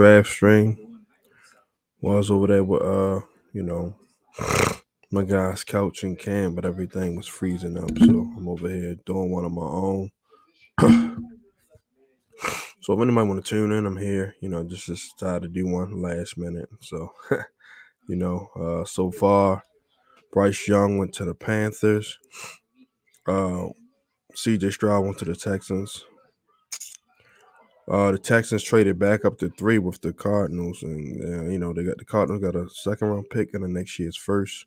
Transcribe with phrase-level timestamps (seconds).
[0.00, 0.98] draft String
[2.00, 3.20] Was over there with uh,
[3.52, 3.94] you know,
[5.10, 7.90] my guy's couch and cam, but everything was freezing up.
[7.98, 10.10] So I'm over here doing one of my own.
[12.80, 14.34] so if anybody want to tune in, I'm here.
[14.40, 16.70] You know, just decided to do one last minute.
[16.80, 17.12] So
[18.08, 19.62] you know, uh so far
[20.32, 22.18] Bryce Young went to the Panthers.
[23.26, 23.66] Uh
[24.34, 26.06] CJ Stroud went to the Texans.
[27.90, 31.72] Uh, the Texans traded back up to three with the Cardinals, and uh, you know
[31.72, 34.66] they got the Cardinals got a second round pick in the next year's first,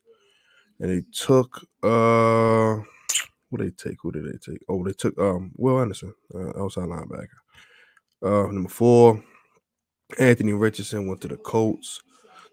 [0.81, 2.75] and they took uh,
[3.49, 3.95] what they take?
[4.01, 4.59] Who did they take?
[4.67, 7.27] Oh, they took um Will Anderson, uh, outside linebacker.
[8.21, 9.23] Uh, number four,
[10.19, 12.01] Anthony Richardson went to the Colts.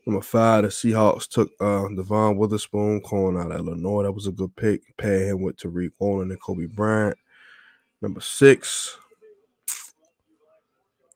[0.06, 4.04] Number five, the Seahawks took uh Devon Witherspoon, calling out Illinois.
[4.04, 4.82] That was a good pick.
[4.98, 7.18] Paired him with Tariq Woolen and Coby Bryant.
[8.00, 8.96] Number six,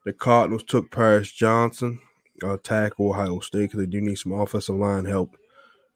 [0.05, 1.99] the Cardinals took Paris Johnson,
[2.43, 5.37] uh, tackle Ohio State, because they do need some offensive line help.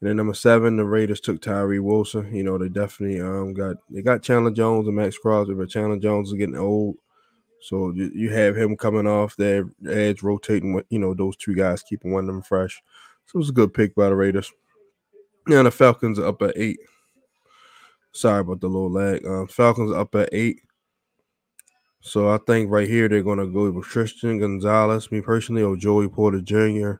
[0.00, 2.34] And then number seven, the Raiders took Tyree Wilson.
[2.34, 5.98] You know, they definitely um got they got Chandler Jones and Maxx Crosby, but Chandler
[5.98, 6.96] Jones is getting old.
[7.60, 11.82] So you, have him coming off their edge, rotating with you know those two guys,
[11.82, 12.80] keeping one of them fresh.
[13.26, 14.52] So it was a good pick by the Raiders.
[15.48, 16.78] Yeah, the Falcons are up at eight.
[18.12, 19.26] Sorry about the little lag.
[19.26, 20.60] Um, Falcons up at eight.
[22.00, 26.08] So I think right here they're gonna go with Christian Gonzalez, me personally, or Joey
[26.08, 26.92] Porter Jr.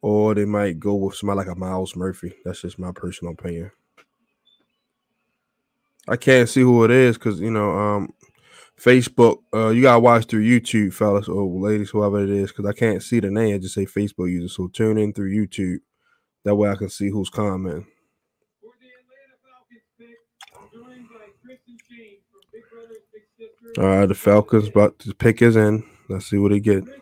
[0.00, 2.34] Or they might go with somebody like a Myles Murphy.
[2.44, 3.70] That's just my personal opinion.
[6.08, 8.14] I can't see who it is because you know, um,
[8.80, 9.38] Facebook.
[9.54, 13.02] Uh, you gotta watch through YouTube, fellas or ladies, whoever it is, because I can't
[13.02, 13.54] see the name.
[13.54, 14.48] I just say Facebook user.
[14.48, 15.78] So tune in through YouTube.
[16.44, 17.86] That way I can see who's commenting.
[23.78, 25.84] All right, the Falcons about to pick his in.
[26.08, 26.84] Let's see what he get.
[26.84, 26.92] The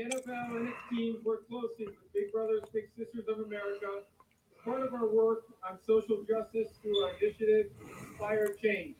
[0.00, 4.02] NFL and its teams work closely with Big Brothers Big Sisters of America
[4.64, 7.66] part of our work on social justice through our initiative
[8.00, 8.96] Inspire Change.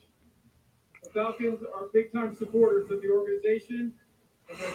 [1.03, 3.95] The Falcons are big time supporters of the organization.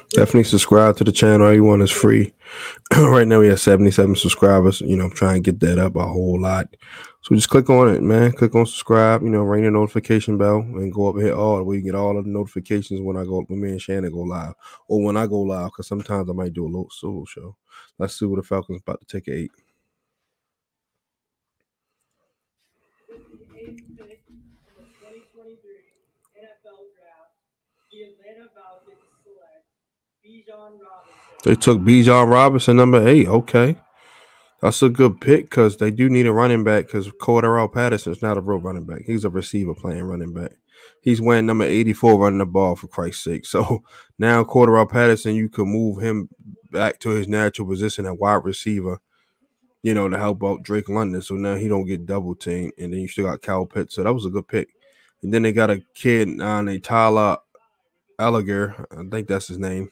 [0.09, 1.46] Definitely subscribe to the channel.
[1.46, 2.34] Everyone is free.
[2.98, 4.82] right now we have 77 subscribers.
[4.82, 6.76] You know, I'm trying to get that up a whole lot.
[7.22, 8.31] So just click on it, man.
[8.31, 11.62] Click on subscribe, you know, ring the notification bell and go up and hit all
[11.63, 14.22] where you get all of the notifications when I go when me and Shannon go
[14.22, 14.53] live.
[14.88, 17.58] Or when I go live, because sometimes I might do a little solo show.
[17.97, 19.52] Let's see what the Falcons about to take at eight.
[23.12, 24.40] eighth pick in
[24.78, 25.59] the 2023
[26.40, 27.35] NFL Draft,
[27.91, 29.68] the Atlanta Falcons select
[30.24, 31.44] Bijan Robinson.
[31.44, 33.28] They took Bijan Robinson, number eight.
[33.28, 33.75] Okay.
[34.62, 38.38] That's a good pick because they do need a running back because Cordero Patterson's not
[38.38, 39.03] a real running back.
[39.06, 40.52] He's a receiver playing running back.
[41.02, 43.46] He's wearing number 84 running the ball for Christ's sake.
[43.46, 43.84] So
[44.20, 46.28] now Cordero Patterson, you can move him
[46.72, 49.00] back to his natural position at wide receiver,
[49.81, 51.22] you know, to help out Drake London.
[51.22, 52.74] So now he don't get double teamed.
[52.78, 53.96] And then you still got Cal Pitts.
[53.96, 54.70] So that was a good pick.
[55.22, 57.38] And then they got a kid uh, on a Tyler
[58.20, 58.86] Allgeier.
[58.91, 59.90] I think that's his name.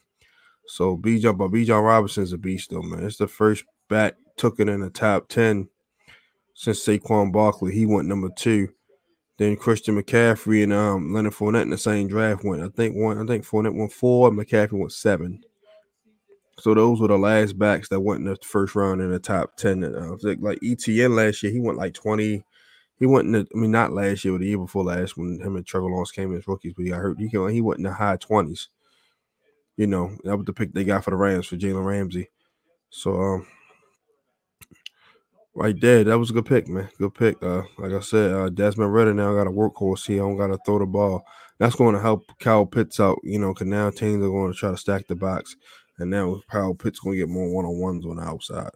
[0.66, 3.04] So Bijan, but Bijan Robinson's a beast though, man.
[3.04, 5.68] It's the first back took it in the top 10
[6.54, 7.72] since Saquon Barkley.
[7.72, 8.68] He went number two.
[9.38, 12.62] Then Christian McCaffrey and um, Leonard Fournette in the same draft went.
[12.62, 13.18] I think one.
[13.18, 14.30] I think Fournette went four.
[14.30, 15.44] McCaffrey went seven.
[16.58, 19.56] So those were the last backs that went in the first round in the top
[19.56, 19.84] ten.
[19.84, 22.42] And uh, like, like ETN last year, he went like twenty.
[22.98, 23.46] He went in the.
[23.54, 26.10] I mean, not last year, but the year before last, when him and Trevor Lawrence
[26.10, 27.20] came as rookies, but he got hurt.
[27.20, 28.70] He he went in the high twenties.
[29.76, 32.28] You know, that was the pick they got for the Rams for Jalen Ramsey.
[32.90, 33.46] So um,
[35.58, 36.88] right there, that was a good pick, man.
[36.98, 37.42] Good pick.
[37.42, 40.06] Uh, like I said, uh, Desmond Ridder now got a workhorse.
[40.06, 41.24] He don't got to throw the ball.
[41.58, 43.18] That's going to help Kyle Pitts out.
[43.24, 45.56] You know, because now teams are going to try to stack the box,
[45.98, 48.70] and now Kyle Pitts going to get more one on ones on the outside.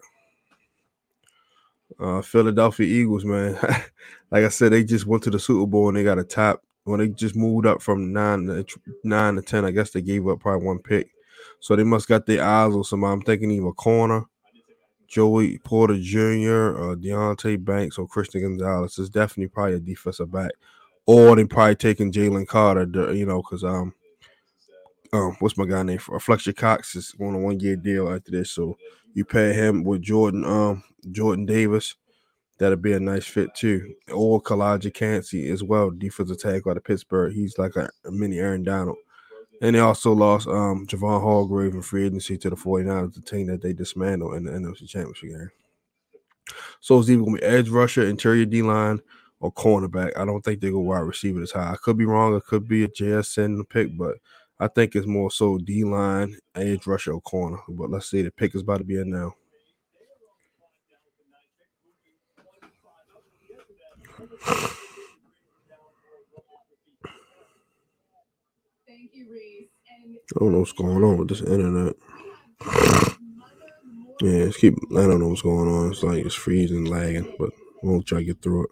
[2.00, 3.54] Uh, Philadelphia Eagles, man.
[4.30, 6.62] like I said, they just went to the Super Bowl and they got a top.
[6.84, 8.66] When they just moved up from nine to
[9.04, 11.08] nine to ten, I guess they gave up probably one pick.
[11.60, 13.12] So they must got their eyes on somebody.
[13.12, 14.24] I'm thinking either corner,
[15.12, 18.98] Joey Porter Jr., or Deonte Banks, or Christian Gonzalez.
[18.98, 20.52] It's definitely probably a defensive back.
[21.04, 23.92] Or they probably taking Jalen Carter, you know, because um,
[25.12, 26.00] um, what's my guy name?
[26.10, 28.52] Uh, Fletcher Cox is on a one year deal after this.
[28.52, 28.78] So
[29.12, 31.94] you pair him with Jordan, um, Jordan Davis.
[32.58, 33.94] That'll be a nice fit too.
[34.14, 37.34] Or Calijah Kancey as well, defensive tackle out of Pittsburgh.
[37.34, 38.96] He's like a, a mini Aaron Donald.
[39.62, 43.46] And they also lost um Javon Hargrave in free agency to the 49ers, the team
[43.46, 45.50] that they dismantled in the NFC Championship game.
[46.80, 49.00] So it's either gonna be edge rusher, interior D line,
[49.38, 50.16] or cornerback.
[50.16, 51.70] I don't think they go wide receiver this high.
[51.72, 52.34] I could be wrong.
[52.34, 54.16] It could be a JSN pick, but
[54.58, 57.58] I think it's more so D line, edge rusher, or corner.
[57.68, 59.34] But let's see, the pick is about to be in now.
[70.36, 71.94] I don't know what's going on with this internet.
[74.20, 74.74] Yeah, it's keep.
[74.92, 75.92] I don't know what's going on.
[75.92, 77.50] It's like it's freezing, lagging, but
[77.82, 78.70] we'll try to get through it.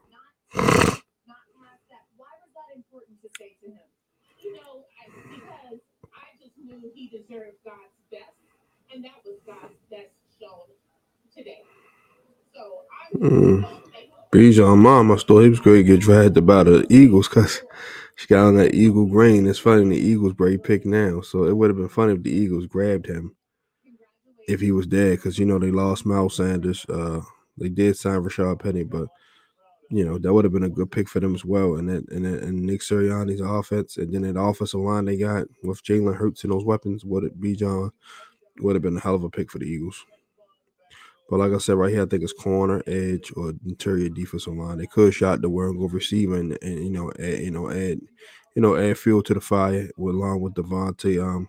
[2.17, 3.81] Why was that important to say to him?
[4.43, 5.81] You know, I- because
[6.15, 8.37] I just knew he deserved God's best,
[8.95, 10.69] and that was God's best shown
[11.37, 11.63] today.
[12.55, 13.67] So I was Mm.
[14.33, 17.63] Bijan mom, I thought he was going to get drafted by the Eagles because
[18.21, 19.47] she got on that Eagle green.
[19.47, 22.31] It's funny the Eagles Bray pick now, so it would have been funny if the
[22.31, 23.35] Eagles grabbed him
[24.47, 26.85] if he was dead because you know they lost Miles Sanders.
[26.87, 27.23] Uh,
[27.57, 29.09] they did sign Rashaad Penny, but
[29.89, 31.77] you know that would have been a good pick for them as well.
[31.77, 35.83] And then and and Nick Sirianni's offense, and then that offensive line they got with
[35.83, 37.91] Jalen Hurts and those weapons would it be John
[38.59, 40.05] would have been a hell of a pick for the Eagles.
[41.31, 44.79] But like I said, right here, I think it's corner, edge, or interior defensive line.
[44.79, 47.71] They could shot the word and go receiver and, and you know add you know
[47.71, 48.01] add
[48.57, 51.49] you know add fuel to the fire with along with Devontae um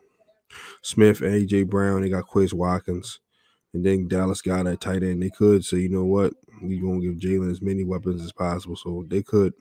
[0.83, 2.01] Smith and AJ Brown.
[2.01, 3.19] They got Quez Watkins.
[3.74, 5.24] And then Dallas got that tight end.
[5.24, 8.75] They could say, you know what, we're gonna give Jalen as many weapons as possible.
[8.75, 9.54] So they could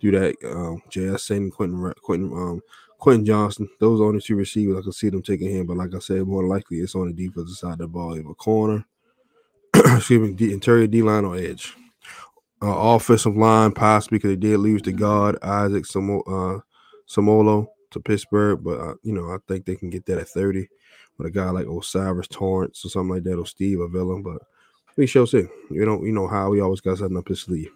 [0.00, 0.34] do that.
[0.44, 2.60] Um, JSN, Quentin, Quentin, um,
[2.98, 3.68] Quentin Johnston.
[3.80, 5.66] Those are only two receivers I can see them taking him.
[5.66, 8.34] But like I said, more likely it's on the defensive side of the ball, either
[8.34, 8.84] corner,
[9.96, 11.74] excuse me, the interior D line or edge.
[12.62, 16.60] Uh, offensive line, possibly because they did lose the guard Isaac Samo, uh,
[17.08, 20.68] Samolo to Pittsburgh, but uh, you know I think they can get that at thirty
[21.18, 24.22] with a guy like O'Cyrus Torrence or something like that, or Steve Avila.
[24.22, 24.42] But
[24.96, 25.46] we shall see.
[25.70, 27.70] You know, you know how we always got something up his sleeve.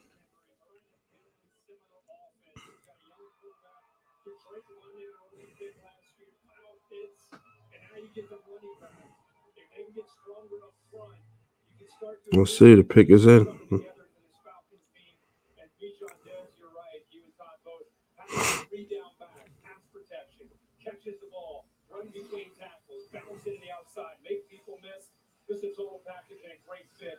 [25.76, 27.18] Total package and a great fit.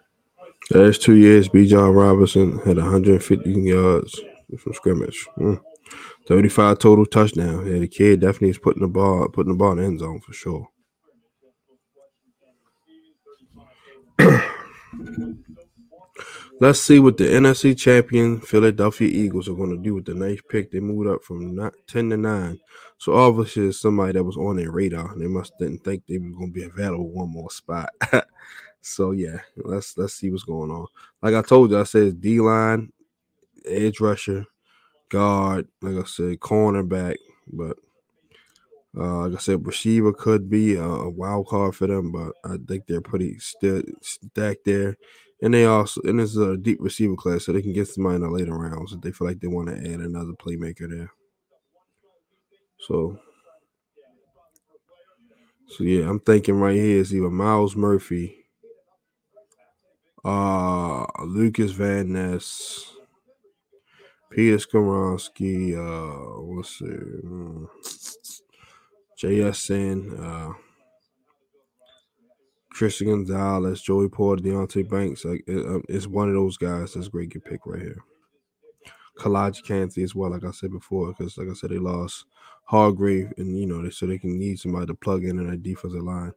[0.72, 4.20] Last two years, Bijan Robinson had 150 yards
[4.58, 5.28] from scrimmage.
[5.38, 5.62] Mm.
[6.28, 7.68] 35 total touchdowns.
[7.70, 10.20] Yeah, the kid definitely is putting the ball, putting the ball in the end zone
[10.20, 10.68] for sure.
[16.60, 20.42] Let's see what the NFC champion Philadelphia Eagles are going to do with the ninth
[20.50, 20.72] pick.
[20.72, 22.60] They moved up from not 10 to 9.
[22.98, 25.16] So obviously it's somebody that was on their radar.
[25.18, 27.90] They must didn't think they were going to be available one more spot.
[28.82, 30.88] so yeah, let's let's see what's going on.
[31.22, 32.92] Like I told you, I said D line,
[33.66, 34.46] edge rusher,
[35.08, 37.16] guard, like I said, cornerback,
[37.48, 37.78] but
[38.98, 42.58] uh, like I said, receiver could be a, a wild card for them, but I
[42.68, 44.98] think they're pretty stacked there.
[45.42, 48.22] And they also and it's a deep receiver class, so they can get somebody in
[48.24, 51.14] the later rounds if they feel like they want to add another playmaker there.
[52.80, 53.20] So,
[55.68, 58.46] so yeah, I'm thinking right here is either Myles Murphy,
[60.26, 62.92] uh, Lucas Van Ness,
[64.32, 67.66] Peter Skoronski, uh, let's see, hmm,
[69.22, 70.54] JSN, uh,
[72.72, 75.26] Christian Gonzalez, Joey Porter, Deonte Banks.
[75.26, 78.04] Like it, um, it's one of those guys that's great good pick right here.
[79.18, 82.26] Calijah Kancey as well, like I said before, because like I said, they lost
[82.64, 85.64] Hargrave, and you know, they so they can need somebody to plug in in that
[85.64, 86.32] defensive line.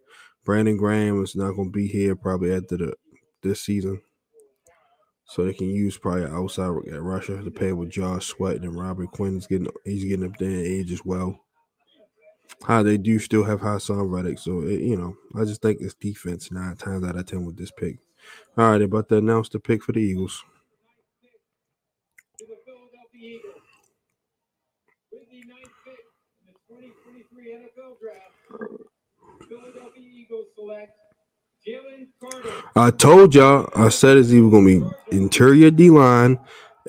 [0.44, 2.94] Brandon Graham is not going to be here probably after the
[3.42, 4.02] this season,
[5.24, 9.12] so they can use probably outside at Russia to pay with Josh Sweat and Robert
[9.12, 11.38] Quinn's getting he's getting up there in age as well.
[12.64, 15.94] How they do still have Haason Reddick, so it, you know, I just think it's
[15.94, 17.98] defense nine times out of ten with this pick.
[18.56, 20.44] All right, about to announce the pick for the Eagles.
[22.38, 23.62] to the Philadelphia Eagles.
[25.12, 26.00] With the ninth pick
[26.40, 30.92] in the 2023 NFL Draft, Philadelphia Eagles select
[31.66, 32.64] Jalen Carter.
[32.74, 36.38] I told y'all, I said it's either gonna be interior D line,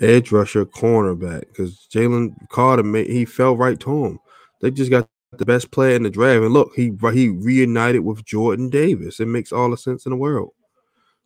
[0.02, 4.20] edge rusher, cornerback, because Jalen Carter made he fell right to him.
[4.62, 8.26] They just got the best player in the draft, and look, he he reunited with
[8.26, 9.20] Jordan Davis.
[9.20, 10.52] It makes all the sense in the world.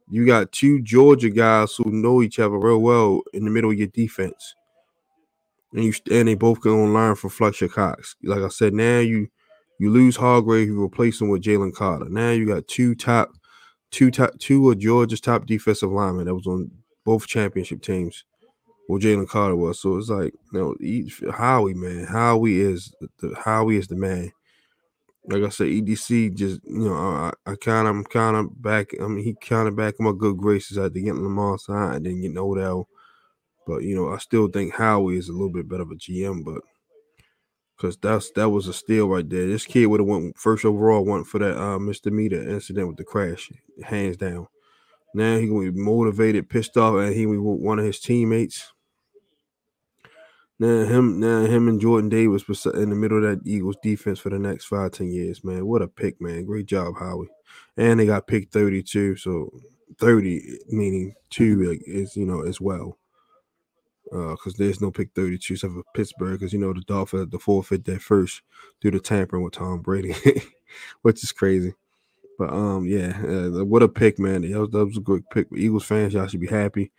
[0.09, 3.77] You got two Georgia guys who know each other real well in the middle of
[3.77, 4.55] your defense,
[5.73, 8.15] and you and they both can learn from Fletcher Cox.
[8.23, 9.27] Like I said, now you
[9.79, 12.07] you lose Hargrave, you replace him with Jalen Carter.
[12.09, 13.31] Now you got two top,
[13.91, 16.71] two top, two of Georgia's top defensive linemen that was on
[17.05, 18.23] both championship teams.
[18.87, 19.79] Well, Jalen Carter was.
[19.79, 24.31] So it's like, you know, each Howie, man, Howie is the Howie is the man.
[25.29, 28.91] Like I said, EDC just, you know, I, I kind of, I'm kind of back.
[29.01, 32.05] I mean, he kind of back in my good graces after getting Lamar signed and
[32.05, 32.87] then getting Odell.
[33.65, 36.45] But you know, I still think Howie is a little bit better of a GM,
[36.45, 36.61] but
[37.75, 39.47] because that's that was a steal right there.
[39.47, 43.03] This kid would have went first overall, went for that uh, misdemeanor incident with the
[43.03, 43.51] crash,
[43.83, 44.47] hands down.
[45.13, 48.71] Now he gonna be motivated, pissed off, and he one of his teammates.
[50.59, 54.19] Now him, now him and Jordan Davis was in the middle of that Eagles defense
[54.19, 55.65] for the next five, ten years, man.
[55.67, 56.45] What a pick, man!
[56.45, 57.27] Great job, Howie.
[57.77, 59.51] And they got picked thirty-two, so
[59.99, 62.97] thirty meaning two like, is you know as well
[64.09, 67.39] because uh, there's no pick 32 except for Pittsburgh because you know the Dolphins to
[67.39, 68.41] forfeit that first
[68.81, 70.15] due to tampering with Tom Brady,
[71.01, 71.73] which is crazy.
[72.39, 74.49] But um, yeah, uh, what a pick, man!
[74.49, 75.47] That was, that was a good pick.
[75.55, 76.91] Eagles fans, y'all should be happy.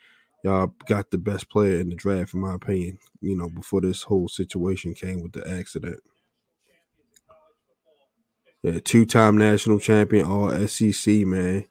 [0.45, 2.99] Y'all got the best player in the draft, in my opinion.
[3.21, 6.01] You know, before this whole situation came with the accident.
[8.63, 11.65] Yeah, two-time national champion, all SEC, man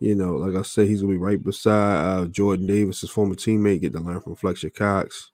[0.00, 3.34] you know, like I said, he's gonna be right beside uh, Jordan Davis, his former
[3.34, 5.30] teammate, get to learn from Fletcher Cox.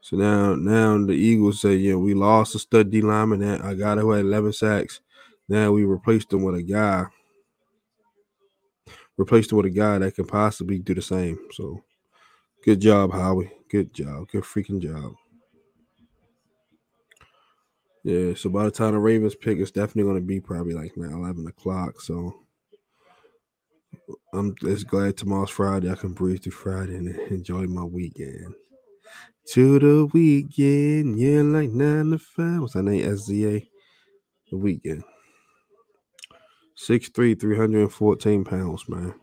[0.00, 3.40] So now, now the Eagles say, yeah, we lost a stud D lineman.
[3.40, 5.00] That I got who had 11 sacks.
[5.48, 7.06] Now we replaced him with a guy,
[9.18, 11.38] replaced him with a guy that can possibly do the same.
[11.52, 11.82] So,
[12.64, 13.52] good job, Howie.
[13.68, 14.28] Good job.
[14.28, 15.12] Good freaking job.
[18.04, 18.32] Yeah.
[18.34, 21.46] So by the time the Ravens pick, it's definitely going to be probably like 11
[21.46, 22.00] o'clock.
[22.00, 22.34] So
[24.32, 25.90] I'm just glad tomorrow's Friday.
[25.90, 28.54] I can breathe through Friday and enjoy my weekend.
[29.52, 32.60] To the weekend, yeah, like nine to five.
[32.60, 33.04] What's that name?
[33.04, 33.66] SZA.
[34.50, 35.04] The weekend.
[36.78, 39.14] 6'3, 314 pounds, man.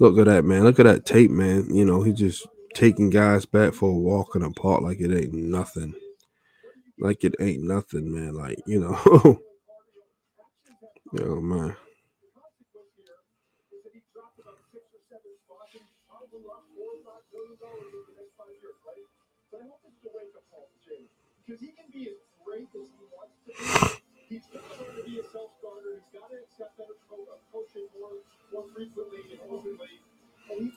[0.00, 0.64] Look at that, man.
[0.64, 1.74] Look at that tape, man.
[1.74, 5.34] You know, he just taking guys back for a walk the park like it ain't
[5.34, 5.94] nothing
[7.00, 8.34] like it ain't nothing, man.
[8.34, 9.40] Like, you know,
[11.20, 11.76] oh man.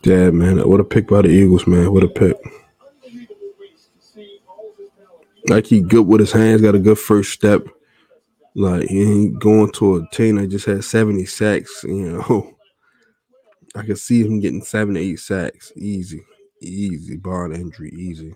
[0.04, 0.58] Yeah, man.
[0.68, 1.92] What a pick by the Eagles, man.
[1.92, 2.38] What a pick.
[5.48, 7.68] Like he good with his hands, got a good first step.
[8.56, 12.56] Like he ain't going to a team that just had 70 sacks, you know.
[13.76, 15.72] I could see him getting seven, eight sacks.
[15.76, 16.22] Easy.
[16.62, 17.18] Easy.
[17.18, 17.92] Bar injury.
[17.92, 18.36] Easy.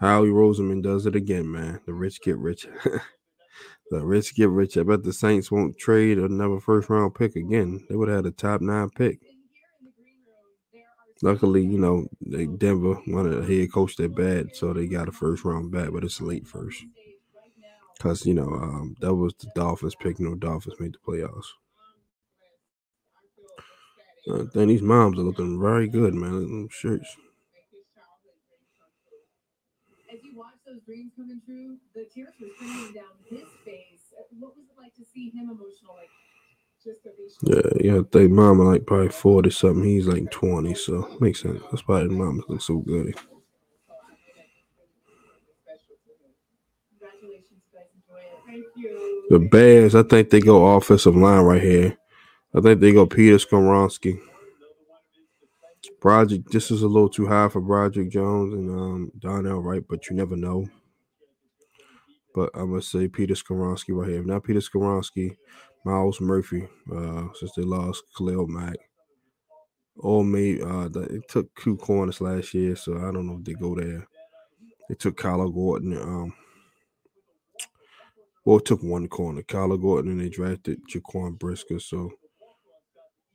[0.00, 1.80] Howie Roseman does it again, man.
[1.84, 2.66] The rich get rich.
[3.90, 4.78] the rich get rich.
[4.78, 7.84] I bet the Saints won't trade another first round pick again.
[7.88, 9.20] They would have had a top nine pick.
[11.22, 12.06] Luckily, you know,
[12.56, 16.02] Denver wanted a head coach that bad, so they got a first round back, but
[16.02, 16.82] it's late first.
[17.98, 20.18] Cause you know, um, that was the Dolphins pick.
[20.18, 21.44] No Dolphins made the playoffs.
[24.30, 26.32] Uh, then these moms are looking very good, man.
[26.32, 27.16] Them shirts.
[30.12, 34.14] As you watch those dreams coming true, the tears were streaming down his face.
[34.16, 35.96] Uh, what was it like to see him emotional?
[35.96, 36.10] Like
[37.42, 39.84] yeah, yeah, They mama like probably 40 something.
[39.84, 41.60] He's like 20, so makes sense.
[41.70, 43.14] That's why his mama looks so good.
[49.30, 51.96] The Bears, I think they go offensive line right here.
[52.54, 54.20] I think they go Peter Skoronski.
[56.00, 60.08] Broderick, this is a little too high for Broderick Jones and um, Darnell Wright, but
[60.08, 60.66] you never know.
[62.34, 64.20] But I'm gonna say Peter Skoronski right here.
[64.20, 65.36] If not Peter Skoronski,
[65.84, 68.76] Myles Murphy, uh, since they lost Khalil Mack.
[69.96, 73.52] Or maybe uh, it took two corners last year, so I don't know if they
[73.52, 74.06] go there.
[74.88, 75.96] They took Kyler Gordon.
[75.96, 76.32] Um,
[78.44, 81.78] well, it took one corner, Kyler Gordon, and they drafted Jaquan Brisker.
[81.78, 82.10] So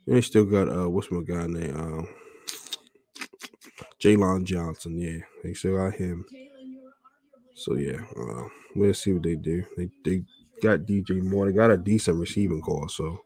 [0.08, 1.76] they still got uh, what's my guy name?
[1.76, 2.08] Um,
[4.06, 5.00] Jaylon Johnson.
[5.00, 6.26] Yeah, they still got him.
[7.56, 9.64] So yeah, uh, we'll see what they do.
[9.76, 10.22] They they
[10.62, 11.48] got DJ Moore.
[11.48, 12.88] They got a decent receiving call.
[12.88, 13.20] So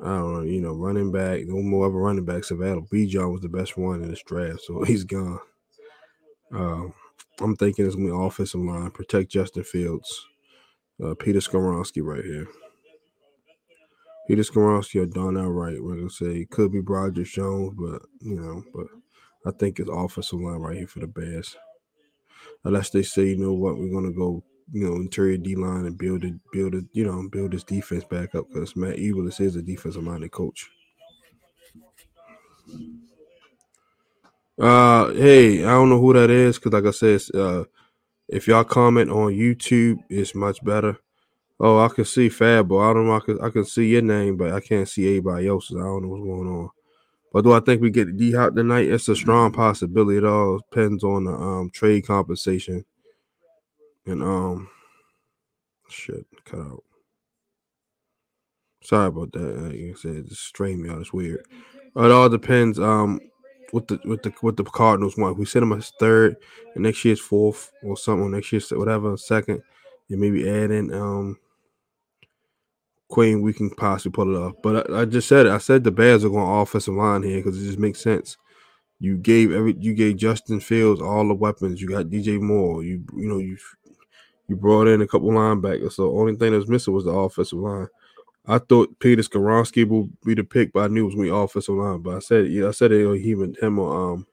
[0.00, 2.88] I don't know, you know, running back, no more other running backs available.
[3.06, 5.38] John was the best one in this draft, so he's gone.
[6.52, 6.86] Uh,
[7.40, 10.26] I'm thinking it's gonna be offensive line, protect Justin Fields.
[11.02, 12.48] Uh, Peter Skoronski right here.
[14.26, 15.82] Peter Skoronski or Darnell Wright.
[15.82, 18.86] We're gonna say could be Roger Jones, but you know, but
[19.46, 21.56] I think it's offensive line right here for the Bears.
[22.64, 25.98] Unless they say, you know what, we're gonna go you know interior D line and
[25.98, 29.56] build it, build it, you know, build this defense back up because Matt Eberflus is
[29.56, 30.70] a defensive minded coach.
[34.60, 37.64] Uh, hey, I don't know who that is because, like I said, uh,
[38.28, 40.96] if y'all comment on YouTube, it's much better.
[41.58, 43.16] Oh, I can see Fab, I don't know.
[43.16, 45.76] I can I can see your name, but I can't see anybody else's.
[45.76, 46.70] I don't know what's going on.
[47.32, 48.88] But do I think we get D Hop tonight?
[48.88, 50.18] It's a strong possibility.
[50.18, 52.84] It all depends on the um, trade compensation.
[54.06, 54.68] And um
[55.88, 56.84] shit, cut out.
[58.82, 59.40] Sorry about that.
[59.40, 61.00] Like I said, just strain me out.
[61.00, 61.46] It's weird.
[61.94, 63.20] It all depends um
[63.70, 65.38] what the with the what the Cardinals want.
[65.38, 66.36] We send them as third
[66.74, 69.62] and next year's fourth or something, next year's whatever, second,
[70.10, 71.38] and maybe add in um
[73.12, 74.54] Queen, we can possibly pull it off.
[74.62, 75.52] But I, I, just said it.
[75.52, 78.38] I said the Bears are going offensive line here because it just makes sense.
[79.00, 81.82] You gave every you gave Justin Fields all the weapons.
[81.82, 82.82] You got DJ Moore.
[82.82, 83.58] You you know you
[84.48, 85.92] you brought in a couple linebackers.
[85.92, 87.88] So only thing that's missing was the offensive line.
[88.46, 91.32] I thought Peter Skoronski would be the pick, but I knew it was going to
[91.34, 92.00] be offensive line.
[92.00, 94.26] But I said, yeah, I said it even him or um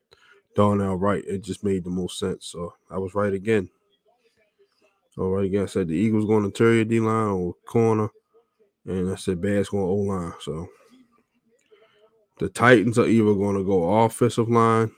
[0.56, 1.24] Darnell Wright.
[1.28, 2.46] It just made the most sense.
[2.46, 3.70] So I was right again.
[5.18, 5.64] All right, again.
[5.64, 8.10] I said the Eagles going to interior D line or corner.
[8.86, 10.34] And I said Bears going O line.
[10.42, 10.68] So
[12.40, 14.92] the Titans are either going to go offensive line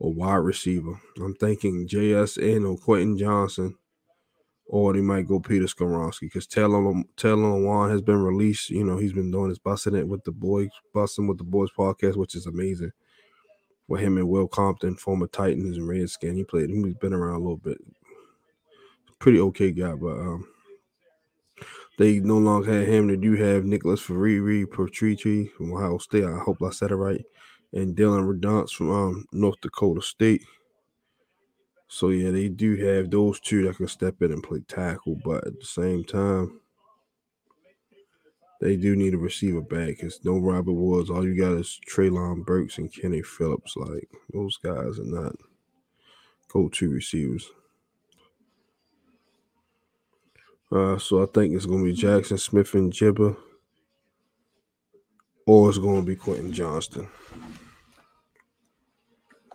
[0.00, 1.00] or wide receiver.
[1.16, 3.76] I'm thinking JSN or Quentin Johnston,
[4.66, 8.70] or they might go Peter Skoronski because Taylor Taylor Lewan has been released.
[8.70, 11.70] You know, he's been doing his busting it with the boys, busting with the boys
[11.76, 12.92] podcast, which is amazing.
[13.88, 16.70] With him and Will Compton, former Titans and Redskin, he played.
[16.70, 17.78] He's been around a little bit.
[19.18, 20.48] Pretty okay guy, but um,
[21.98, 23.08] they no longer have him.
[23.08, 26.24] They do have Nicholas Ferreri Patrici from Ohio State.
[26.24, 27.24] I hope I said it right.
[27.72, 30.42] And Dylan Redance from um, North Dakota State.
[31.88, 35.46] So yeah, they do have those two that can step in and play tackle, but
[35.46, 36.60] at the same time,
[38.62, 39.96] they do need a receiver back.
[39.98, 41.10] It's no Robert Woods.
[41.10, 43.76] All you got is Treylon Burks and Kenny Phillips.
[43.76, 45.34] Like those guys are not
[46.48, 47.50] go-to receivers.
[50.72, 53.36] Uh, so I think it's going to be Jackson Smith-Njigba,
[55.46, 57.06] or it's going to be Quentin Johnston.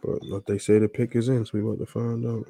[0.04, 2.46] But like they say, the pick is in, so we want to find out.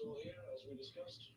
[0.00, 1.28] So here, as we discussed,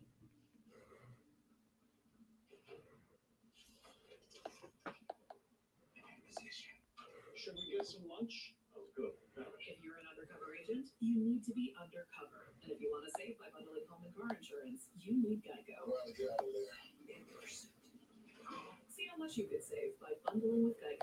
[7.35, 8.55] should we get some lunch?
[8.71, 9.19] Oh, good.
[9.35, 12.55] If you're an undercover agent, you need to be undercover.
[12.63, 15.83] And if you want to save by bundling home and car insurance, you need Geico.
[15.83, 16.71] Well, get out of there.
[18.87, 21.02] See how much you could save by bundling with Geico.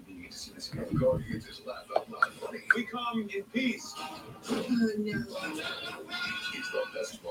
[0.31, 0.87] guy.
[2.75, 3.93] We come in peace.
[3.97, 4.65] Oh,
[4.97, 5.25] no.
[6.53, 7.23] It's the best.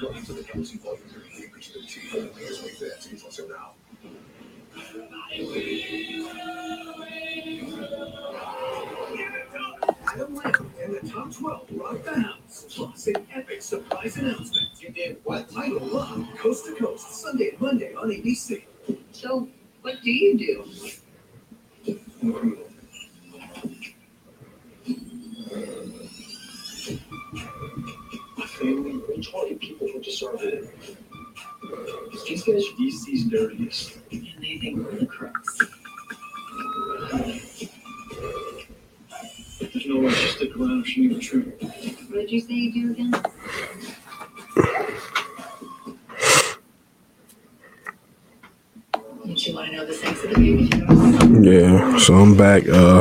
[0.00, 3.72] Going to the Galaxy Volume 3, Reach the also now.
[10.16, 12.66] And the top 12 rock the house.
[12.70, 14.68] Plus an epic surprise announcement.
[14.80, 15.50] You did what?
[15.50, 18.62] Title Love, Coast to Coast, Sunday and Monday on ABC.
[19.12, 19.48] So,
[19.84, 20.64] what do you do?
[28.58, 30.74] Family, we 20 people who deserve it.
[32.26, 33.98] These guys are these dirtiest.
[34.10, 35.58] And they think we're the crooks.
[39.60, 41.62] There's no way she'll stick around if she ain't the truth.
[42.08, 43.12] What did you say you do again?
[49.24, 51.50] You want to know the sex of the baby?
[51.50, 52.68] Yeah, so I'm back.
[52.68, 53.00] Uh,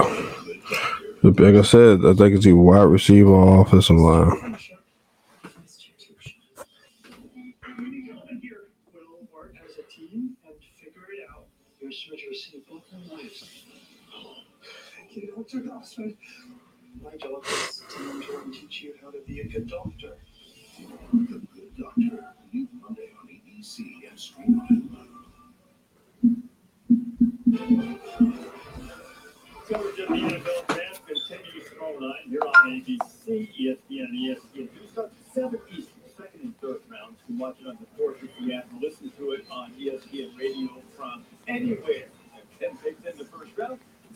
[1.21, 4.57] like I said, I think it's a wide receiver offensive line.
[17.01, 20.15] My job is to mentor and teach you how to be a good doctor.
[21.11, 24.82] Good Doctor, new Monday on and.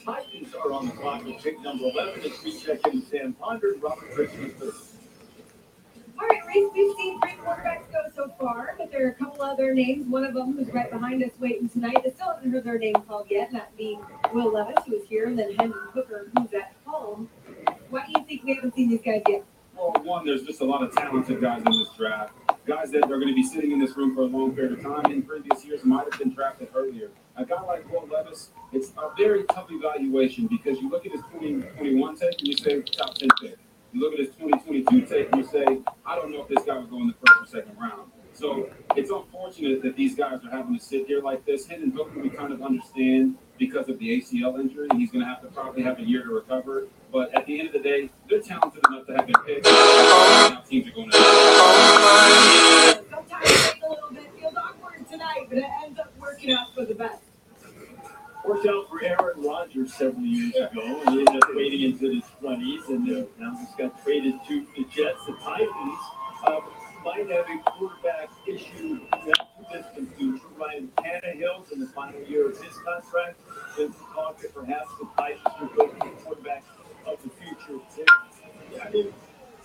[0.07, 2.21] Titans are on the clock with pick number 11.
[2.23, 4.96] It's me checking Sam Ponder and Robert third.
[6.19, 9.43] All right, Reese, we've seen three quarterbacks go so far, but there are a couple
[9.43, 10.07] other names.
[10.07, 11.97] One of them who's right behind us waiting tonight.
[12.03, 14.01] I still haven't heard their name called yet, that being
[14.33, 17.29] Will Levis, who is here, and then Hendon Hooker, who's at home.
[17.89, 19.43] Why do you think we haven't seen these guys yet?
[19.75, 22.33] Well, one, there's just a lot of talented guys in this draft.
[22.65, 24.81] Guys that are going to be sitting in this room for a long period of
[24.81, 25.11] time.
[25.11, 27.11] In previous years, might have been drafted earlier.
[27.35, 31.21] A guy like Will Levis, it's a very tough evaluation because you look at his
[31.31, 33.57] 2021 tape and you say top 10 pick.
[33.97, 35.65] You look at his 2022 tape and you say,
[36.05, 38.11] I don't know if this guy would go in the first or second round.
[38.31, 41.65] So it's unfortunate that these guys are having to sit here like this.
[41.65, 44.87] Hendon Hooker, we kind of understand because of the ACL injury.
[44.95, 46.85] He's going to have to probably have a year to recover.
[47.11, 49.63] But at the end of the day, they're talented enough to have their pick.
[49.63, 51.17] Now teams are going to.
[53.09, 56.93] Sometimes a little bit, feels awkward tonight, but it ends up working out for the
[56.93, 57.26] best.
[58.47, 62.23] Worked out for Aaron Rodgers several years ago, and he ended up waiting into his
[62.41, 65.19] 20s, and uh, now he's got traded to the Jets.
[65.25, 65.99] The Titans
[66.45, 66.59] uh,
[67.03, 70.45] might have a quarterback issue not too distant future.
[70.57, 73.37] Ryan Tannehill's in the final year of his contract.
[73.75, 76.63] There's talk that perhaps the Titans will go to the quarterback
[77.05, 77.81] of the future.
[78.81, 79.13] I mean,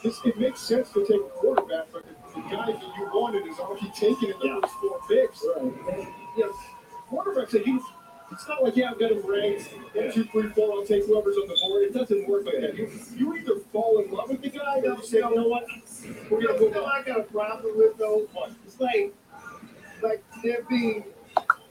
[0.02, 3.46] this, it makes sense to take a quarterback, but the, the guy that you wanted
[3.46, 4.60] is already taken in the Yeah.
[4.60, 5.42] first four picks.
[5.56, 5.72] And,
[6.36, 6.52] you know,
[7.08, 7.80] quarterbacks, are you,
[8.32, 11.36] it's not like, yeah, I've got him ranked, one, two, three, four, I'll take whoever's
[11.36, 11.82] on the board.
[11.84, 12.76] It doesn't work like that.
[12.76, 15.66] You, you either fall in love with the guy or you say, you know what,
[16.30, 16.90] we're going to move on.
[16.90, 18.26] I got a problem with though.
[18.66, 19.12] It's like,
[20.02, 21.04] like they're being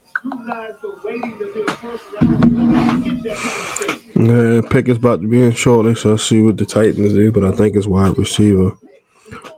[0.07, 3.03] scrutinized for waiting to do the first round.
[3.03, 4.25] Get that conversation.
[4.25, 7.31] Yeah, pick is about to be in shortly, so I'll see what the Titans do.
[7.31, 8.77] But I think it's wide receiver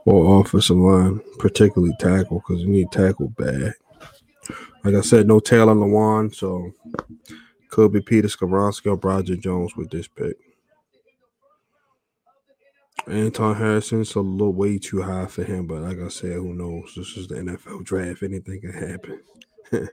[0.06, 3.74] or offensive line, particularly tackle, because you need tackle bad.
[4.84, 6.70] Like I said, no Taylor Lewan, so
[7.70, 10.36] could be Peter Skoronski or Roger Jones with this pick.
[13.06, 16.92] Anton Harrison's a little way too high for him, but like I said, who knows?
[16.96, 18.22] This is the NFL draft.
[18.22, 19.22] Anything can happen.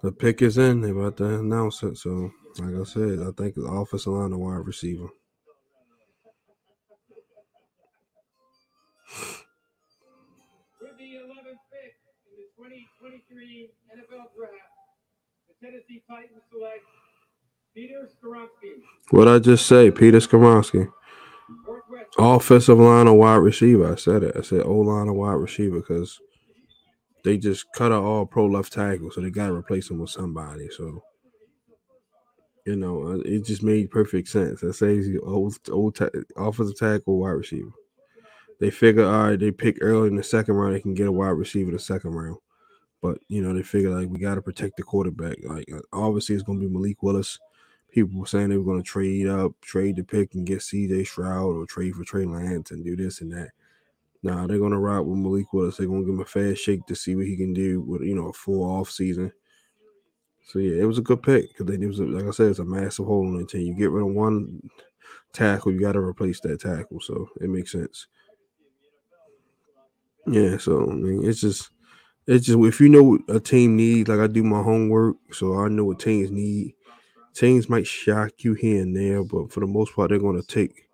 [0.00, 0.80] The pick is in.
[0.80, 1.96] They're about to announce it.
[1.98, 5.08] So, like I said, I think it's offensive line and wide receiver.
[15.62, 16.84] Tennessee Titans select
[17.74, 20.90] Peter Skoronski, What I just say, Peter Skoronski.
[22.18, 23.92] Offensive line or wide receiver.
[23.92, 24.36] I said it.
[24.36, 26.18] I said O line or wide receiver because
[27.24, 30.10] they just cut an all pro left tackle, so they got to replace him with
[30.10, 30.68] somebody.
[30.70, 31.02] So,
[32.66, 34.62] you know, uh, it just made perfect sense.
[34.62, 37.70] I say old, old ta- offensive tackle, wide receiver.
[38.60, 41.12] They figure, all right, they pick early in the second round, they can get a
[41.12, 42.38] wide receiver in the second round.
[43.00, 45.36] But you know, they figure like we got to protect the quarterback.
[45.44, 47.38] Like uh, obviously, it's going to be Malik Willis.
[47.90, 51.04] People were saying they were going to trade up, trade the pick, and get C.J.
[51.04, 53.50] Stroud or trade for Trey Lance and do this and that.
[54.22, 55.76] Nah, they're going to ride with Malik Willis.
[55.76, 58.02] They're going to give him a fast shake to see what he can do with
[58.02, 59.32] you know a full off season.
[60.48, 62.58] So yeah, it was a good pick because it was a, like I said, it's
[62.58, 63.66] a massive hole in the team.
[63.66, 64.62] You get rid of one
[65.32, 67.00] tackle, you got to replace that tackle.
[67.00, 68.06] So it makes sense.
[70.26, 71.70] Yeah, so I mean, it's just,
[72.28, 75.58] it's just if you know what a team needs, like I do my homework, so
[75.58, 76.74] I know what teams need.
[77.34, 80.46] Teams might shock you here and there, but for the most part, they're going to
[80.46, 80.88] take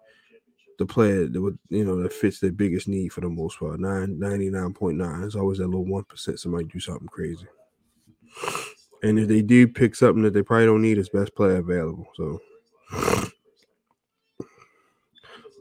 [0.79, 3.81] the player that would, you know, that fits their biggest need for the most part.
[3.81, 5.25] Nine ninety nine point nine.
[5.25, 7.47] It's always that little one percent somebody do something crazy.
[9.03, 12.07] And if they do pick something that they probably don't need, it's best player available.
[12.15, 12.41] So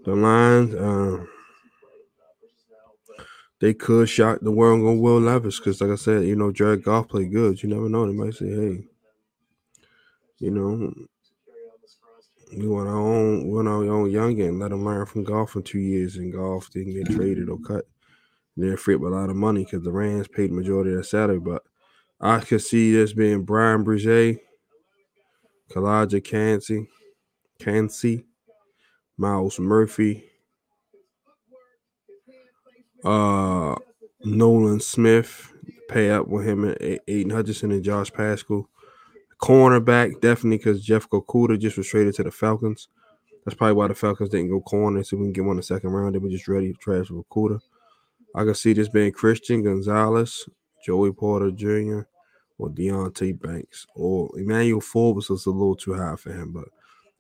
[0.05, 1.27] the lines, um,
[3.63, 6.83] they could shock the world on Will Levis because, like I said, you know, Jared
[6.83, 7.63] Goff played good.
[7.63, 8.05] You never know.
[8.05, 8.83] They might say, hey,
[10.39, 10.93] you know,
[12.57, 14.59] we want our own, we want our own youngin.
[14.59, 17.85] Let him learn from Goff for two years, and Goff didn't get traded or cut.
[18.57, 21.03] They're free up a lot of money because the Rams paid the majority of their
[21.03, 21.39] salary.
[21.39, 21.63] But
[22.19, 24.39] I could see this being Brian Bruget,
[25.71, 26.89] Calijah Kancey,
[27.59, 28.25] Kancey,
[29.15, 30.25] Myles Murphy,
[33.03, 33.75] uh,
[34.23, 35.51] Nolan Smith,
[35.89, 38.69] pay up with him and Aidan Hutchinson and Josh Paschal,
[39.41, 42.87] Cornerback, definitely because Jeff Okudah just was traded to the Falcons.
[43.43, 45.63] That's probably why the Falcons didn't go corner, so we can get one in the
[45.63, 46.15] second round.
[46.15, 47.59] They were just ready to trash with Okudah.
[48.35, 50.47] I can see this being Christian Gonzalez,
[50.85, 52.01] Joey Porter Jr.,
[52.57, 53.85] or Deonte Banks.
[53.95, 56.69] Or Emmanuel Forbes was a little too high for him, but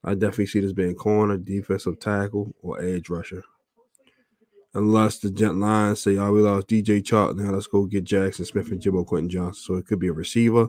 [0.03, 3.43] I definitely see this being corner, defensive tackle, or edge rusher.
[4.75, 8.45] Unless the Gent Lions say, oh, we lost DJ Chark, now let's go get Jackson
[8.45, 9.75] Smith and Jimbo Quentin Johnston.
[9.75, 10.67] So it could be a receiver,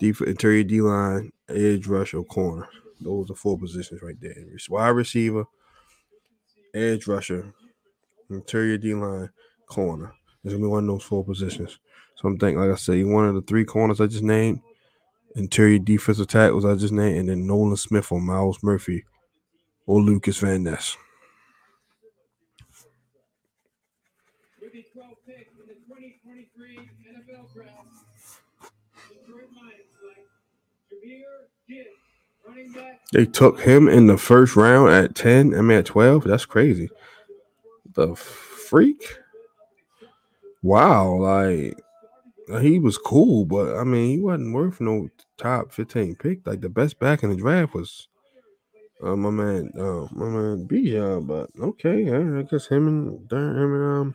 [0.00, 2.66] def- interior D line, edge rush, or corner.
[3.00, 4.34] Those are four positions right there.
[4.70, 5.44] Wide receiver,
[6.74, 7.52] edge rusher,
[8.30, 9.28] interior D line,
[9.66, 10.14] corner.
[10.42, 11.78] It's gonna be one of those four positions.
[12.16, 14.60] So I'm thinking, like I said, one of the three corners I just named,
[15.36, 19.04] interior defensive tackles I just named, and then Nolan Smith or Myles Murphy
[19.86, 20.96] or Lucas Van Ness.
[24.60, 27.72] With the 12th pick in the 2023 NFL Draft,
[29.08, 30.28] Detroit Lions select
[30.92, 31.88] Jahmyr Gibbs,
[32.43, 32.43] running back.
[33.12, 35.54] They took him in the first round at 10.
[35.54, 36.24] I mean at 12.
[36.24, 36.90] That's crazy.
[37.94, 39.16] The freak.
[40.62, 41.78] Wow, like
[42.60, 46.46] he was cool, but I mean he wasn't worth no top 15 pick.
[46.46, 48.08] Like the best back in the draft was
[49.02, 53.84] uh, my man, uh, my man Bijan, but okay, I guess him and him and
[53.84, 54.14] um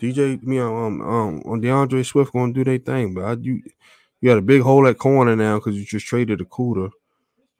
[0.00, 3.62] DJ, me um um on D'Andre Swift gonna do their thing, but I you
[4.20, 6.90] you got a big hole at corner now because you just traded a cooler.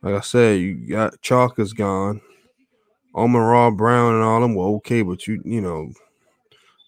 [0.03, 2.21] Like I said, you got Chalk gone.
[3.15, 5.93] Raw Brown and all them were okay, but you you know,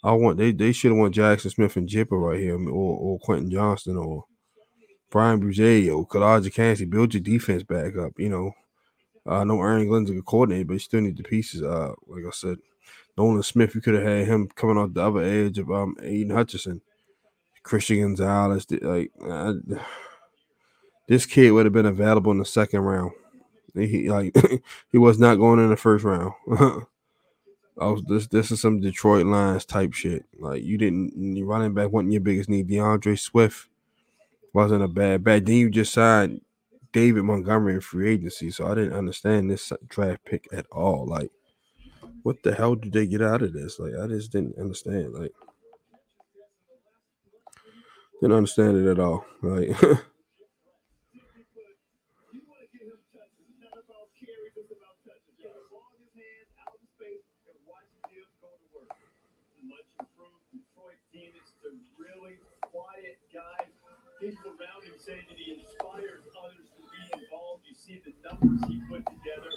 [0.04, 3.18] I want they they should have won Jackson Smith and Jipper right here, or or
[3.18, 4.24] Quentin Johnston or
[5.10, 6.84] Brian Bouger or Calijah Kancey.
[6.84, 8.12] Build your defense back up.
[8.16, 8.52] You know,
[9.26, 11.62] I know Aaron Glenn's a good coordinator, but you still need the pieces.
[11.62, 12.58] Uh, like I said,
[13.18, 16.36] Nolan Smith, you could have had him coming off the other edge of um Aidan
[16.36, 16.80] Hutchinson,
[17.62, 18.66] Christian Gonzalez.
[18.70, 19.10] Like
[21.10, 23.10] this kid would have been available in the second round.
[23.74, 24.32] He like
[24.92, 26.32] he was not going in the first round.
[27.80, 30.24] I was this this is some Detroit Lions type shit.
[30.38, 32.68] Like you didn't your running back wasn't your biggest need.
[32.68, 33.68] D'Andre Swift
[34.52, 35.46] wasn't a bad bad.
[35.46, 36.42] Then you just signed
[36.92, 41.06] David Montgomery in free agency, so I didn't understand this draft pick at all.
[41.06, 41.32] Like,
[42.22, 43.80] what the hell did they get out of this?
[43.80, 45.12] Like, I just didn't understand.
[45.14, 45.32] Like,
[48.20, 49.24] didn't understand it at all.
[49.42, 49.76] Like.
[67.90, 69.50] see the numbers he put together.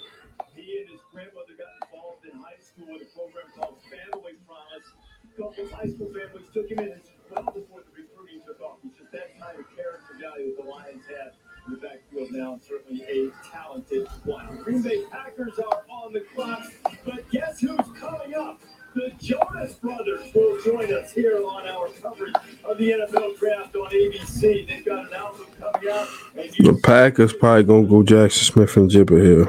[0.56, 4.88] He and his grandmother got involved in high school with a program called Family Promise.
[5.30, 6.98] A couple of high school families took him in
[7.30, 8.78] well before the recruiting took off.
[8.82, 11.34] He's just that kind of character value that the Lions have
[11.68, 14.58] in the backfield now, and certainly a talented one.
[14.64, 16.66] Green Bay Packers are on the clock,
[17.06, 18.62] but guess who's coming up?
[18.94, 23.90] The Jonas Brothers will join us here on our coverage of the NFL Draft on
[23.90, 24.68] ABC.
[24.68, 28.78] They've got an album coming out, and The you Packers probably gonna go Jackson Smith
[28.78, 29.48] and Jibber here.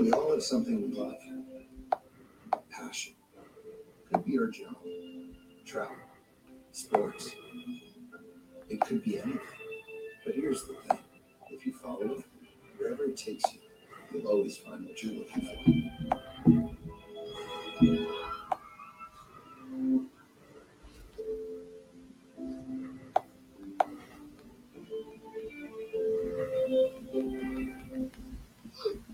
[0.00, 1.14] We all have something we love.
[2.70, 3.12] Passion.
[4.10, 4.76] Could be our job,
[5.66, 5.96] travel,
[6.72, 7.35] sports.
[8.76, 9.40] It could be anything.
[10.22, 10.98] But here's the thing
[11.48, 12.24] if you follow it,
[12.76, 13.60] wherever it takes you,
[14.12, 15.72] you'll always find what you're looking for.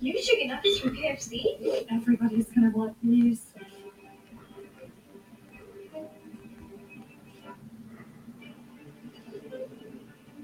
[0.01, 1.87] You chicken nuggets from KFC?
[1.89, 3.52] Everybody's gonna want these.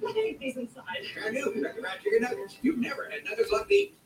[0.09, 0.39] Like
[3.69, 3.99] these.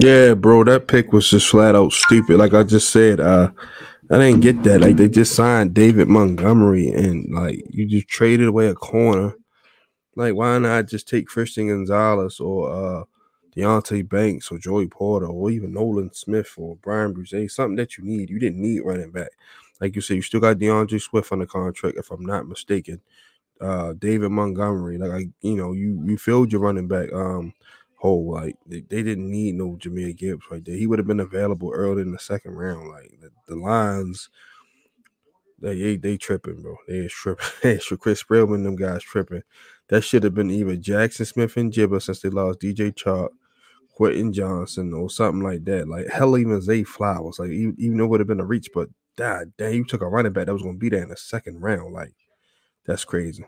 [0.00, 2.36] Yeah, bro, that pick was just flat out stupid.
[2.38, 3.50] Like I just said, uh,
[4.10, 4.80] I didn't get that.
[4.80, 9.34] Like they just signed David Montgomery, and like you just traded away a corner.
[10.16, 13.04] Like why not just take Christian Gonzalez or uh
[13.56, 18.04] Deonte Banks or Joey Porter or even Nolan Smith or Brian Bruce, something that you
[18.04, 18.30] need.
[18.30, 19.30] You didn't need running back.
[19.80, 23.00] Like you said, you still got D'Andre Swift on the contract, if I'm not mistaken.
[23.60, 27.54] Uh David Montgomery, like I, you know, you you filled your running back um
[27.96, 28.32] hole.
[28.32, 30.76] Like they, they didn't need no Jahmyr Gibbs right there.
[30.76, 32.88] He would have been available early in the second round.
[32.90, 34.28] Like the, the lines
[35.60, 36.76] They they, they tripping, bro.
[36.88, 37.46] They is tripping.
[37.62, 39.42] Hey, Chris Sprillman, them guys tripping.
[39.88, 43.32] That should have been either Jackson Smith and Jibba since they lost DJ Chalk,
[43.94, 45.88] Quentin Johnston, or something like that.
[45.88, 47.38] Like hell, even Zay Flowers.
[47.38, 50.08] Like even, even it would have been a reach, but God damn, you took a
[50.08, 51.92] running back that was gonna be there in the second round.
[51.92, 52.12] Like
[52.86, 53.44] that's crazy.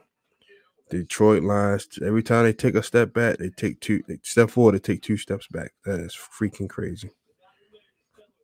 [0.88, 4.76] Detroit Lions, every time they take a step back, they take two they step forward,
[4.76, 5.72] they take two steps back.
[5.84, 7.10] That is freaking crazy.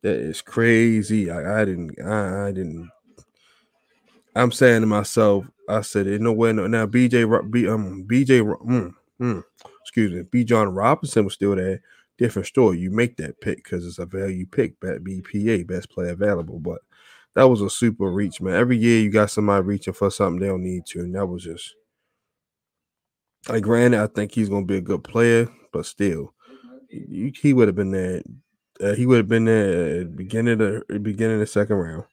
[0.03, 1.31] That is crazy.
[1.31, 2.91] I, I didn't I, I didn't
[4.35, 8.41] I'm saying to myself, I said, "There's no way." No, now, BJ, B, um, BJ,
[8.43, 9.45] mm, mm,
[9.83, 11.83] excuse me, Bijan Robinson was still there.
[12.18, 12.79] Different story.
[12.79, 16.59] You make that pick because it's a value pick, BPA, best player available.
[16.59, 16.81] But
[17.35, 18.55] that was a super reach, man.
[18.55, 21.45] Every year you got somebody reaching for something they don't need to, and that was
[21.45, 21.75] just
[23.49, 24.01] like granted.
[24.01, 26.35] I think he's gonna be a good player, but still,
[26.88, 28.23] he, would have been there.
[28.81, 31.77] Uh, he would have been there at the beginning of the beginning of the second
[31.77, 32.05] round.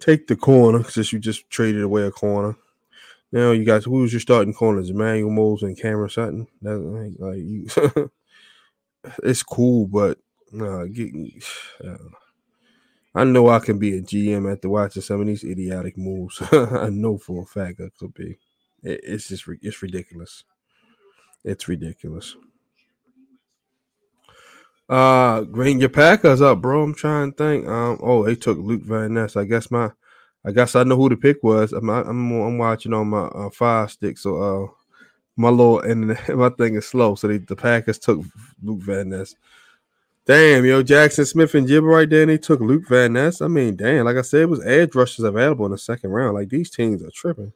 [0.00, 2.56] Take the corner since you just traded away a corner.
[3.32, 4.90] Now you guys, who's your starting corners?
[4.90, 6.46] Emmanuel Moseley and Cameron Sutton.
[6.62, 8.10] That like, like you,
[9.22, 10.18] it's cool, but
[10.52, 11.12] nah, get,
[11.84, 11.96] uh,
[13.14, 16.42] I know I can be a GM after watching some of these idiotic moves.
[16.52, 18.38] I know for a fact I could be.
[18.82, 20.44] It, it's just it's ridiculous.
[21.44, 22.36] It's ridiculous.
[24.88, 26.82] Uh, Green, your Packers up, bro.
[26.82, 27.68] I'm trying to think.
[27.68, 29.36] Um, oh, they took Luke Van Ness.
[29.36, 29.92] I guess my,
[30.44, 31.72] I guess I know who the pick was.
[31.72, 34.66] I'm I'm, I'm watching on my uh, fire stick, so uh,
[35.36, 37.14] my little and my thing is slow.
[37.14, 38.20] So they, the Packers took
[38.62, 39.34] Luke Van Ness.
[40.26, 43.40] Damn, yo, Jaxon Smith-Njigba right there, and they took Luke Van Ness.
[43.40, 46.34] I mean, damn, like I said, it was edge rushers available in the second round.
[46.34, 47.52] Like these teams are tripping.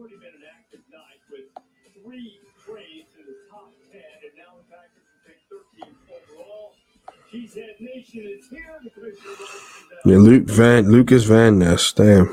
[0.00, 1.44] 30 minute active night with
[2.02, 5.44] three trades in the top 10, and now the Packers
[5.76, 6.72] 13 overall.
[7.32, 8.80] Nation here.
[8.82, 9.34] The commissioner.
[10.06, 11.92] Yeah, Luke Van Lukas Van Ness.
[11.92, 12.26] Damn.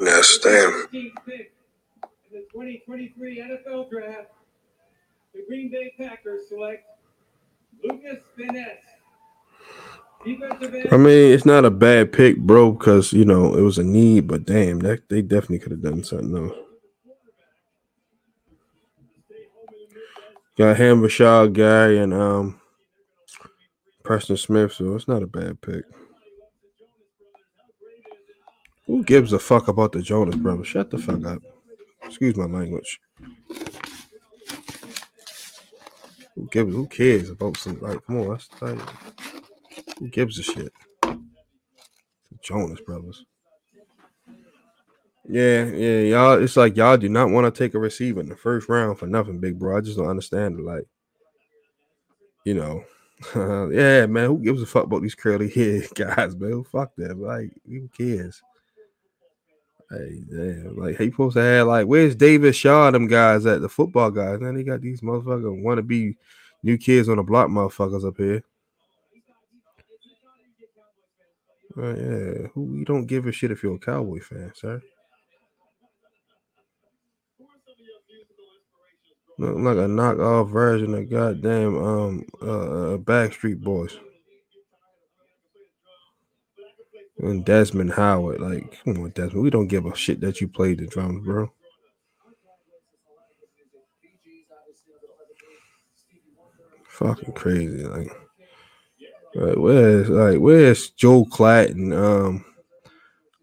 [0.00, 0.88] Ness, damn.
[0.92, 4.32] The 2023 NFL Draft,
[5.32, 6.84] the Green Bay Packers select
[7.84, 8.24] Lukas
[10.24, 14.28] I mean, it's not a bad pick, bro, because you know it was a need,
[14.28, 16.58] but damn, that they definitely could have done something else.
[20.56, 22.60] Got Ham Bashar guy and um
[24.04, 25.84] Preston Smith, so it's not a bad pick.
[28.86, 30.66] Who gives a fuck about the Jonas Brothers?
[30.66, 31.42] Shut the fuck up.
[32.04, 33.00] Excuse my language.
[36.34, 36.74] Who gives?
[36.74, 38.04] Who cares about some like?
[38.06, 38.78] Come on, that's like,
[39.98, 40.72] who gives a shit?
[42.42, 43.24] Jonas Brothers.
[45.28, 46.42] Yeah, yeah, y'all.
[46.42, 49.06] It's like y'all do not want to take a receiver in the first round for
[49.06, 49.78] nothing, big bro.
[49.78, 50.64] I just don't understand it.
[50.64, 50.84] Like,
[52.44, 52.84] you know,
[53.72, 54.26] yeah, man.
[54.26, 56.64] Who gives a fuck about these curly hair guys, man?
[56.64, 57.22] Fuck them.
[57.22, 58.42] Like, who cares?
[59.90, 60.76] Hey, damn.
[60.76, 62.90] Like, he supposed to have like, where's David Shaw?
[62.90, 64.40] Them guys at the football guys.
[64.40, 66.16] Now they got these motherfuckers want to be
[66.64, 68.42] new kids on the block, motherfuckers up here.
[71.76, 74.82] Uh, yeah, who you don't give a shit if you're a Cowboy fan, sir.
[79.38, 82.46] Look like a knockoff version of goddamn um uh,
[82.94, 83.98] uh Backstreet Boys.
[87.18, 89.42] And Desmond Howard, like, come on, Desmond.
[89.42, 91.52] We don't give a shit that you played the drums, bro.
[96.88, 98.21] Fucking crazy, like.
[99.34, 102.44] Like, where's like where's Joe Klatt and um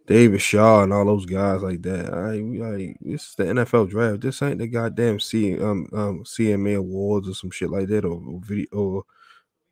[0.06, 2.13] David Shaw and all those guys like that?
[2.13, 4.21] I like this is the NFL draft.
[4.21, 8.22] This ain't the goddamn C um um CMA awards or some shit like that or,
[8.22, 9.03] or video or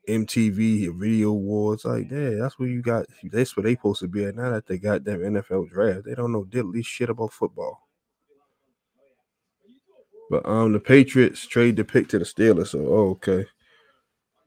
[0.08, 2.38] MTV video awards like that.
[2.40, 3.06] That's where you got.
[3.24, 4.36] That's where they supposed to be at.
[4.36, 7.88] Now that they goddamn NFL draft, they don't know diddly shit about football.
[10.30, 12.68] But um, the Patriots trade the pick to the Steelers.
[12.68, 13.46] So oh, okay.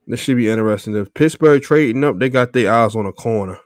[0.07, 0.95] This should be interesting.
[0.95, 3.59] If Pittsburgh trading up, they got their eyes on a corner.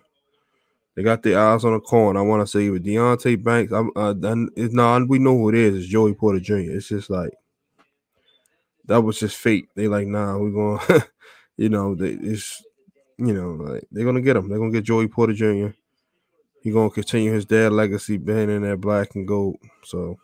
[0.95, 2.19] They got their eyes on a corner.
[2.19, 3.73] I want to say with Deonte Banks.
[3.73, 4.13] I'm uh.
[4.55, 5.07] It's not.
[5.09, 5.75] we know who it is.
[5.75, 6.71] It's Joey Porter Jr.
[6.71, 7.33] It's just like
[8.85, 9.67] that was just fate.
[9.75, 11.01] They like, nah, we're going.
[11.57, 12.63] you know, they, it's
[13.17, 14.49] you know, like they're gonna get him.
[14.49, 15.69] They're gonna get Joey Porter Jr.
[16.61, 19.57] He's gonna continue his dad legacy, being in that black and gold.
[19.83, 20.17] So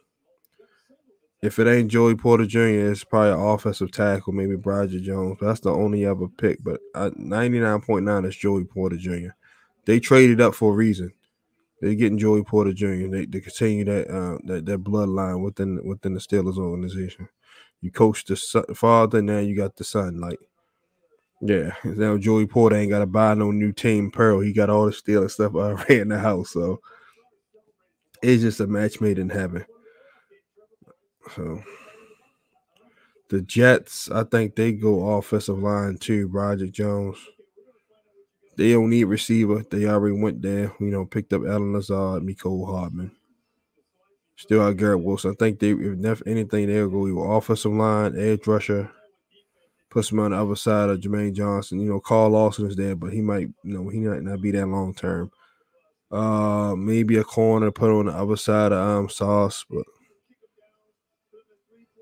[1.41, 5.37] If it ain't Joey Porter Jr., it's probably an offensive tackle, maybe Broderick Jones.
[5.41, 6.63] That's the only other pick.
[6.63, 6.79] But
[7.17, 9.29] ninety nine point nine is Joey Porter Jr.
[9.85, 11.11] They traded up for a reason.
[11.81, 13.07] They're getting Joey Porter Jr.
[13.07, 17.27] They, they continue that uh, that that bloodline within within the Steelers organization.
[17.81, 20.19] You coach the son, father, now you got the son.
[20.19, 20.37] Like,
[21.41, 24.41] yeah, now Joey Porter ain't got to buy no new team pearl.
[24.41, 26.79] He got all the Steelers stuff already in the house, so
[28.21, 29.65] it's just a match made in heaven.
[31.35, 31.61] So
[33.29, 36.27] the Jets, I think they go offensive line too.
[36.27, 37.17] Broderick Jones.
[38.57, 39.63] They don't need receiver.
[39.71, 40.73] They already went there.
[40.79, 43.11] You know, picked up Allen Lazard, Mecole Hardman.
[44.35, 45.31] Still got Garrett Wilson.
[45.31, 48.91] I think they, if anything, they'll go either offensive line, edge rusher,
[49.89, 51.79] put some on the other side of Jermaine Johnson.
[51.79, 54.51] You know, Carl Lawson is there, but he might, you know, he might not be
[54.51, 55.31] that long term.
[56.11, 59.85] Uh, maybe a corner put on the other side of um Sauce, but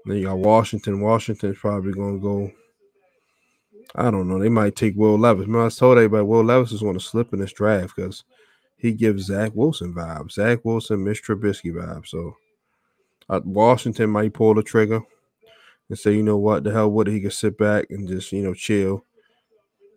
[0.06, 1.02] then you got Washington.
[1.02, 2.52] Washington's probably gonna go.
[3.96, 4.40] I don't know.
[4.40, 5.48] They might take Will Levis.
[5.48, 8.24] Man, I told everybody Will Levis is going to slip in this draft because
[8.78, 10.34] he gives Zach Wilson vibes.
[10.34, 12.08] Zach Wilson, Mitch Trubisky vibes.
[12.10, 12.36] So
[13.30, 15.02] uh, Washington might pull the trigger
[15.90, 17.14] and say, you know what, the hell with it.
[17.14, 19.06] He could sit back and just, you know, chill.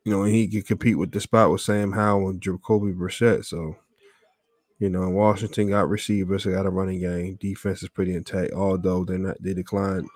[0.04, 3.44] You know, and he could compete with the spot with Sam Howell and Jacoby Brissett.
[3.44, 3.76] So,
[4.82, 7.36] you know, Washington got receivers, they got a running game.
[7.36, 10.08] Defense is pretty intact, although they're not they declined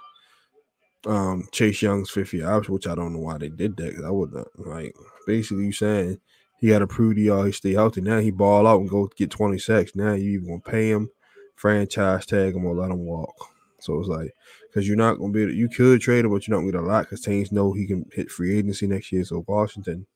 [1.06, 4.02] um Chase Young's fifth year option, which I don't know why they did that.
[4.04, 4.92] I would not like
[5.24, 6.18] basically you saying
[6.58, 8.00] he got to prove to y'all he stay healthy.
[8.00, 9.94] Now he ball out and go get 20 sacks.
[9.94, 11.10] Now you even gonna pay him,
[11.54, 13.36] franchise tag him, or let him walk.
[13.78, 16.62] So it's like because you're not gonna be you could trade him, but you're not
[16.62, 19.22] gonna get a lot because teams know he can hit free agency next year.
[19.22, 20.08] So Washington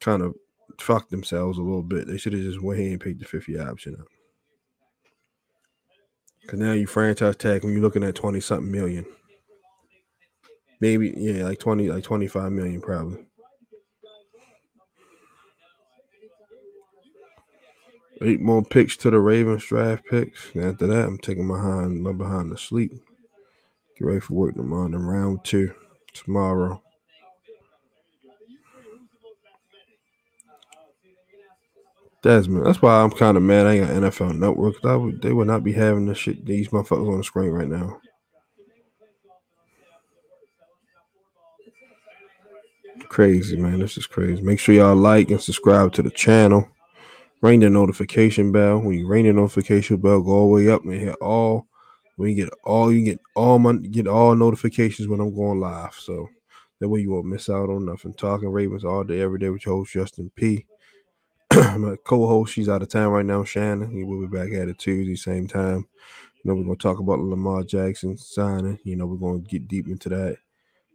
[0.00, 0.34] kind of
[0.82, 2.06] fucked themselves a little bit.
[2.06, 4.06] They should have just went ahead and picked the 50 option up.
[6.46, 9.06] Cause now you franchise tag him, you're looking at 20 something million.
[10.80, 13.26] Maybe, yeah, like 20, like 25 million probably.
[18.22, 20.54] Eight more picks to the Ravens draft picks.
[20.54, 22.92] And after that, I'm taking my behind my behind to sleep.
[23.98, 25.74] Get ready for work tomorrow in round two
[26.12, 26.82] tomorrow.
[32.22, 32.66] Desmond.
[32.66, 33.66] That's why I'm kind of mad.
[33.66, 34.84] I ain't got NFL Network.
[34.84, 36.44] I would, they would not be having this shit.
[36.44, 37.98] These motherfuckers on the screen right now.
[43.08, 43.80] Crazy man.
[43.80, 44.42] This is crazy.
[44.42, 46.68] Make sure y'all like and subscribe to the channel.
[47.40, 48.78] Ring the notification bell.
[48.80, 51.66] When you ring the notification bell, go all the way up and hit all.
[52.16, 55.94] When you get all, you get all my get all notifications when I'm going live.
[55.98, 56.28] So
[56.78, 58.12] that way you won't miss out on nothing.
[58.12, 60.66] Talking Ravens all day, every day with your host Justin P.
[61.78, 63.92] my co-host, she's out of town right now, Shannon.
[63.92, 65.88] We will be back at it Tuesday, same time.
[66.36, 68.78] You know, we're gonna talk about Lamar Jackson signing.
[68.84, 70.36] You know, we're gonna get deep into that.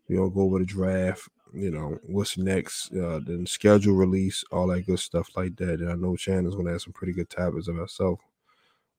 [0.08, 4.68] We're gonna go over the draft, you know, what's next, uh, then schedule release, all
[4.68, 5.82] that good stuff like that.
[5.82, 8.20] And I know Shannon's gonna have some pretty good topics of herself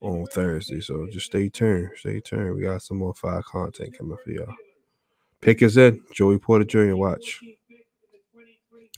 [0.03, 0.81] on Thursday.
[0.81, 1.91] So just stay tuned.
[1.97, 2.55] Stay tuned.
[2.55, 4.55] We got some more fire content coming for y'all.
[5.41, 6.03] Pick us in.
[6.13, 6.97] Joey Porter Jr.
[6.97, 7.41] Watch.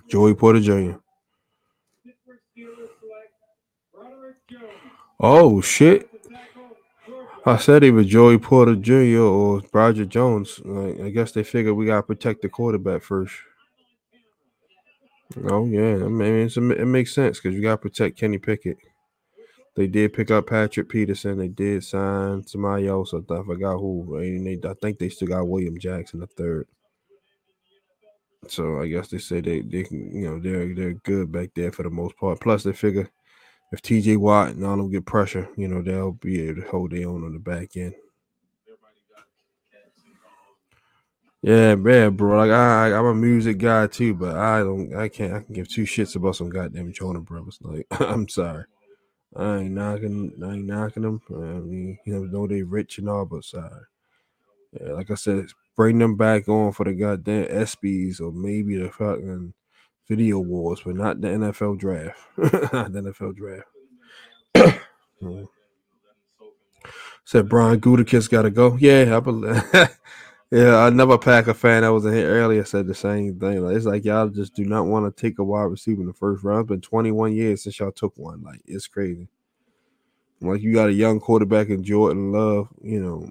[0.08, 0.98] Joey Porter Jr.
[5.20, 6.08] Oh shit!
[7.44, 9.20] I said either Joey Porter Jr.
[9.20, 10.60] or Broderick Jones.
[10.64, 13.34] Like, I guess they figured we gotta protect the quarterback first.
[15.44, 18.78] Oh yeah, I mean it makes sense because you gotta protect Kenny Pickett.
[19.76, 21.38] They did pick up Patrick Peterson.
[21.38, 23.14] They did sign somebody else.
[23.14, 24.16] I forgot who.
[24.16, 26.66] And they, I think they still got William Jackson the third.
[28.48, 31.72] So I guess they say they they can you know they're they're good back there
[31.72, 32.40] for the most part.
[32.40, 33.08] Plus they figure
[33.72, 36.92] if TJ Watt and all them get pressure, you know, they'll be able to hold
[36.92, 37.94] their own on the back end.
[41.42, 42.36] Yeah, man, bro.
[42.36, 45.68] Like I, I'm a music guy too, but I don't, I can't, I can give
[45.68, 47.58] two shits about some goddamn Jonas Brothers.
[47.62, 48.64] Like, I'm sorry,
[49.36, 51.22] I ain't knocking, I ain't knocking them.
[51.30, 53.84] I mean, you know, know they rich and all, but sorry.
[54.72, 55.46] Yeah, like I said,
[55.76, 59.54] bring them back on for the goddamn ESPYS or maybe the fucking
[60.08, 62.18] video wars, but not the NFL draft.
[62.36, 63.68] the NFL draft.
[67.24, 68.76] Said Brian Gutekunst got to go.
[68.76, 69.62] Yeah, I believe.
[70.50, 73.62] yeah, another Packer fan that was in here earlier said the same thing.
[73.62, 76.14] Like, it's like y'all just do not want to take a wide receiver in the
[76.14, 76.62] first round.
[76.62, 78.42] It's been 21 years since y'all took one.
[78.42, 79.28] Like it's crazy.
[80.40, 82.68] Like you got a young quarterback in Jordan Love.
[82.80, 83.30] You know,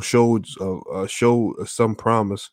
[0.00, 2.50] showed uh, uh, showed some promise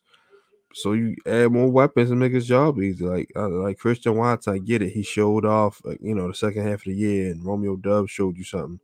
[0.78, 3.04] so you add more weapons and make his job easy.
[3.04, 4.92] Like uh, like Christian Watts, I get it.
[4.92, 8.12] He showed off, like, you know, the second half of the year, and Romeo Doubs
[8.12, 8.78] showed you something.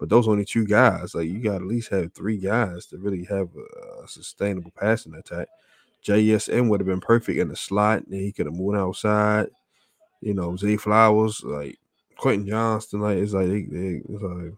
[0.00, 1.14] But those only two guys.
[1.14, 5.14] Like you got at least have three guys to really have a, a sustainable passing
[5.14, 5.48] attack.
[6.04, 9.48] JSN would have been perfect in the slot, and he could have moved outside.
[10.20, 11.78] You know, Zay Flowers, like
[12.16, 14.54] Quentin Johnston, like it's like it's like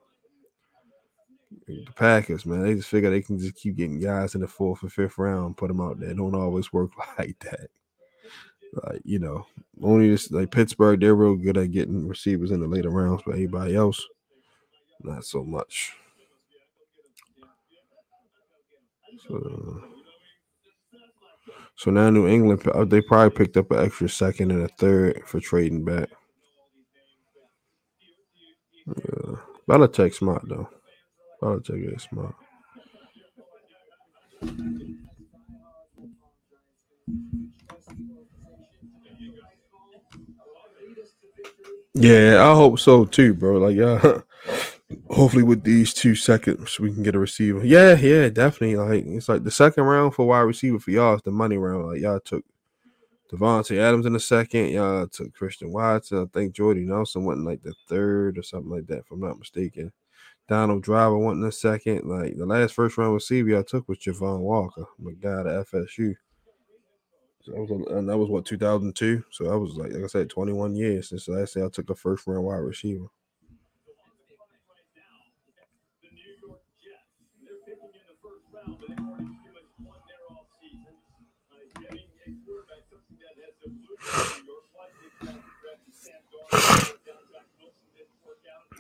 [1.66, 2.62] the Packers, man.
[2.62, 5.56] They just figure they can just keep getting guys in the fourth or fifth round,
[5.56, 6.14] put them out there.
[6.14, 7.70] Don't always work like that.
[8.84, 9.46] Like you know,
[9.82, 13.34] only this like Pittsburgh, they're real good at getting receivers in the later rounds, but
[13.34, 14.06] anybody else,
[15.02, 15.92] not so much.
[19.26, 19.84] So,
[21.76, 25.22] so now New England, uh, they probably picked up an extra second and a third
[25.26, 26.08] for trading back.
[28.86, 29.36] Yeah.
[29.68, 30.68] Belichick smart though.
[31.42, 32.34] Belichick is smart.
[41.94, 43.58] Yeah, I hope so too, bro.
[43.58, 44.20] Like, yeah,
[45.10, 47.64] hopefully with these two seconds we can get a receiver.
[47.64, 48.76] Yeah, yeah, definitely.
[48.76, 51.86] Like, it's like the second round for wide receiver for y'all is the money round.
[51.86, 52.44] Like, y'all took
[53.32, 54.70] Davante Adams in the second.
[54.70, 56.22] Y'all took Christian Watson.
[56.22, 59.20] I think Jordy Nelson went in like the third or something like that, if I'm
[59.20, 59.92] not mistaken.
[60.50, 62.08] Donald Driver went in the second.
[62.08, 66.16] Like the last first round receiver I took was Javon Walker, my guy to FSU.
[67.42, 69.24] So that was, and that was what 2002.
[69.30, 71.88] So I was like, like I said, 21 years since the last time I took
[71.90, 73.06] a first round wide receiver.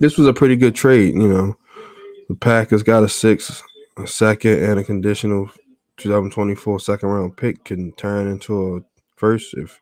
[0.00, 1.56] This was a pretty good trade, you know.
[2.28, 3.62] The Packers got a six,
[3.98, 5.50] a second, and a conditional
[5.98, 8.80] 2024 second round pick can turn into a
[9.16, 9.78] first if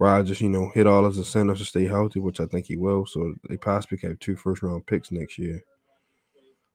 [0.00, 3.04] Rodgers, you know, hit all his incentives to stay healthy, which I think he will.
[3.04, 5.62] So they possibly have two first round picks next year.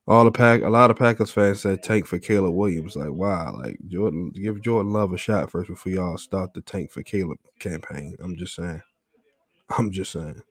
[0.08, 2.96] All the pack, a lot of Packers fans said tank for Caleb Williams.
[2.96, 6.92] Like, wow, like Jordan, give Jordan Love a shot first before y'all start the tank
[6.92, 8.16] for Caleb campaign.
[8.22, 8.82] I'm just saying.
[9.78, 10.42] I'm just saying.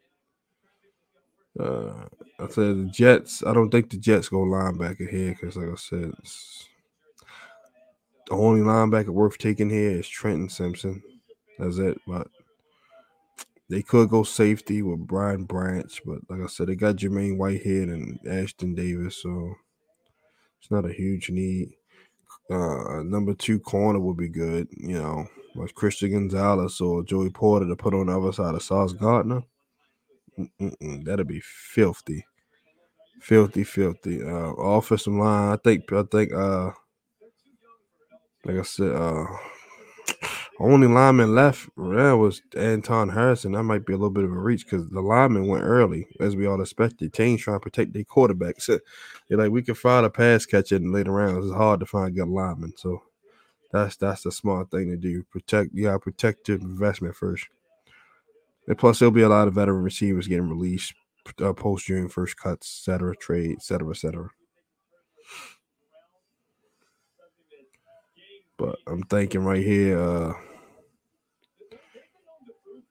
[1.59, 2.07] Uh,
[2.39, 3.43] I said the Jets.
[3.47, 6.13] I don't think the Jets go linebacker here because, like I said,
[8.27, 11.03] the only linebacker worth taking here is Trenton Simpson.
[11.59, 11.99] That's it.
[12.07, 12.29] But
[13.69, 17.89] they could go safety with Brian Branch, but like I said, they got Jermaine Whitehead
[17.89, 19.55] and Ashtyn Davis, so
[20.61, 21.73] it's not a huge need.
[22.49, 25.27] Uh, number two corner would be good, you know,
[25.57, 29.43] like Christian Gonzalez or Joey Porter to put on the other side of Sauce Gardner.
[30.39, 32.26] Mm-mm, That'll be filthy,
[33.20, 34.22] filthy, filthy.
[34.22, 36.70] Uh, offensive line, I think, I think, uh,
[38.45, 39.26] like I said, uh,
[40.61, 43.53] only lineman left yeah, was Anton Harrison.
[43.53, 46.37] That might be a little bit of a reach because the lineman went early, as
[46.37, 47.12] we all expected.
[47.12, 48.66] Teams trying to protect their quarterbacks.
[49.28, 51.47] They're like, we can find a pass catcher in later rounds.
[51.47, 52.74] It's hard to find good linemen.
[52.76, 53.03] So
[53.72, 55.24] that's that's a smart thing to do.
[55.24, 57.47] Protect, you gotta protect your investment first.
[58.69, 60.95] And plus, there'll be a lot of veteran receivers getting released
[61.41, 64.31] uh, post June first cuts, cetera, trade, cetera, cetera.
[68.59, 70.33] But I'm thinking right here, uh,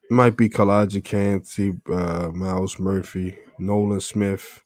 [0.09, 4.61] might be Calijah Kancey, uh, Myles Murphy, Nolan Smith.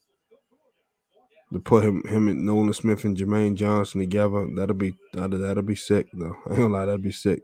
[1.53, 5.64] To put him, him and Nolan Smith and Jermaine Johnson together, that'll be that'll, that'll
[5.64, 6.36] be sick though.
[6.45, 7.41] I ain't gonna lie, that'd be sick.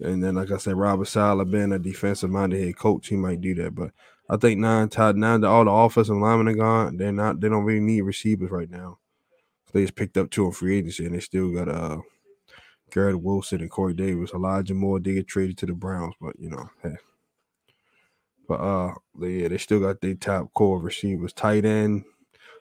[0.00, 3.40] And then, like I said, Robert Saleh being a defensive minded head coach, he might
[3.40, 3.74] do that.
[3.74, 3.92] But
[4.30, 6.96] I think nine tied nine all the offensive linemen are gone.
[6.96, 8.98] They're not they don't really need receivers right now.
[9.72, 11.98] They just picked up two on free agency and they still got uh
[12.92, 14.32] Garrett Wilson and Corey Davis.
[14.32, 16.96] Elijah Moore did get traded to the Browns, but you know, hey.
[18.48, 21.32] But uh yeah, they still got their top core receivers.
[21.32, 22.04] Tight end,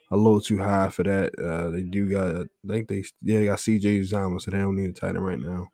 [0.10, 1.38] a little too high for that.
[1.38, 4.76] Uh they do got I think they yeah, they got CJ Uzomah, so they don't
[4.76, 5.68] need a tight end right now.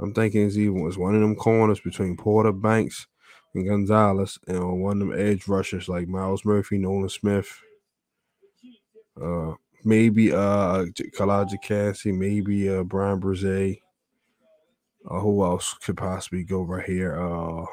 [0.00, 3.06] I'm thinking it's even was one of them corners between Porter Banks
[3.54, 7.60] and Gonzalez, and one of them edge rushers like Myles Murphy, Nolan Smith,
[9.20, 10.84] uh, maybe uh
[11.16, 13.80] Calijah Kancey, maybe uh Bryan Bresee.
[15.08, 17.18] Uh, who else could possibly go right here?
[17.18, 17.64] Uh,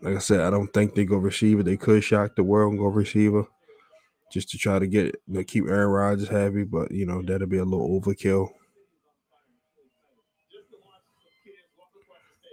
[0.00, 1.62] like I said, I don't think they go receiver.
[1.62, 3.46] They could shock the world and go receiver
[4.32, 7.58] just to try to get know, keep Aaron Rodgers happy, but you know that'll be
[7.58, 8.48] a little overkill.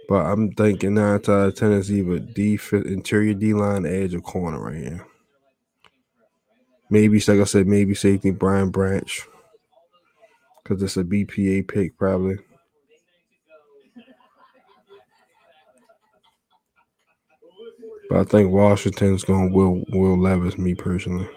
[0.08, 4.76] But I'm thinking nine out of ten is interior D line, edge, or corner right
[4.76, 5.06] here.
[6.88, 9.26] Maybe, like I said, maybe safety Brian Branch
[10.62, 12.36] because it's a BPA pick probably.
[18.08, 20.58] But I think Washington's going will Will Levis.
[20.58, 21.28] Me personally.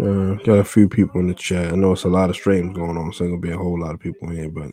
[0.00, 1.72] Uh, got a few people in the chat.
[1.72, 3.92] I know it's a lot of streams going on, so gonna be a whole lot
[3.92, 4.48] of people in here.
[4.48, 4.72] But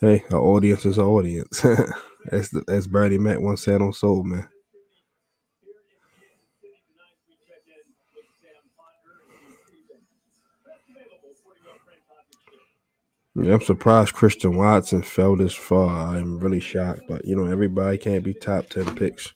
[0.00, 1.64] hey, our audience is our audience.
[2.32, 4.46] as the, as Bernie Mac once said on Soul Man.
[13.36, 16.16] Yeah, I'm surprised Christian Watson fell this far.
[16.16, 19.32] I'm really shocked, but you know everybody can't be top ten picks.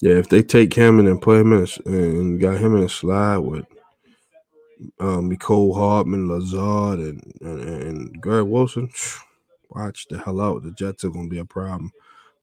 [0.00, 2.88] Yeah, if they take him and put him in a, and got him in a
[2.88, 3.66] slide with
[5.00, 8.90] um Mecole Hardman, Lazard, and, and and Greg Wilson,
[9.70, 10.62] watch the hell out.
[10.62, 11.90] The Jets are gonna be a problem.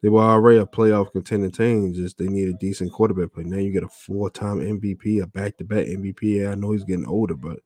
[0.02, 1.94] They were already a playoff contending team.
[1.94, 3.46] Just they need a decent quarterback play.
[3.46, 6.48] Now you get a four-time MVP, a back-to-back MVP.
[6.48, 7.60] I know he's getting older, but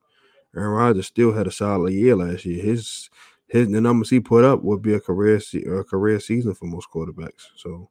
[0.56, 2.64] Aaron Rodgers still had a solid year last year.
[2.64, 3.10] His
[3.48, 5.42] his the numbers he put up would be a career
[5.80, 7.48] a career season for most quarterbacks.
[7.56, 7.90] So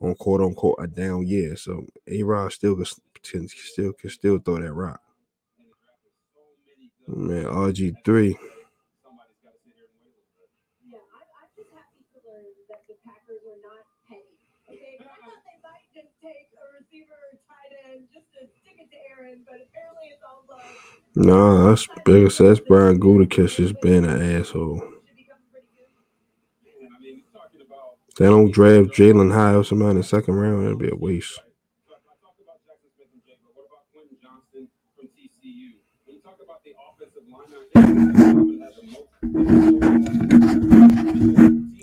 [0.00, 1.56] on quote unquote a down year.
[1.56, 5.00] So A Rod still can, still can still throw that rock.
[7.08, 8.36] Man, RG three.
[21.14, 24.78] No, that's big as that's Brian Gutekunst just being an asshole.
[24.80, 26.88] Should be coming pretty good.
[26.94, 30.64] I mean, talking about They don't draft Jalen High or somebody in the second round.
[30.64, 31.40] That'd be a waste.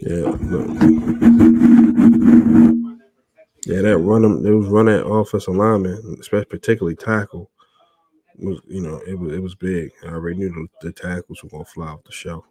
[0.01, 0.67] Yeah, look.
[3.65, 4.45] yeah, that run them.
[4.45, 7.49] It was run that offensive lineman, especially particularly tackle.
[8.39, 9.91] Was you know it was it was big.
[10.03, 12.45] I already knew the, the tackles were gonna fly off the shelf.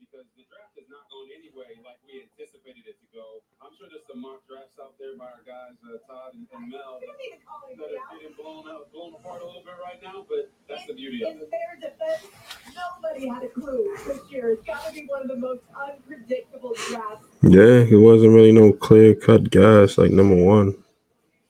[0.00, 3.42] because the draft is not going anyway like we anticipated it to go.
[3.60, 6.70] I'm sure there's some mock drafts out there by our guys, uh, Todd and, and
[6.70, 9.46] Mel, that, don't need to call that anybody are getting blown out, blown apart a
[9.46, 10.26] little bit right now.
[10.28, 11.50] But that's the beauty of In it.
[11.50, 12.26] their defense,
[12.74, 14.52] nobody had a clue this year.
[14.52, 17.26] It's got to be one of the most unpredictable drafts.
[17.42, 20.74] Yeah, it wasn't really no clear cut guys like number one.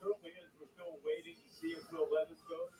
[0.00, 0.52] Certainly is.
[0.60, 2.72] We're still waiting to see if Will Levis goes.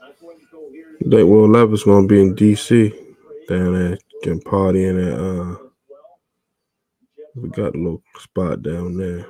[0.00, 0.96] That's when you go here.
[1.04, 2.92] They Will Levis gonna be in DC
[3.48, 5.65] down there getting partying at uh
[7.36, 9.26] we got a little spot down there.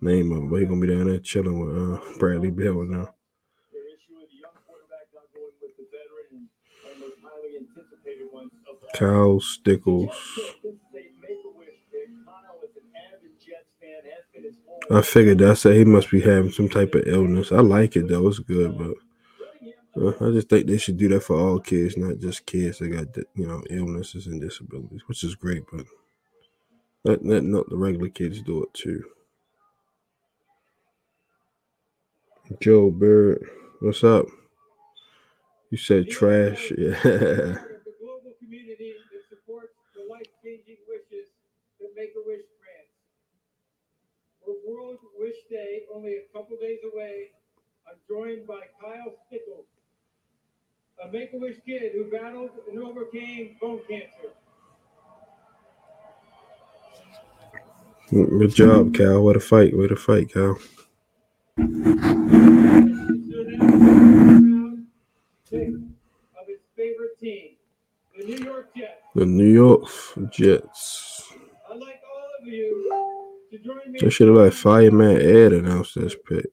[0.00, 3.14] Name of it, but he gonna be down there chilling with uh Bradley Beal now.
[8.80, 10.10] The Kyle Stickles.
[14.90, 17.52] I figured that said he must be having some type of illness.
[17.52, 18.94] I like it though, it's good, but
[19.96, 22.88] uh, I just think they should do that for all kids, not just kids that
[22.88, 25.86] got you know illnesses and disabilities, which is great, but
[27.04, 29.04] let let not the regular kids do it too.
[32.60, 33.44] Joe Bird,
[33.80, 34.26] what's up?
[35.70, 36.94] You said trash, yeah.
[37.04, 41.28] The global community that supports the life-changing wishes
[41.80, 42.94] that Make-A-Wish grants.
[44.44, 47.30] For World Wish Day, only a couple days away,
[47.88, 49.66] I'm joined by Kyle Stickles,
[51.04, 54.32] a Make-A-Wish kid who battled and overcame bone cancer.
[58.14, 59.24] Good job, Cal.
[59.24, 60.56] What a fight, What a fight, Cal.
[69.16, 69.88] The New York
[70.30, 71.32] Jets.
[71.68, 73.98] I'd like all of you to join me.
[74.00, 76.46] They should have let Fireman Ed announce this pick.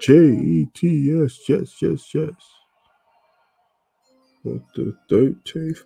[0.00, 2.48] J E T S Jets, Jets, Jets.
[4.44, 5.82] What the 13th,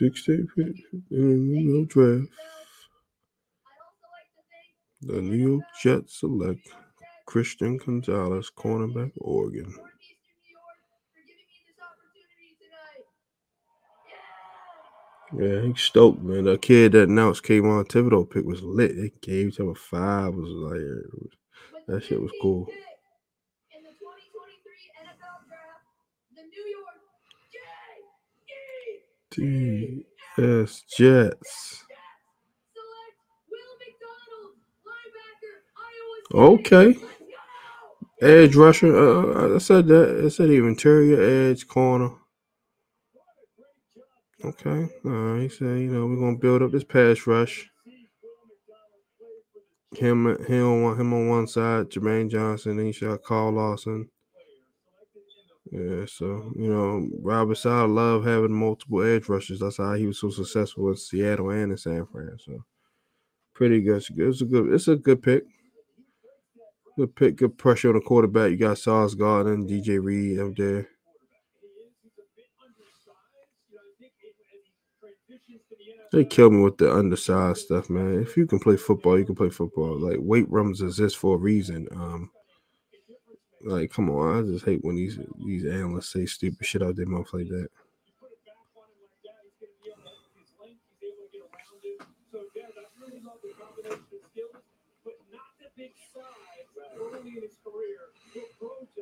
[0.00, 0.76] 16th pick
[1.10, 2.28] in the draft.
[5.00, 6.68] The New York Jets select
[7.26, 9.72] Christian Gonzalez, cornerback, Oregon.
[15.38, 16.44] Yeah, he's stoked, man.
[16.44, 18.96] The kid that announced Kayvon Thibodeaux pick was lit.
[18.96, 20.34] They gave him a five.
[20.34, 21.36] Was like it was-
[21.86, 22.66] that shit was cool.
[23.76, 25.84] In the 2023 NFL Draft,
[26.34, 26.96] the New York
[27.52, 31.84] J-E TS Jets.
[32.72, 33.18] select
[33.50, 36.17] Will McDonald, linebacker, Iowa State.
[36.32, 36.96] Okay.
[38.20, 38.96] Edge rusher.
[38.96, 40.22] Uh, I said that.
[40.24, 42.10] I said even interior edge corner.
[44.44, 44.88] Okay.
[45.04, 45.42] All right.
[45.42, 47.70] He said, you know, we're gonna build up this pass rush.
[49.96, 52.76] Him, him on one, him on one side, Jermaine Johnson.
[52.76, 54.10] Then you shot Carl Lawson.
[55.70, 59.60] Yeah, so you know, Robert Saleh love having multiple edge rushers.
[59.60, 62.36] That's how he was so successful in Seattle and in San Fran.
[62.38, 62.64] So
[63.54, 63.98] pretty good.
[63.98, 64.72] It's a good.
[64.72, 65.44] It's a good pick.
[66.98, 67.36] Good pick.
[67.36, 68.50] Good pressure on the quarterback.
[68.50, 70.88] You got Sauce Gardner, DJ Reed up there.
[76.10, 78.20] They kill me with the undersized stuff, man.
[78.20, 79.96] If you can play football, you can play football.
[79.96, 81.86] Like weight rooms exist for a reason.
[81.92, 82.32] Um,
[83.62, 87.06] like, come on, I just hate when these these analysts say stupid shit out their
[87.06, 87.68] mouth like that.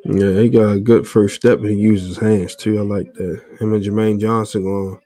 [0.04, 2.78] Yeah, he got a good first step and he uses his hands too.
[2.78, 3.42] I like that.
[3.60, 5.00] Him and Jermaine Johnson going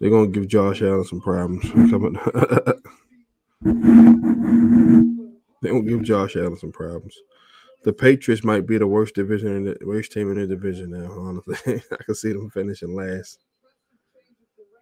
[0.00, 1.64] they're gonna give Josh Allen some problems
[5.62, 7.16] they gonna give Josh Allen some problems.
[7.84, 11.10] The Patriots might be the worst division in the worst team in the division now.
[11.12, 13.40] Honestly, I can see them finishing last.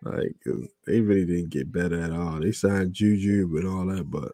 [0.02, 0.36] Like
[0.86, 2.40] they really didn't get better at all.
[2.40, 4.32] They signed Juju and all that, but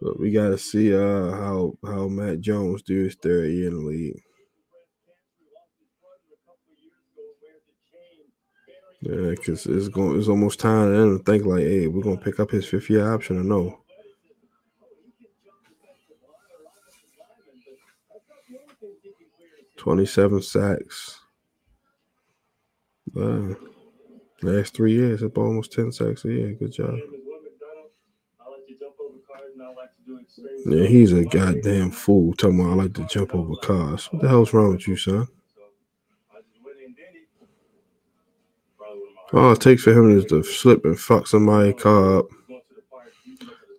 [0.00, 3.80] but we gotta see uh how how Mac Jones do his third year in the
[3.80, 4.22] league.
[9.02, 12.50] Yeah, because it's going it's almost time to think like, hey, we're gonna pick up
[12.50, 13.78] his fifth year option or no.
[19.78, 21.18] Twenty-seven sacks.
[23.14, 23.56] Wow.
[24.42, 26.52] Last three years, up almost ten sacks a year.
[26.52, 26.98] Good job.
[30.66, 32.34] Yeah, he's a goddamn fool.
[32.34, 34.06] Talking about I like to jump over cars.
[34.12, 35.26] What the hell's wrong with you, son?
[39.32, 42.26] All it takes for him is to slip and fuck somebody's car up.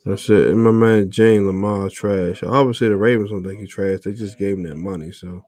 [0.05, 0.47] That's it.
[0.47, 2.41] And my man Jane Lamar trash.
[2.41, 3.99] Obviously the Ravens don't think he trash.
[3.99, 5.11] They just gave him that money.
[5.11, 5.43] So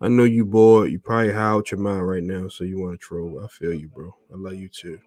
[0.00, 0.92] I know you bored.
[0.92, 2.48] You probably high out your mind right now.
[2.48, 3.42] So you want to troll.
[3.42, 4.14] I feel you, bro.
[4.32, 4.98] I love you too.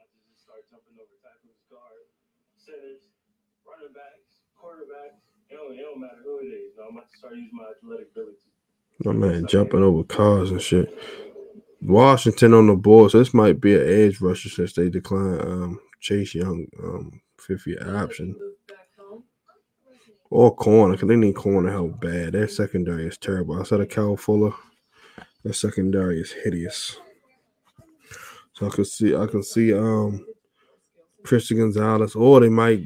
[9.03, 10.97] My man jumping over cars and shit.
[11.81, 15.79] Washington on the board, so this might be an edge rusher since they declined um,
[15.99, 18.35] Chase Young um, fifth year option.
[20.31, 22.33] Or corner, because they need corner help bad.
[22.33, 23.59] Their secondary is terrible.
[23.59, 24.53] Outside of Cal Fuller,
[25.43, 26.97] their secondary is hideous.
[28.53, 30.25] So I can see I can see um
[31.23, 32.81] Christian Gonzalez, or they might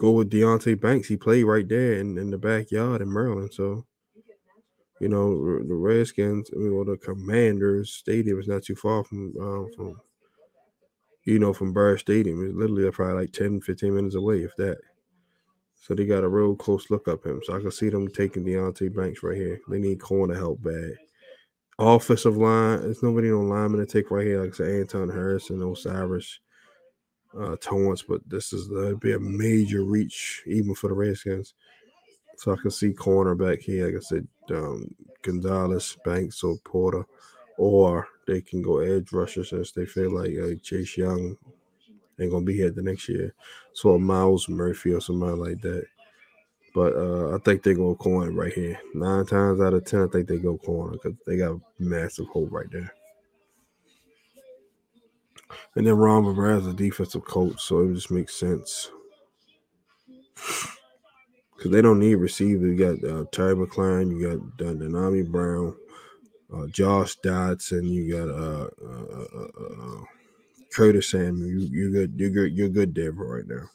[0.00, 1.08] go with Deonte Banks.
[1.08, 3.52] He played right there in, in the backyard in Maryland.
[3.52, 3.84] So
[5.00, 9.32] you know, the Redskins, I mean, well, the Commanders Stadium is not too far from,
[9.40, 9.96] um, from
[11.24, 12.44] you know, from Byrd Stadium.
[12.44, 14.76] It's literally probably like 10, 15 minutes away, if that.
[15.74, 17.40] So they got a real close look up him.
[17.42, 19.58] So I can see them taking Deonte Banks right here.
[19.68, 20.92] They need corner help bad.
[21.78, 24.42] Offensive line, there's nobody on lineman to take right here.
[24.42, 26.40] Like I said, Anton Harrison, O'Cyrus,
[27.38, 31.54] uh, Torrence, but this is uh, be a major reach even for the Redskins.
[32.36, 37.04] So I can see cornerback here, like I said, um, Gonzalez, Banks, or Porter,
[37.58, 41.36] or they can go edge rusher since they feel like uh, Chase Young
[42.18, 43.34] ain't gonna be here the next year.
[43.72, 45.84] So Myles Murphy or somebody like that.
[46.74, 48.78] But uh, I think they go corner right here.
[48.94, 52.28] Nine times out of ten, I think they go corner because they got a massive
[52.28, 52.94] hole right there.
[55.76, 58.90] And then Ron Rivera is a defensive coach, so it just makes sense.
[61.56, 62.66] Because they don't need receiver.
[62.66, 65.76] You got uh, Terry you got uh, Dyami Brown,
[66.50, 70.04] uh, Josh Dodson, you got uh, uh, uh, uh,
[70.72, 71.46] Curtis Samuel.
[71.46, 72.14] You, you're good.
[72.16, 72.56] You're good.
[72.56, 73.68] You're good for right now.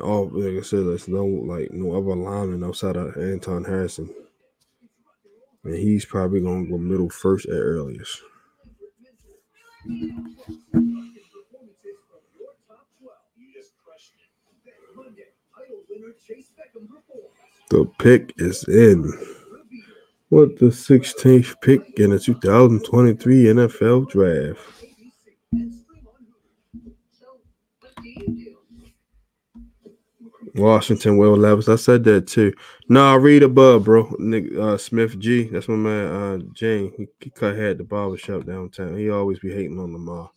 [0.00, 4.12] All like I said, there's no like no other lineman outside of Anton Harrison,
[5.64, 8.22] and he's probably gonna go middle first at earliest.
[17.70, 19.12] The pick is in.
[20.30, 24.83] What the 16th pick in the 2023 NFL draft?
[30.54, 31.68] Washington, Will Levis.
[31.68, 32.52] I said that too.
[32.88, 34.14] Nah, read above, bro.
[34.18, 35.44] Nick uh, Smith G.
[35.44, 36.92] That's my man, uh, Jane.
[36.96, 38.96] He, he cut head the barber shop downtown.
[38.96, 40.30] He always be hating on Lamar.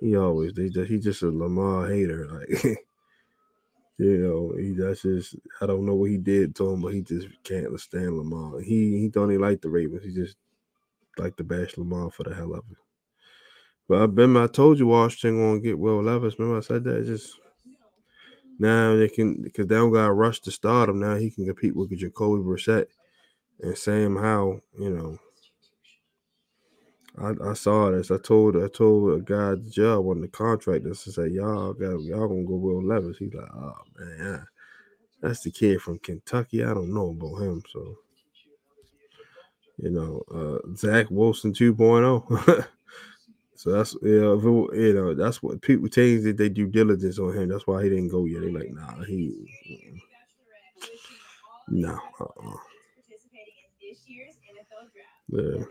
[0.00, 2.26] He always they just he just a Lamar hater.
[2.26, 2.64] Like
[3.98, 7.02] you know, he that's just I don't know what he did to him, but he
[7.02, 8.60] just can't stand Lamar.
[8.60, 10.04] He he don't even like the Ravens.
[10.04, 10.36] He just
[11.18, 12.78] like to bash Lamar for the hell of it.
[13.86, 16.38] But I remember I told you Washington gonna get Will Levis.
[16.38, 16.96] Remember I said that?
[16.96, 17.40] It's just
[18.60, 21.00] Now they can because they don't got to rush to start him.
[21.00, 22.88] Now he can compete with Jacoby Brissett
[23.60, 24.60] and Sam Howell.
[24.78, 25.18] You know,
[27.18, 28.10] I, I saw this.
[28.10, 31.72] I told I told a guy the job on the contract this to say y'all
[31.72, 33.16] got y'all gonna go Will Levis.
[33.16, 34.46] He's like, oh man,
[35.22, 36.62] that's the kid from Kentucky.
[36.62, 37.96] I don't know about him, so
[39.78, 42.66] you know, uh, Zach Wilson 2.0.
[43.60, 47.50] so that's yeah, you know, that's what people things that they do diligence on him.
[47.50, 48.40] That's why he didn't go yet.
[48.40, 49.36] They're like, nah, he,
[51.68, 52.56] no, uh-uh.
[54.48, 55.28] NFL draft.
[55.28, 55.64] yeah.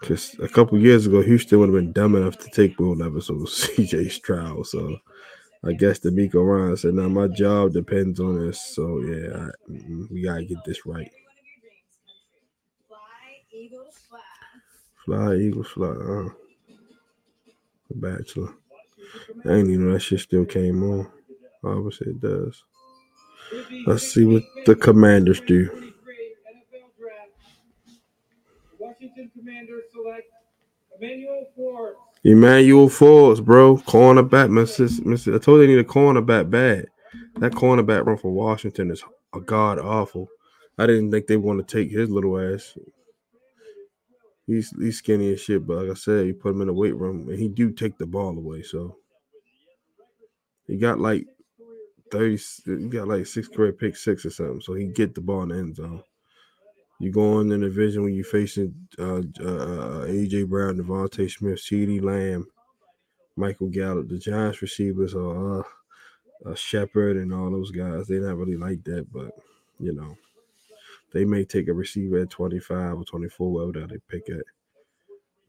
[0.00, 3.30] Because a couple years ago, Houston would have been dumb enough to take Will Levis
[3.30, 4.66] over CJ Stroud.
[4.66, 4.98] So
[5.64, 9.50] I guess DeMeco Ryan said, "Now my job depends on this." So yeah, I,
[10.10, 11.06] we gotta get this right.
[11.06, 12.88] Every one of your dreams come true.
[12.88, 14.18] Fly, Eagles, fly.
[15.04, 15.88] Fly Eagles fly.
[15.88, 16.28] Uh,
[17.90, 18.54] the Bachelor.
[19.40, 21.10] I didn't even know that shit still came on.
[21.62, 22.62] Obviously it does.
[23.86, 25.92] Let's see what the Commanders do.
[28.78, 30.26] Washington Commanders select.
[32.24, 34.48] Emmanuel Forbes, bro, cornerback.
[34.48, 35.00] Mrs.
[35.00, 35.34] Mrs.
[35.34, 36.86] I told you they need a cornerback bad.
[37.36, 40.28] That cornerback run for Washington is a god awful.
[40.78, 42.78] I didn't think they want to take his little ass.
[44.46, 46.94] He's he's skinny as shit, but like I said, you put him in the weight
[46.94, 48.62] room and he do take the ball away.
[48.62, 48.96] So
[50.66, 51.26] he got like
[52.10, 54.60] 30, he got like sixth grade pick six or something.
[54.60, 56.02] So he get the ball in the end zone.
[57.00, 62.02] You go in the division when you facing uh, uh, AJ Brown, DeVonta Smith, CeeDee
[62.02, 62.46] Lamb,
[63.36, 65.62] Michael Gallup, the Giants receivers are uh,
[66.46, 68.06] uh, Shepard and all those guys.
[68.06, 69.32] They're not really like that, but
[69.80, 70.16] you know,
[71.14, 74.44] they may take a receiver at 25 or 24, whatever they pick at.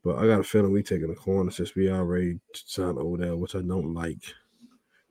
[0.03, 3.55] But I got a feeling we taking a corner since we already signed Odell, which
[3.55, 4.21] I don't like.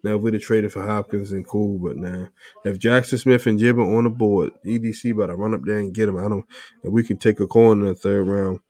[0.04, 2.28] Now, if we'd have traded for Hopkins and cool, but now
[2.64, 6.18] if Jaxon Smith-Njigba on the board, EDC to run up there and get him.
[6.18, 6.44] I don't.
[6.82, 8.60] If we can take a corner in the third round,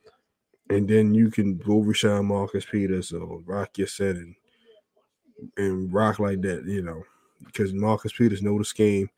[0.70, 4.34] and then you can go Rashawn Marcus Peters or Rock Ya-Sin and
[5.56, 7.02] and rock like that, you know,
[7.44, 9.10] because Marcus Peters know the scheme.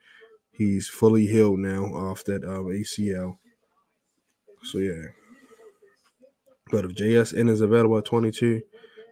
[0.57, 3.39] He's fully healed now off that um, ACL.
[4.63, 5.09] So yeah.
[6.71, 8.63] But if JSN is available at 22,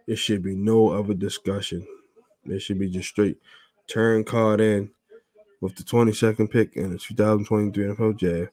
[0.07, 1.87] it should be no other discussion.
[2.45, 3.37] It should be just straight
[3.87, 4.91] turn card in
[5.61, 8.51] with the 22nd pick in the 2023 NFL Draft.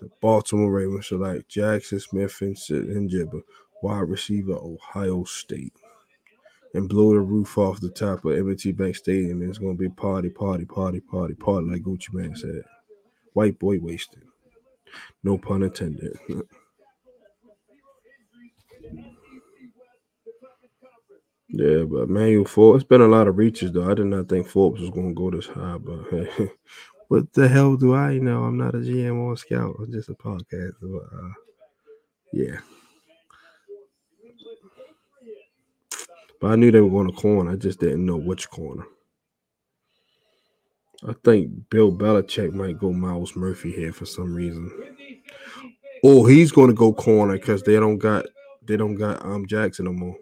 [0.00, 2.56] The Baltimore Ravens select Jackson Smith and,
[3.08, 3.42] Jibba,
[3.82, 5.74] wide receiver, Ohio State.
[6.74, 9.42] And blow the roof off the top of M&T Bank Stadium.
[9.42, 12.62] It's to be party, party, party, party, party, like Gucci Mane said.
[13.34, 14.22] White boy wasted.
[15.22, 16.18] No pun intended.
[21.54, 23.90] Yeah, but Manuel Forbes, it's been a lot of reaches though.
[23.90, 26.50] I did not think Forbes was to go this high, but hey,
[27.08, 28.44] what the hell do I know?
[28.44, 29.76] I'm not a GM or a scout.
[29.78, 30.72] I'm just a podcast.
[30.80, 31.32] But, uh,
[32.32, 32.60] yeah.
[36.42, 37.52] But I knew they were going to corner.
[37.52, 38.84] I just didn't know which corner.
[41.06, 44.68] I think Bill Belichick might go Myles Murphy here for some reason.
[46.02, 48.26] Oh, he's going to go corner because they don't got
[48.66, 50.16] they don't got um Jackson no more.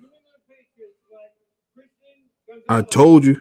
[2.68, 3.41] I told you,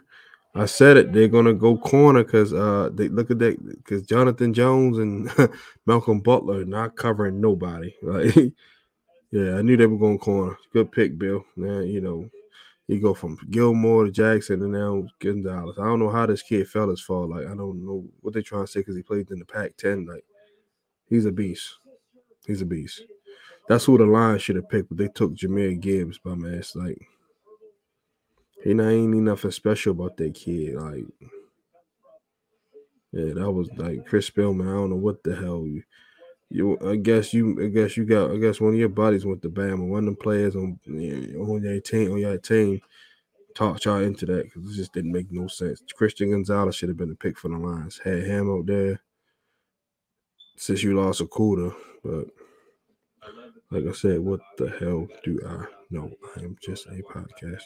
[0.55, 1.11] I said it.
[1.11, 5.29] They're gonna go corner because uh they look at that because Jonathan Jones and
[5.85, 7.93] Malcolm Butler not covering nobody.
[8.03, 8.35] Like,
[9.31, 10.57] yeah, I knew they were going corner.
[10.73, 11.45] Good pick, Bill.
[11.55, 12.29] Now you know
[12.89, 15.77] you go from Gilmore to Jackson and now Gonzalez.
[15.77, 17.27] I don't know how this kid fell as far.
[17.27, 20.07] Like I don't know what they're trying to say because he played in the Pac-10.
[20.07, 20.25] Like
[21.07, 21.77] he's a beast.
[22.47, 23.03] He's a beast.
[23.67, 26.55] That's who the line should have picked, but they took Jahmyr Gibbs, by man.
[26.55, 26.99] It's like
[28.63, 30.73] he not ain't nothing special about that kid.
[30.73, 31.03] Like,
[33.11, 34.67] yeah, that was like Chris Spielman.
[34.67, 35.83] I don't know what the hell you.
[36.49, 39.41] You, I guess you, I guess you got, I guess one of your buddies went
[39.43, 39.87] to Bama.
[39.87, 42.81] One of them players on on your team, on your team,
[43.53, 45.83] talked y'all into that because it just didn't make no sense.
[45.95, 47.99] Christian Gonzalez should have been the pick for the Lions.
[48.03, 48.99] Had him out there
[50.57, 51.71] since you lost a quarter,
[52.03, 52.25] but
[53.71, 56.11] like I said, what the hell do I know?
[56.35, 57.59] I am just a podcaster.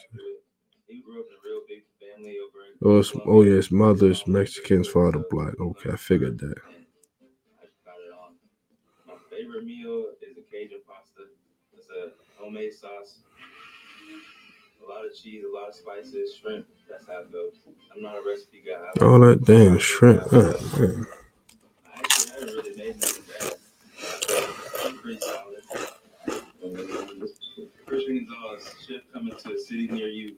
[2.84, 5.58] Oh, oh his mother's Mexicans, father black.
[5.58, 6.58] Okay, I figured that.
[6.58, 8.34] I just got it on.
[9.06, 9.14] My
[9.44, 11.28] favorite meal is a Cajun pasta.
[11.76, 13.18] It's a homemade sauce.
[14.82, 16.66] A lot of cheese, a lot of spices, shrimp.
[16.88, 17.52] That's how it goes.
[17.94, 19.04] I'm not a recipe guy.
[19.04, 20.22] All that damn shrimp.
[20.32, 21.06] Oh, man.
[21.86, 23.54] I actually haven't really made nothing bad.
[24.84, 25.62] I'm pretty solid.
[27.86, 30.36] Christian Gonzalez, ship coming to a city near you.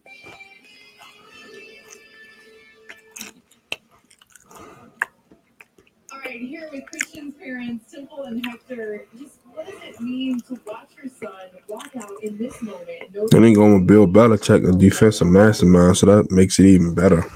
[8.17, 11.33] Michael and Hector, just what does it mean to watch your son
[11.69, 13.15] walk out in this moment?
[13.15, 16.95] know And then going with Bill Belichick, a defensive mastermind, so that makes it even
[16.95, 17.23] better.
[17.23, 17.31] all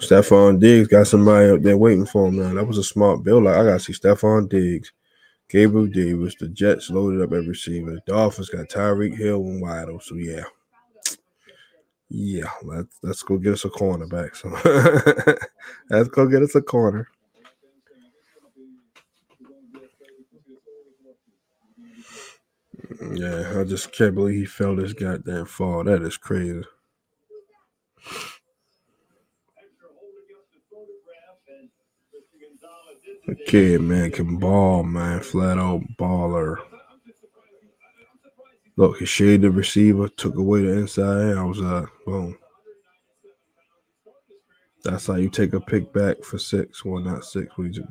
[0.00, 2.54] Stefon Diggs got somebody up there waiting for him now.
[2.54, 3.44] That was a smart build.
[3.44, 4.92] Like I gotta see Stefon Diggs,
[5.48, 7.92] Gabriel Davis, the Jets loaded up at receiver.
[7.92, 10.00] The Dolphins got Tyreek Hill and Waddle.
[10.00, 10.44] So yeah.
[12.08, 14.36] Yeah, let's let's go get us a cornerback.
[14.36, 14.48] So
[15.90, 17.08] let's go get us a corner.
[23.14, 25.84] Yeah, I just can't believe he fell this goddamn fall.
[25.84, 26.62] That is crazy.
[33.46, 35.20] Kid, man, can ball, man.
[35.20, 36.58] Flat out baller.
[38.76, 41.36] Look, he shaded the receiver, took away the inside.
[41.36, 42.36] I was like, boom.
[44.84, 46.84] That's how you take a pick back for six.
[46.84, 47.56] Well, not six.
[47.56, 47.88] We just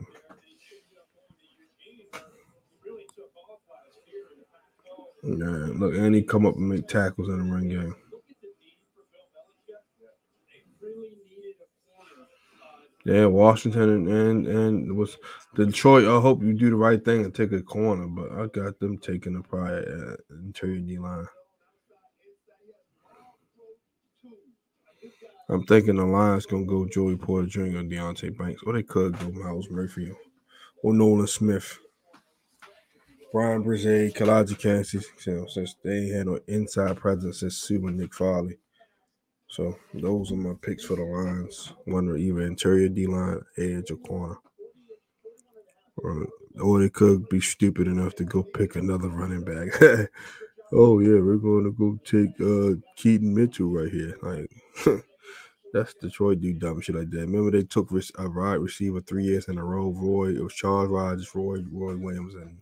[5.24, 5.68] yeah.
[5.74, 7.96] Look, and he come up and make tackles in the run game.
[13.06, 15.18] Yeah, Washington and and, and was
[15.54, 16.08] Detroit.
[16.08, 18.98] I hope you do the right thing and take a corner, but I got them
[18.98, 21.28] taking a pride at interior D line.
[25.48, 27.62] I'm thinking the line's gonna go Joey Porter Jr.
[27.62, 30.12] or Deonte Banks, or they could go Myles Murphy
[30.82, 31.78] or Nolan Smith.
[33.32, 38.16] Bryan Bresee, Calijah Kancey, you know, since they had no inside presence since Super Nick
[38.16, 38.58] Fairley.
[39.56, 41.72] So those are my picks for the lines.
[41.86, 44.36] One or either interior D line, edge, or corner.
[45.96, 46.28] Or,
[46.60, 49.82] or they could be stupid enough to go pick another running back.
[50.74, 54.18] oh yeah, we're going to go take uh Keaton Mitchell right here.
[54.22, 54.52] Like
[55.74, 57.20] that's Detroit do dumb shit like that.
[57.20, 59.90] Remember they took a wide receiver three years in a row.
[59.90, 62.58] Roy, it was Charles Rogers, Roy, Roy Williams, and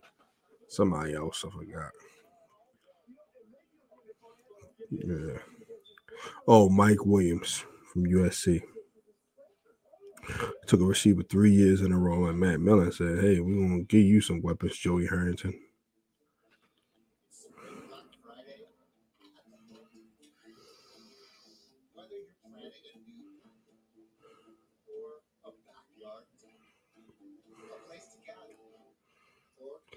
[0.68, 1.44] somebody else.
[1.44, 1.90] I forgot.
[4.92, 5.38] Yeah.
[6.46, 8.62] Oh, Mike Williams from USC.
[10.66, 13.82] Took a receiver three years in a row, and Matt Millen said, Hey, we're gonna
[13.82, 15.54] give you some weapons, Joey Harrington.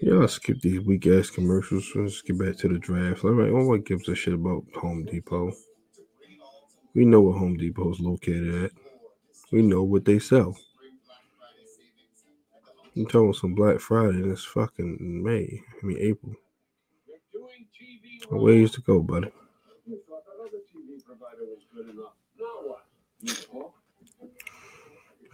[0.00, 1.90] Yeah, I'll skip these weak ass commercials.
[1.94, 3.24] Let's get back to the draft.
[3.24, 5.52] All right, what gives a shit about Home Depot?
[6.98, 8.72] We know where Home Depot is located at.
[9.52, 10.58] We know what they sell.
[12.96, 14.20] I'm talking some Black Friday?
[14.22, 15.62] This fucking May.
[15.80, 16.34] I mean April.
[18.32, 19.30] Ways to go, buddy.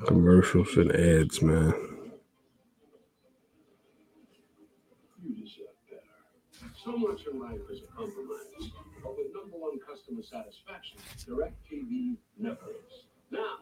[0.05, 1.73] Commercials and ads, man.
[6.87, 7.19] You deserve better.
[7.19, 8.73] So much in life is a compromise.
[9.03, 13.05] But with number one customer satisfaction, DirecTV never is.
[13.31, 13.59] Now,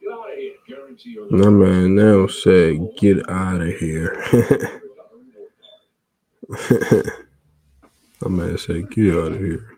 [0.00, 0.52] get out of here.
[0.68, 4.24] Guarantee your My man now said, "Get out of here."
[8.20, 9.75] My man said, "Get out of here."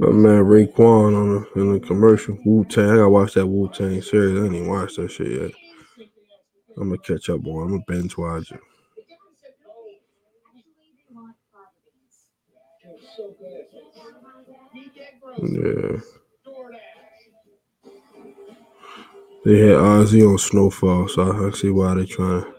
[0.00, 2.90] My man Raekwon on the in the commercial Wu Tang.
[2.90, 4.40] I gotta watch that Wu Tang series.
[4.40, 5.50] I ain't even watched that shit yet.
[6.76, 7.62] I'm gonna catch up on.
[7.62, 8.60] I'm gonna binge watch it.
[15.42, 16.00] Yeah.
[19.44, 22.54] They had Ozzy on Snowfall, so I see why they trying to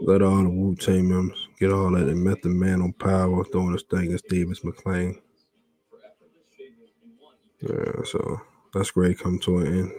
[0.00, 3.72] let all the Wu Tang members get all that and Method Man on power, throwing
[3.72, 5.20] this thing at Davis MacLean.
[7.68, 8.40] Yeah, so
[8.72, 9.18] that's great.
[9.18, 9.92] Come to an end.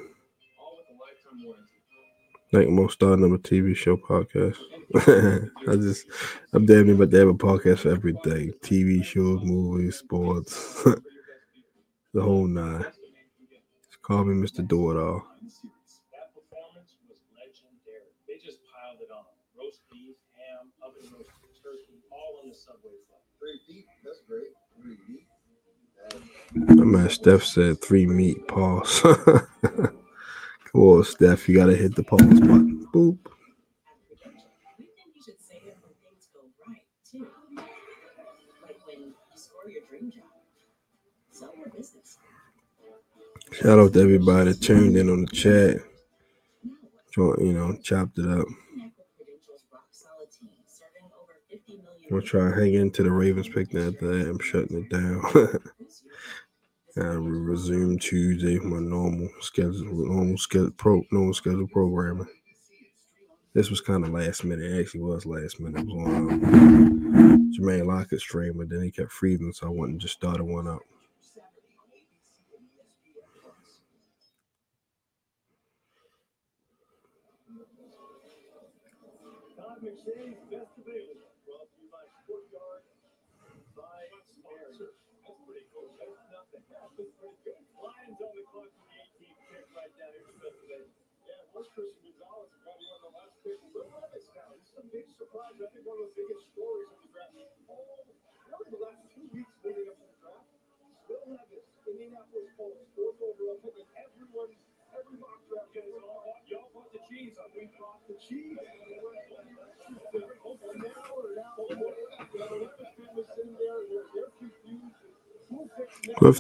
[2.51, 4.57] Like most up a TV show podcast.
[5.67, 6.05] I just,
[6.53, 10.83] I'm damn near about to have a podcast for everything: TV shows, movies, sports,
[12.13, 12.85] the whole nine.
[13.89, 14.65] Just call me Mr.
[14.67, 15.25] Do It All.
[16.13, 18.13] That performance was legendary.
[18.27, 19.25] They just piled it on.
[19.57, 22.93] Roast beef, ham, oven roasted turkey, all on the subway.
[24.03, 24.53] That's great.
[26.55, 29.01] My man Steph said three meat pause.
[29.01, 29.91] Come
[30.73, 32.87] on, Steph, you gotta hit the pause button.
[32.93, 33.17] Boop.
[43.51, 45.77] Shout out to everybody that tuned in on the chat.
[47.17, 48.45] You know, chopped it up.
[48.45, 53.03] Connect with Credentials Rock Solid Team, serving over 50 million We'll try to hang into
[53.03, 53.69] the Ravens pick.
[53.71, 55.59] That, I'm shutting it down.
[56.97, 62.27] I will resume Tuesday my normal schedule, normal schedule, pro, normal schedule programming.
[63.53, 64.71] This was kind of last minute.
[64.71, 65.81] It actually was last minute.
[65.81, 69.91] It was on um, Jermaine Lockett's stream, but then he kept freezing, so I went
[69.91, 70.81] and just started one up.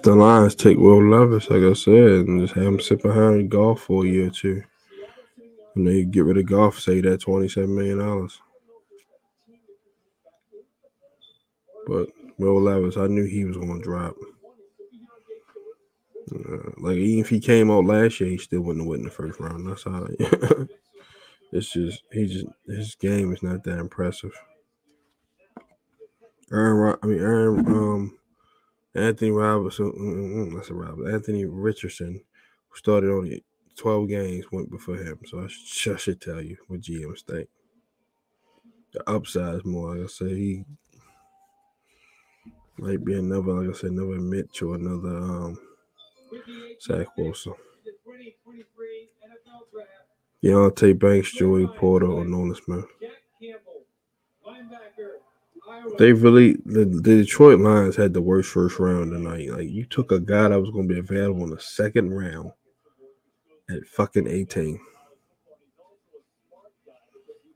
[0.03, 3.81] The Lions take Will Levis, like I said, and just have him sit behind Goff
[3.81, 4.63] for a year or two,
[5.75, 8.29] when they get rid of Goff, say that $27 million.
[11.85, 14.15] But Will Levis, I knew he was going to drop.
[16.33, 19.11] Uh, like even if he came out last year, he still wouldn't have won the
[19.11, 19.69] first round.
[19.69, 20.07] That's how.
[20.09, 20.69] It,
[21.51, 24.33] it's just he just his game is not that impressive.
[26.51, 28.17] Aaron, I mean Aaron, um,
[28.95, 29.91] Anthony Robinson.
[29.91, 31.13] Mm, mm, mm, that's a Robinson.
[31.13, 32.21] Anthony Richardson,
[32.73, 33.43] started on it.
[33.77, 35.19] 12 games went before him.
[35.25, 37.49] So I, I should tell you what GMs think.
[38.93, 40.63] The upside is more, like I said, he
[42.77, 45.59] might be another, like I said, another Mitch or another um,
[46.81, 47.53] Zach Wilson.
[50.43, 52.85] Deonte Banks, Joey Porter, or Nolan Smith.
[55.97, 59.49] They really the, the, Detroit Lions had the worst first round tonight.
[59.49, 62.51] Like you took a guy that was going to be available in the second round
[63.69, 64.79] at fucking 18.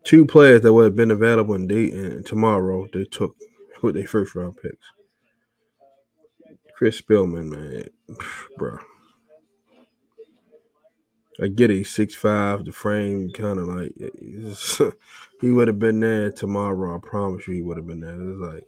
[0.04, 3.36] Two players that would have been available in Dayton tomorrow, they took
[3.82, 4.76] with their first round picks.
[6.76, 7.90] Chris Spielman, man,
[8.58, 8.78] bro.
[11.42, 13.94] I get it, he's 6'5", the frame kind of like
[15.42, 16.96] he would have been there tomorrow.
[16.96, 18.16] I promise you, he would have been there.
[18.20, 18.64] It's like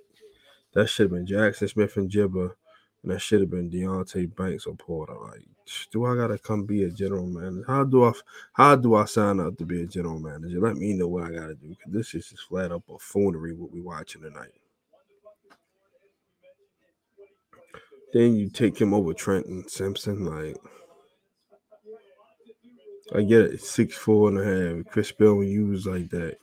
[0.74, 2.52] that should have been Jaxon Smith-Njigba,
[3.04, 5.16] and that should have been Deonte Banks or Porter.
[5.22, 5.42] Like,
[5.92, 7.66] do I gotta come be a general manager?
[7.68, 8.14] How do I
[8.54, 10.60] how do I sign up to be a general manager?
[10.60, 13.72] Let me know what I gotta do because this is just flat up buffoonery what
[13.72, 14.54] we watching tonight.
[18.14, 20.58] Then you take him over Trenton Simpson, like
[23.14, 24.92] I get it, six four and a half.
[24.92, 26.38] Chris Spielman, you was like that.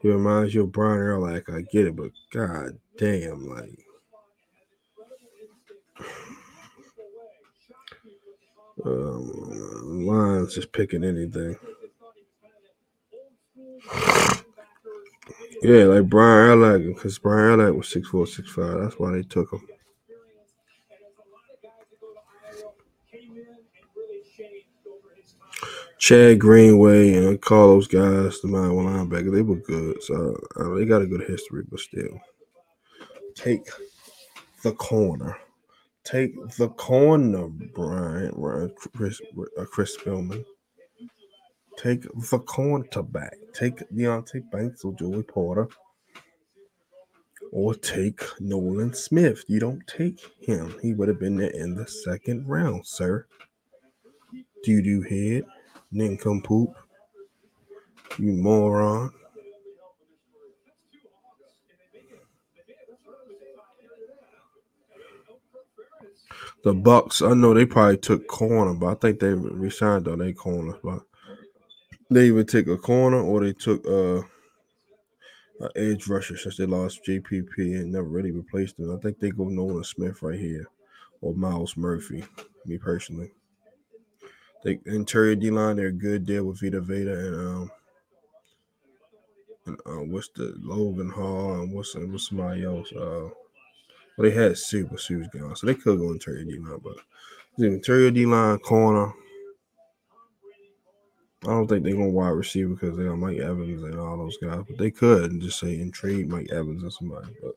[0.00, 1.56] He reminds you of Brian Urlacher.
[1.56, 3.83] I get it, but god damn, like
[8.84, 11.56] um, Lions just picking anything.
[15.62, 18.80] Yeah, like Brian Urlacher, because Brian Urlacher was six four, six five.
[18.80, 19.66] That's why they took him.
[25.98, 30.02] Chad Greenway and Carlos guys, the mind linebacker, they were good.
[30.02, 32.20] So uh, they got a good history, but still,
[33.34, 33.66] take
[34.62, 35.38] the corner.
[36.04, 38.32] Take the corner, Brian,
[38.94, 39.20] Chris,
[39.70, 40.44] Chris Spielman.
[41.78, 43.32] Take the cornerback.
[43.54, 45.68] Take Deonte Banks or Joey Porter.
[47.52, 49.44] Or take Nolan Smith.
[49.48, 50.74] You don't take him.
[50.82, 53.26] He would have been there in the second round, sir.
[54.62, 55.44] Doo doo head.
[55.90, 56.74] Nincompoop.
[58.18, 59.12] You moron.
[66.64, 70.32] The Bucks, I know they probably took corner, but I think they resigned on their
[70.32, 70.78] corner.
[70.82, 71.02] But
[72.10, 74.22] they even take a corner or they took uh
[75.60, 78.94] an edge rusher since they lost JPP and never really replaced him.
[78.94, 80.66] I think they go Nolan Smith right here
[81.20, 82.24] or Myles Murphy,
[82.66, 83.30] me personally.
[84.64, 87.70] the interior D line, they're good there with Vita Vea and um
[89.66, 92.92] and uh, what's the Logan Hall and what's what's somebody else?
[92.92, 93.28] Uh
[94.16, 96.96] well, they had super but Sue's so they could go interior D line, but
[97.58, 99.12] interior D line corner.
[101.42, 104.38] I don't think they're gonna wide receiver because they got Mike Evans and all those
[104.38, 107.28] guys, but they could and just say and trade Mike Evans or somebody.
[107.42, 107.54] But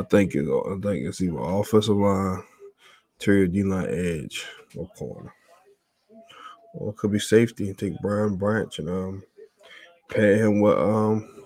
[0.00, 2.42] I think it, I think it's either offensive line,
[3.18, 4.46] interior D line, edge,
[4.76, 5.34] or corner.
[6.74, 9.22] Or it could be safety and take Brian Branch and um
[10.08, 11.41] pay him with um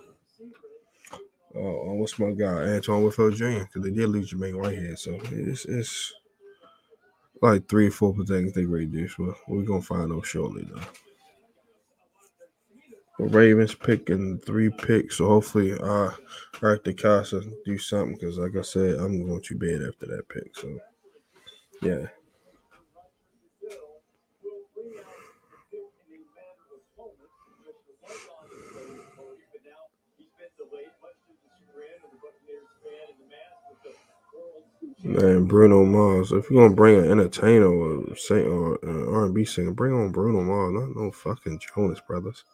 [1.56, 3.60] uh, oh, what's my guy Antoine Winfield Jr.
[3.60, 6.12] because they did lose Jermaine Whitehead, so it's it's
[7.42, 9.18] like three or four things they reduce.
[9.18, 10.80] Well, we're gonna find out shortly though.
[13.18, 16.10] Ravens picking three picks, so hopefully uh
[16.62, 20.54] Eric DeCosta do something because like I said, I'm going to bed after that pick.
[20.56, 20.78] So
[21.82, 22.06] yeah.
[35.06, 36.32] Man, Bruno Mars.
[36.32, 40.42] If you're gonna bring an entertainer or say or an R&B singer, bring on Bruno
[40.42, 42.44] Mars, not no fucking Jonas Brothers.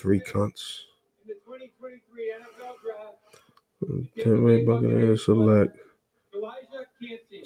[0.00, 0.80] Three cunts.
[1.22, 2.76] In the 2023 NFL
[4.66, 5.76] Buccaneers select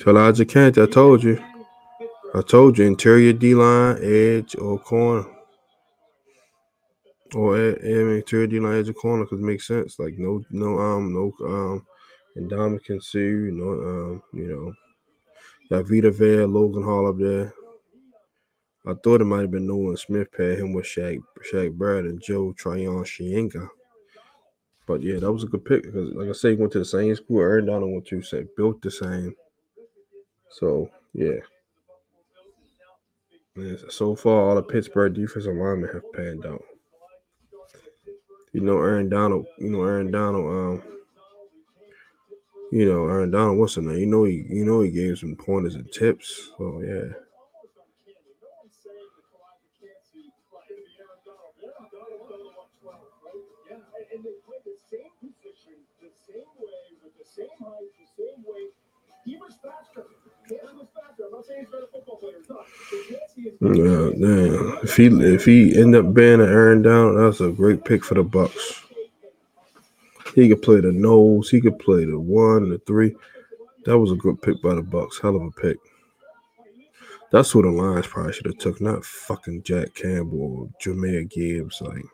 [0.00, 0.82] Calijah Kancey.
[0.82, 1.42] I told you.
[2.34, 2.86] I told you.
[2.86, 5.26] Interior D line, edge, or corner.
[7.34, 9.98] Or e- I mean, interior D line, edge, or corner, because it makes sense.
[9.98, 11.86] Like no, no, um, no, um,
[12.38, 14.72] and Dominican Sue, no, um, you know,
[15.68, 17.52] got Vita Logan Hall up there.
[18.86, 21.18] I thought it might have been Nolan Smith paired him with Shaq,
[21.52, 23.68] Shaq Brad and Joe Tryon-Shoyinka.
[24.86, 26.84] But yeah, that was a good pick because, like I say, he went to the
[26.84, 29.34] same school Aaron Donald went to, so built the same.
[30.48, 31.40] So yeah.
[33.56, 36.62] Yeah, so far, all the Pittsburgh defensive linemen have panned out.
[38.52, 39.46] You know, Aaron Donald.
[39.58, 40.46] You know, Aaron Donald.
[40.46, 40.97] Um,
[42.72, 43.58] you know, Aaron Donald.
[43.58, 43.98] What's the name?
[43.98, 44.44] You know, he.
[44.48, 46.50] You know, he gave some pointers and tips.
[46.58, 47.14] So yeah.
[63.60, 64.78] Yeah, damn.
[64.82, 68.14] If he if he end up being an Aaron Donald, that's a great pick for
[68.14, 68.82] the Bucks.
[70.34, 71.50] He could play the nose.
[71.50, 73.14] He could play the one, the three.
[73.84, 75.18] That was a good pick by the Bucks.
[75.20, 75.78] Hell of a pick.
[77.30, 81.80] That's who the Lions probably should have took, not fucking Jack Campbell or Jahmyr Gibbs.
[81.80, 82.04] Like,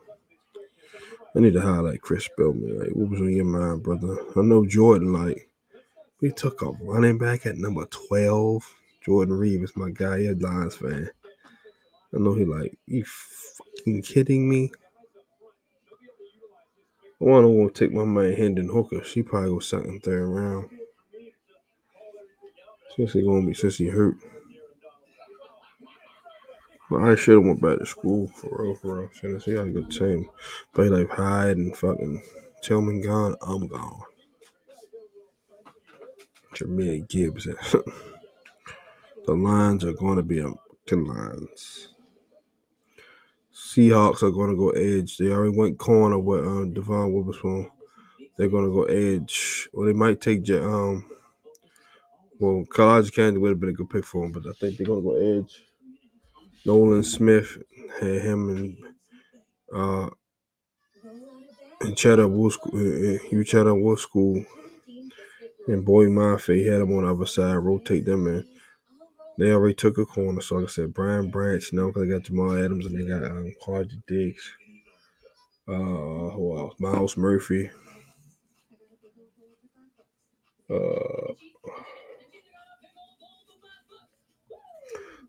[1.37, 2.81] I need to highlight Chris Spielman.
[2.81, 4.17] Like, what was on your mind, brother?
[4.37, 5.13] I know Jordan.
[5.13, 5.49] Like,
[6.21, 8.65] we took a running back at number twelve.
[9.05, 10.21] Jordan Reed is my guy.
[10.21, 11.11] He a Lions fan.
[12.15, 14.73] I know he like, you fucking kidding me?
[17.33, 19.03] I want to take my man Hendon Hooker.
[19.03, 20.69] She probably go second, third round.
[22.95, 24.17] Since he gonna be since he hurt.
[26.91, 29.11] But I should have went back to school for real, for real.
[29.19, 30.29] Tennessee had a good team.
[30.77, 32.23] He like Hyde and fucking
[32.63, 34.03] Tillman gone, I'm gone.
[36.55, 37.45] Jahmyr Gibbs.
[39.27, 40.53] the lines are going to be a
[40.87, 41.94] good lines.
[43.75, 45.17] Seahawks are going to go edge.
[45.17, 47.69] They already went corner with um, Devon Witherspoon.
[48.37, 49.69] They're going to go edge.
[49.73, 51.05] Or they might take um.
[52.39, 54.87] Well, Calijah Kancey would have been a good pick for him, but I think they're
[54.87, 55.63] going to go edge.
[56.65, 57.59] Nolan Smith
[58.01, 58.77] had him and
[59.75, 60.11] uh
[61.81, 64.45] and Cheddar uh, Hugh Cheddar Wood School,
[65.67, 68.54] and Boye Mafe had him on the other side, rotate them in.
[69.37, 72.23] They already took a corner, so like I said, Brian Branch, no, because they got
[72.23, 74.49] Jamal Adams and they got um, Quandre Diggs.
[75.67, 76.75] Uh, who else?
[76.79, 77.71] Myles Murphy.
[80.71, 81.33] Uh,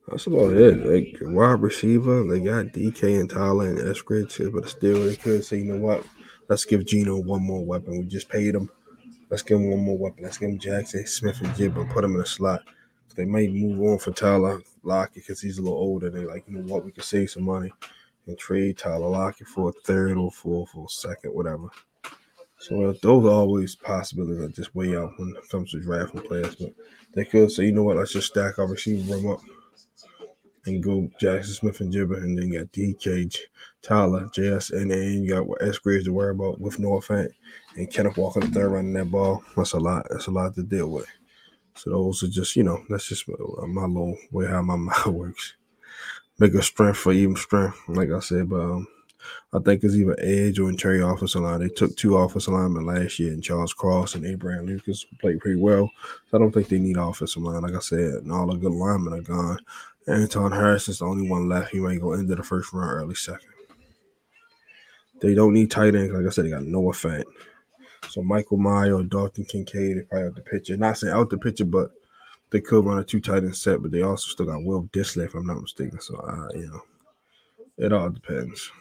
[0.07, 0.85] that's about it.
[0.85, 5.57] Like wide receiver, they got DK and Tyler and Eskridge, but still they could say,
[5.57, 6.05] you know what?
[6.47, 7.97] Let's give Geno one more weapon.
[7.97, 8.69] We just paid him.
[9.29, 10.23] Let's give him one more weapon.
[10.23, 12.61] Let's give him Jackson Smith and Jib and put him in a slot.
[13.15, 16.09] They may move on for Tyler Lockett because he's a little older.
[16.09, 17.71] They like, you know what, we could save some money
[18.27, 21.69] and trade Tyler Lockett for a third or fourth or second, whatever.
[22.57, 26.55] So those are always possibilities that just way out when it comes to drafting players.
[26.55, 26.73] But
[27.13, 29.41] they could say, you know what, let's just stack our receiver room up
[30.65, 33.37] and go Jaxon Smith-Njigba, and then you got DK,
[33.83, 35.77] Tyler, JS, and then you got S.
[35.77, 37.29] Graves to worry about with Noah Fant
[37.75, 39.43] and Kenneth Walker the third running that ball.
[39.55, 40.07] That's a lot.
[40.09, 41.05] That's a lot to deal with.
[41.75, 43.35] So those are just, you know, that's just my
[43.67, 44.75] my little way how my
[45.05, 45.53] mind works.
[46.39, 48.49] Make a strength for even strength, like I said.
[48.49, 48.87] But um,
[49.53, 51.59] I think it's either edge or interior offensive line.
[51.61, 55.59] They took two offensive linemen last year, and Charles Cross and Abraham Lucas played pretty
[55.59, 55.89] well.
[56.29, 57.61] So I don't think they need offensive line.
[57.61, 59.59] Like I said, and all the good linemen are gone.
[60.07, 61.71] Anton Harris is the only one left.
[61.71, 63.49] He might go into the first round, early second.
[65.21, 66.13] They don't need tight ends.
[66.13, 67.23] Like I said, they got Noah Fant.
[68.15, 70.77] So Michael Mayer or Dalton Kincaid, if I out the picture.
[70.77, 71.91] Not saying out the picture, but
[72.49, 75.25] they could run a two tight end set, but they also still got Will Dissly,
[75.25, 75.99] if I'm not mistaken.
[75.99, 76.81] So uh, you know,
[77.77, 78.71] it all depends.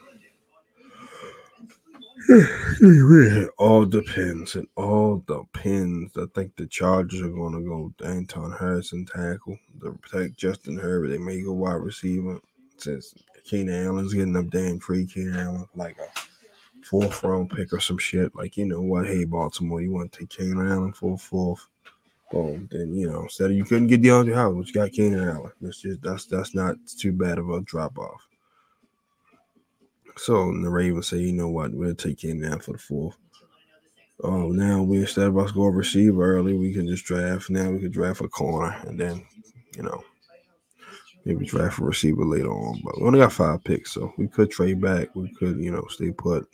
[2.80, 4.54] It all depends.
[4.54, 6.16] It all depends.
[6.16, 11.08] I think the Chargers are going to go Anton Harrison tackle to protect Justin Herbert.
[11.08, 12.38] They may go wide receiver
[12.78, 15.06] since Keenan Allen's getting up damn free.
[15.06, 16.33] Keenan Allen like a
[16.84, 18.34] fourth round pick or some shit.
[18.34, 19.06] Like you know what?
[19.06, 21.66] Hey Baltimore, you want to take Keenan Allen for a fourth?
[22.30, 22.68] Boom.
[22.70, 25.52] Then you know instead of you couldn't get DeAndre Hopkins, you got Keenan Allen.
[25.60, 28.20] That's just that's that's not too bad of a drop off.
[30.16, 33.16] So the Ravens say, you know what, we'll take him Allen for the fourth.
[34.20, 37.50] Oh, now we instead of us going receiver early, we can just draft.
[37.50, 39.26] Now we can draft a corner and then,
[39.76, 40.04] you know,
[41.24, 42.80] maybe draft a receiver later on.
[42.84, 45.14] But we only got five picks, so we could trade back.
[45.16, 46.48] We could, you know, stay put.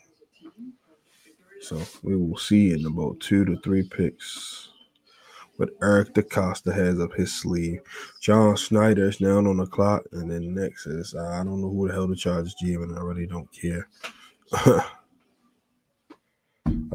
[1.61, 4.69] So we will see in about two to three picks
[5.57, 7.81] what Eric DeCosta has up his sleeve.
[8.21, 11.87] John Schneider is now on the clock, and then next is I don't know who
[11.87, 13.87] the hell the Chargers GM, and I really don't care.
[14.53, 14.83] I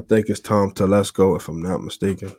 [0.08, 2.36] think it's Tom Telesco, if I'm not mistaken.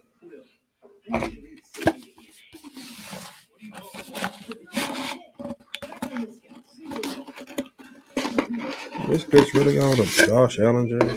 [9.08, 11.16] This bitch really got the Josh Allen jersey.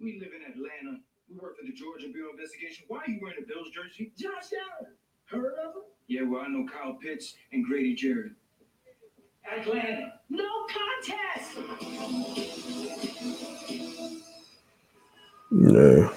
[0.00, 0.98] We live in Atlanta.
[1.30, 2.84] We work for the Georgia Bureau of Investigation.
[2.88, 4.12] Why are you wearing a Bills jersey?
[4.16, 4.92] Josh Allen.
[5.24, 5.82] Heard of him?
[6.08, 8.32] Yeah, well, I know Kyle Pitts and Grady Jarrett.
[9.50, 10.14] Atlanta.
[10.28, 11.58] No contest.
[15.50, 16.12] No.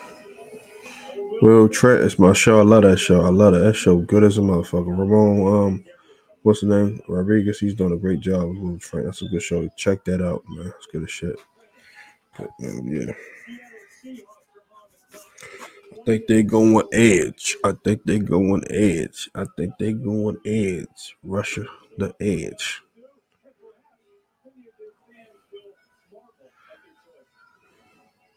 [1.42, 2.60] Will Trent is my show.
[2.60, 3.22] I love that show.
[3.22, 3.60] I love that.
[3.60, 4.98] That show good as a motherfucker.
[4.98, 5.86] Ramon, um,
[6.44, 7.02] what's the name?
[7.08, 7.60] Rodriguez.
[7.60, 9.06] He's doing a great job with Will Trent.
[9.06, 9.68] That's a good show.
[9.78, 10.72] Check that out, man.
[10.78, 11.36] It's good as shit.
[12.38, 13.14] But, um, yeah.
[16.06, 17.58] I think they're going edge.
[17.64, 19.28] I think they're going edge.
[19.34, 21.18] I think they're going edge.
[21.24, 21.66] Russia
[21.98, 22.84] the edge.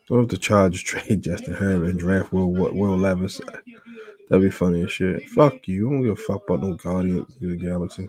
[0.09, 3.39] What if the Chargers trade Justin Herbert and draft Will Will, Will Levis?
[4.31, 5.29] That'd be funny as shit.
[5.29, 5.89] Fuck you.
[5.89, 8.09] I don't give a fuck about no Guardians of the Galaxy.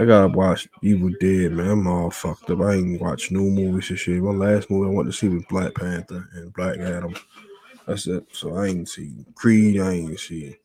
[0.00, 1.68] I gotta watch Evil Dead, man.
[1.68, 2.60] I'm all fucked up.
[2.62, 4.22] I ain't watched no movies and shit.
[4.22, 7.14] My last movie I went to see was Black Panther and Black Adam.
[7.86, 8.26] That's it.
[8.32, 9.80] So I ain't see Creed.
[9.80, 10.56] I ain't see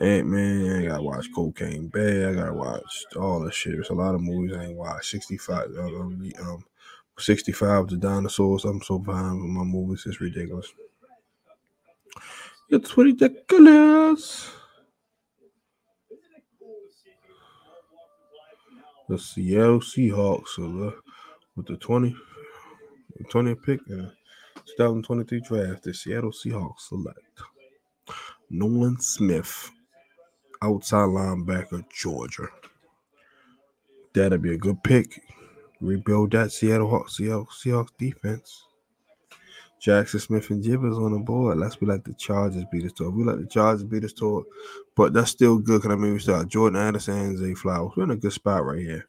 [0.00, 0.82] Ant Man.
[0.82, 2.30] I gotta watch Cocaine Bear.
[2.30, 3.72] I gotta watch all that shit.
[3.72, 5.10] There's a lot of movies I ain't watched.
[5.10, 5.66] 65.
[5.78, 6.64] Um, um,
[7.18, 8.64] 65 the dinosaurs.
[8.64, 10.04] I'm so behind with my movies.
[10.06, 10.72] It's ridiculous.
[12.70, 14.50] It's ridiculous.
[19.08, 20.94] The Seattle Seahawks are the,
[21.54, 22.16] with the 20,
[23.24, 23.80] 20th pick
[24.76, 25.82] 2023 draft.
[25.84, 27.18] The Seattle Seahawks select
[28.50, 29.70] Nolan Smith,
[30.62, 32.48] outside linebacker, Georgia.
[34.14, 35.22] That'd be a good pick.
[35.80, 38.64] Rebuild that Seattle Hawks, Seahawks defense.
[39.84, 41.58] Jaxon Smith-Njigba's on the board.
[41.58, 43.10] Let's be like the Chargers beat us to it.
[43.10, 44.46] We let the Chargers beat us to it,
[44.94, 45.82] but that's still good.
[45.82, 47.92] Cause I mean, we start Jordan Addison and Zay Flowers.
[47.96, 49.08] We're in a good spot right here.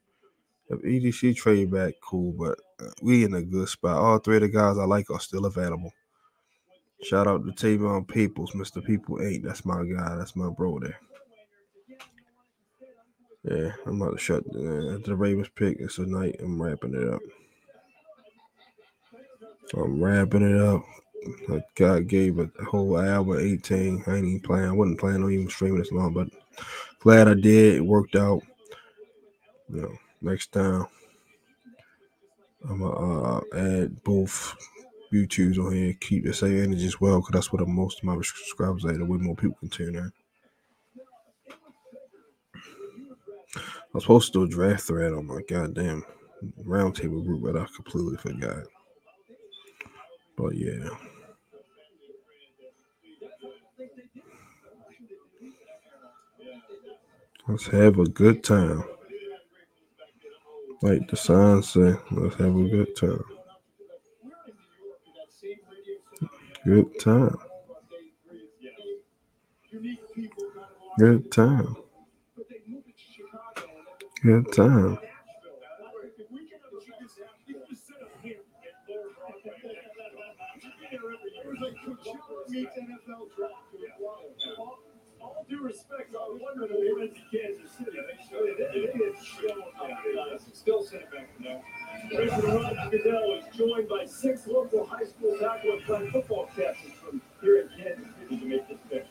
[0.73, 3.97] If EDC trade back, cool, but uh, we in a good spot.
[3.97, 5.91] All three of the guys I like are still available.
[7.03, 8.83] Shout out to Tavon Peoples, Mr.
[8.83, 9.43] People Eight.
[9.43, 10.15] That's my guy.
[10.15, 10.99] That's my bro there.
[13.43, 15.77] Yeah, I'm about to shut uh, the Ravens pick.
[15.79, 16.37] It's a night.
[16.39, 17.21] I'm wrapping it up.
[19.75, 20.83] I'm wrapping it up.
[21.49, 24.03] Like God gave a whole hour 18.
[24.07, 24.69] I ain't even playing.
[24.69, 26.29] I wasn't planning on even streaming this long, but
[26.99, 27.75] glad I did.
[27.75, 28.41] It worked out.
[29.69, 30.85] You know, next time
[32.69, 34.55] I'm gonna uh, add both
[35.11, 35.93] YouTubes on here.
[35.99, 38.93] Keep the same energy as well, because that's what most of my subscribers are.
[38.93, 40.11] The way more people can tune in.
[43.55, 43.61] I
[43.93, 46.03] was supposed to do a draft thread on my goddamn
[46.65, 48.63] roundtable group, but I completely forgot.
[50.35, 50.89] But yeah.
[57.47, 58.83] Let's have a good time.
[60.83, 63.23] Like the sign say, let's have a good time.
[66.65, 67.37] Good time.
[70.99, 71.75] Good time.
[74.23, 74.99] Good time.
[85.49, 87.91] Due respect, I wonder if they went to Kansas City.
[87.91, 90.41] They they, they didn't show up.
[90.53, 91.61] Still sitting back now.
[92.15, 96.93] President Ron Goodell is joined by six local high school tackle and flag football catchers
[96.93, 99.07] from here in Kansas City to make this pick.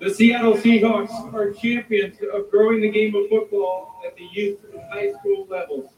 [0.00, 4.82] The Seattle Seahawks are champions of growing the game of football at the youth and
[4.92, 5.93] high school levels.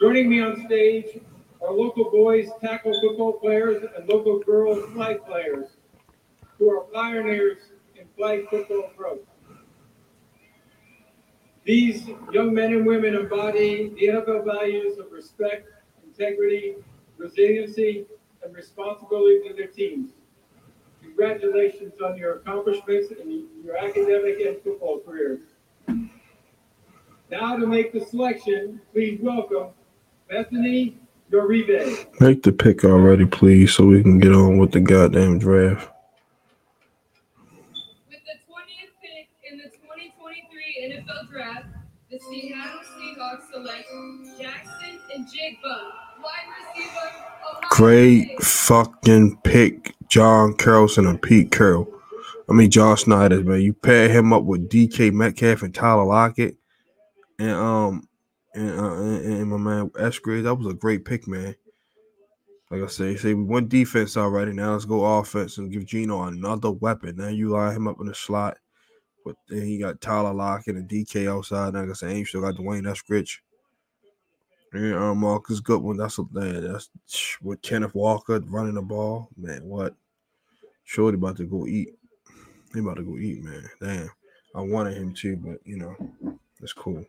[0.00, 1.20] Joining me on stage
[1.62, 5.68] are local boys tackle football players and local girls flag players
[6.58, 7.58] who are pioneers
[7.94, 9.20] in flag football growth.
[11.62, 15.68] These young men and women embody the NFL values of respect,
[16.04, 16.74] integrity,
[17.16, 18.04] resiliency,
[18.42, 20.10] and responsibility to their teams.
[21.02, 25.40] Congratulations on your accomplishments in your academic and football careers.
[27.30, 29.68] Now to make the selection, please welcome
[30.28, 30.98] Bethany
[31.30, 32.20] Uribe.
[32.20, 35.90] Make the pick already, please, so we can get on with the goddamn draft.
[38.08, 41.66] With the 20th pick in the 2023 NFL Draft,
[42.10, 43.88] the Seattle Seahawks select
[44.40, 45.90] Jackson and Jigba,
[46.22, 47.10] wide receiver,
[47.52, 48.42] Ohio Great State.
[48.42, 51.88] fucking pick, John Carlson and Pete Carroll.
[52.48, 53.62] I mean, John Schneider, man.
[53.62, 56.56] You pair him up with DK Metcalf and Tyler Lockett,
[57.38, 58.08] and um,
[58.54, 60.44] and uh, and, and my man Eskridge.
[60.44, 61.54] That was a great pick, man.
[62.70, 64.52] Like I say, say we went defense already.
[64.52, 67.16] Now let's go offense and give Geno another weapon.
[67.16, 68.56] Now you line him up in the slot,
[69.24, 71.74] but then he got Tyler Lock and a DK outside.
[71.74, 73.38] Like I say, ain't still got D'Wayne Eskridge.
[74.72, 76.72] And um, Marquise Goodwin, that's a man.
[76.72, 76.90] That's
[77.40, 79.28] with Kenneth Walker running the ball.
[79.36, 79.94] Man, what?
[80.82, 81.90] Shorty about to go eat.
[82.72, 83.68] He about to go eat, man.
[83.80, 84.10] Damn.
[84.54, 85.96] I wanted him to, but you know,
[86.60, 87.04] it's cool.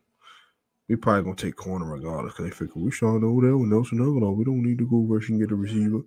[0.88, 4.00] We probably gonna take corner regardless because they figure we showing over there with Nelson
[4.00, 4.36] Agholor.
[4.36, 6.02] We don't need to go rush and get a receiver.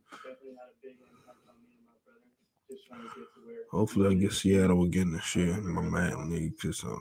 [3.71, 5.57] Hopefully, I get Seattle again this year.
[5.61, 7.01] My man need because um,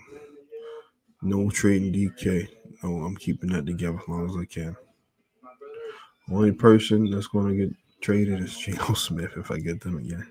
[1.22, 2.50] no trading DK.
[2.84, 4.76] No, I'm keeping that together as long as I can.
[6.32, 10.28] Only person that's to get traded is Geno Smith if I get them again.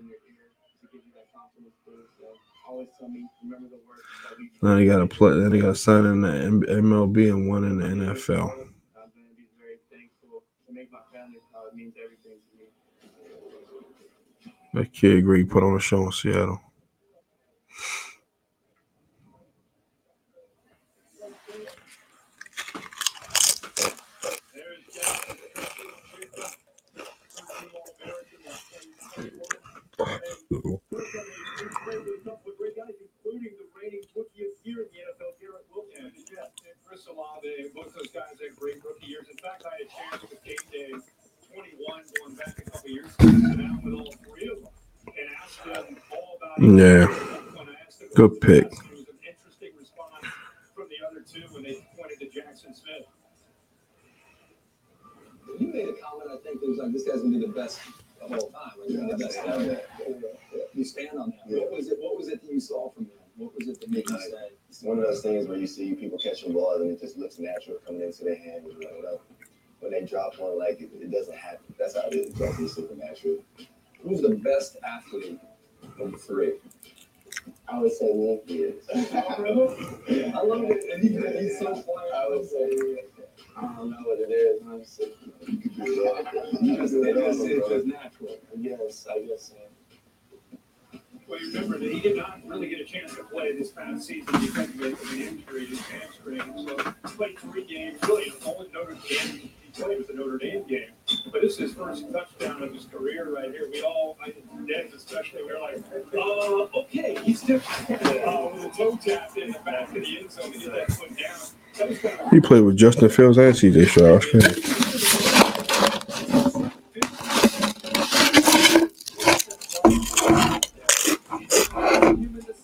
[4.63, 5.39] Now they got to play.
[5.39, 8.69] Then they got to sign in the MLB and one in the NFL.
[14.75, 16.61] That kid great put on a show in Seattle.
[33.27, 36.11] including the reigning rookie of the year in the NFL, Garrett Wilson.
[36.11, 39.31] Yeah, and Chris Olave, both those guys had great rookie years.
[39.31, 40.91] In fact, I had chance with Game Day
[41.55, 44.75] 21 going back a couple years ago, sit down with all three of them
[45.07, 46.75] and asked them all about it.
[46.75, 47.07] Yeah.
[47.55, 48.67] When I asked them Good pick.
[48.67, 50.27] It was an interesting response
[50.75, 53.07] from the other two when they pointed to Jaxon Smith.
[55.63, 57.79] You made a comment, I think, it was like, this guy's gonna be the best
[58.21, 58.75] of all time.
[58.83, 59.81] Like, the best ever.
[60.75, 61.55] You stand on that.
[61.55, 63.26] What was it, what was it that you saw from him?
[63.37, 64.51] What was it that made you say?
[64.69, 67.39] It's one of those things where you see people catching balls and it just looks
[67.39, 68.65] natural coming into their hand.
[68.67, 69.21] You know, whatever.
[69.81, 71.75] When they drop one, like it, it doesn't happen.
[71.79, 72.31] That's how it is.
[72.31, 73.45] It's definitely supernatural.
[74.03, 75.39] Who's the best athlete
[76.01, 76.55] of the three?
[77.69, 78.89] I would say Nick is.
[78.95, 80.93] I love it.
[80.93, 82.11] And he, and he's so funny.
[82.15, 83.05] I would say
[83.57, 84.63] I don't know what it is.
[84.67, 85.01] I'm just,
[85.47, 86.35] you could do that.
[86.35, 88.39] It just, it's just natural.
[88.57, 89.76] Yes, I guess so.
[91.29, 94.07] Well, you remember that he did not really get a chance to play this past
[94.07, 94.81] season because of
[95.13, 96.41] an injury, his hamstring.
[96.57, 97.99] So he played three games.
[98.07, 100.91] Really, the only Notre Dame he played was the Notre Dame game.
[101.33, 103.69] But this is his first touchdown of his career right here.
[103.73, 104.31] We all, I
[104.67, 105.85] Dez especially, we are like,
[106.15, 108.03] uh, okay, he's different.
[108.03, 111.11] Uh, a toe tap in the back of the end zone to get that foot
[111.19, 112.31] down.
[112.31, 114.23] He played with Justin Fields and CJ Stroud.
[114.23, 115.47] That's crazy.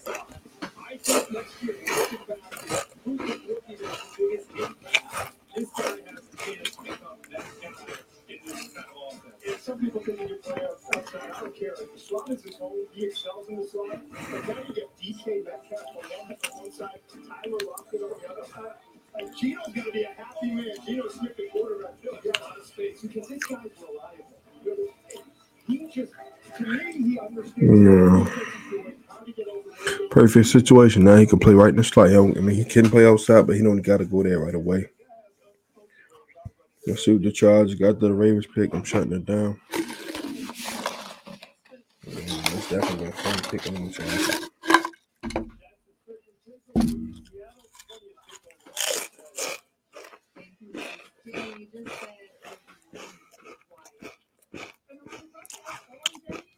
[0.03, 2.39] I think next year, looking back,
[3.05, 5.35] who's the rookie that's the biggest impact?
[5.55, 7.95] This guy has the chance to become that guy
[8.29, 9.47] in this kind of offense.
[9.47, 11.05] And some people think he can play outside.
[11.35, 11.75] I don't care.
[11.79, 12.87] Like, the slot is his home.
[12.93, 14.01] He excels in the slot.
[14.31, 18.29] But now you get DK Metcalf on one, on one side, Tyler Lockett on the
[18.31, 18.73] other side.
[19.15, 20.75] Like, Geno's going to be a happy man.
[20.87, 24.39] Geno Smith, the quarterback, he'll get a lot of space because this guy's reliable.
[24.65, 24.93] You know,
[25.67, 26.13] He just,
[26.57, 28.27] to me, he understands Yeah.
[30.11, 31.05] Perfect situation.
[31.05, 32.11] Now he can play right in the slot.
[32.11, 34.91] I mean, he can play outside, but he don't got to go there right away.
[36.87, 38.75] Let's see what the Chargers got the Ravens pick.
[38.75, 39.61] I'm shutting it down.
[42.05, 44.51] That's definitely a fun pick.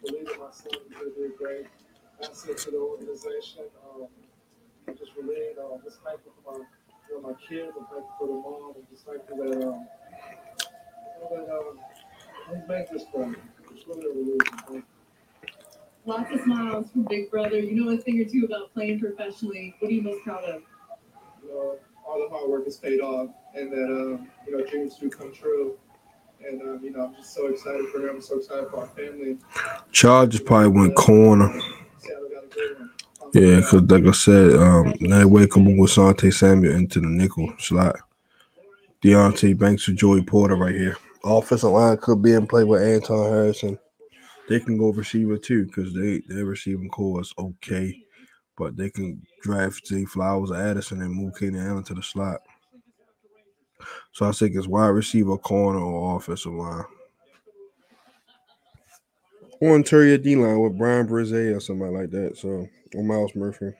[0.00, 0.32] Felix.
[2.22, 3.64] Asset to the organization.
[3.82, 4.06] Um,
[4.86, 6.64] I'm just relaying, uh, just thankful for my,
[7.08, 7.72] you know, my kids.
[7.78, 8.74] I'm thankful for the mom.
[8.76, 9.86] I'm just thankful that, um,
[11.06, 11.78] you know, that, um,
[12.50, 13.36] we made this for me.
[13.72, 14.84] It's really a relief.
[16.04, 17.58] Lots of smiles from Big Brother.
[17.58, 19.74] You know a thing or two about playing professionally.
[19.78, 20.62] What are you most proud of?
[21.42, 24.96] you know, all the hard work has paid off and that, um, you know, dreams
[24.96, 25.78] do come true.
[26.46, 28.16] And, um, you know, I'm just so excited for him.
[28.16, 29.38] I'm so excited for our family.
[29.92, 31.48] Chargers probably went corner.
[31.98, 32.90] Seattle got a good one.
[33.34, 37.52] Yeah, because like I said, um, that way come with Sante Samuel into the nickel
[37.58, 37.96] slot.
[39.02, 40.96] Deonte Banks or Joey Porter right here.
[41.24, 43.78] Offensive line could be in play with Anton Harrison.
[44.48, 47.96] They can go receiver too because they their receiving core is okay,
[48.56, 52.40] but they can draft Zay Flowers or Addison and move Keenan Allen to the slot.
[54.12, 56.84] So I think it's wide receiver, corner, or offensive line.
[59.60, 62.36] Or interior D line with Bryan Bresee or somebody like that.
[62.36, 63.72] So or Myles Murphy.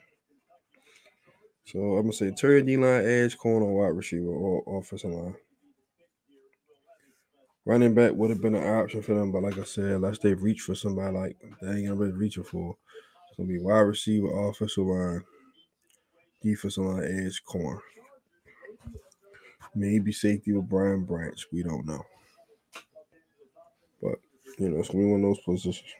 [1.65, 5.35] So I'm gonna say interior D line, edge, corner, wide receiver, or offensive line.
[7.65, 10.33] Running back would have been an option for them, but like I said, unless they
[10.33, 12.75] reach for somebody like they ain't gonna be reaching for.
[13.29, 15.23] It's gonna be wide receiver, offensive line,
[16.41, 17.79] defensive line, edge, corner.
[19.73, 21.45] Maybe safety with Brian Branch.
[21.51, 22.03] We don't know.
[24.01, 24.19] But
[24.59, 25.93] you know, it's gonna be one of those positions.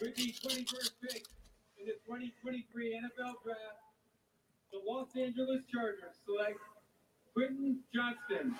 [0.00, 1.24] With the 21st pick
[1.78, 3.87] in the 2023 NFL Draft,
[4.72, 6.58] the Los Angeles Chargers select
[7.34, 8.54] Quentin Johnston.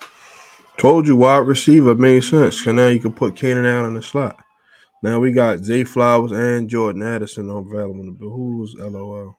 [0.77, 2.61] Told you wide receiver made sense.
[2.61, 4.37] Cause now you can put Keenan out in the slot.
[5.03, 8.15] Now we got Zay Flowers and Jordan Addison available.
[8.19, 9.37] But who's LOL?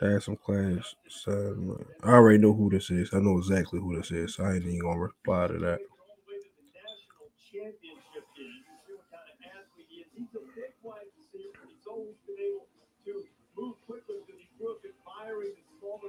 [0.00, 0.94] Had some class.
[1.08, 3.10] So, I already know who this is.
[3.12, 4.36] I know exactly who this is.
[4.36, 5.80] So I ain't even gonna reply to that.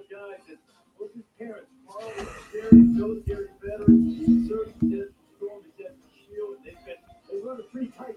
[0.10, 0.40] Guys.
[0.50, 1.68] And parents,
[2.72, 6.58] and veterans, Storm, dad Shield.
[6.64, 6.96] They've been
[7.32, 8.16] they run a pretty tight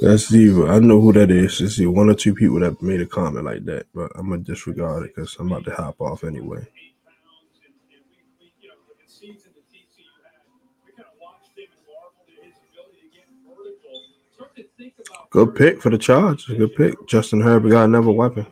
[0.00, 0.68] That's Diva.
[0.68, 1.60] I know who that is.
[1.60, 5.04] It's one or two people that made a comment like that, but I'm gonna disregard
[5.04, 6.66] it because I'm about to hop off anyway.
[15.32, 16.46] Good pick for the charge.
[16.46, 17.08] Good pick.
[17.08, 18.46] Justin Herbert got another weapon.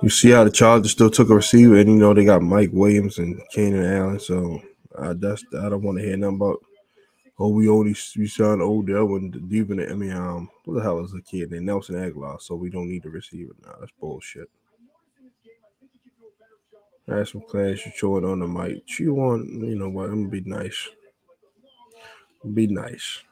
[0.00, 2.70] You see how the Chargers still took a receiver, and you know they got Mike
[2.72, 4.20] Williams and Keenan Allen.
[4.20, 4.62] So
[4.96, 6.64] uh, that's I don't want to hear nothing about.
[7.42, 11.12] Oh, we only we signed Odell when even I mean um what the hell is
[11.12, 13.76] the kid named Nelson Agholor, so we don't need the receiver now.
[13.80, 14.50] That's bullshit.
[17.08, 18.86] Have some class you it on the mic.
[18.86, 20.10] Chew on, you know what?
[20.10, 20.90] I'm gonna be nice.
[22.54, 23.22] Be nice.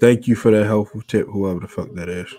[0.00, 2.34] Thank you for that helpful tip, whoever the fuck that is.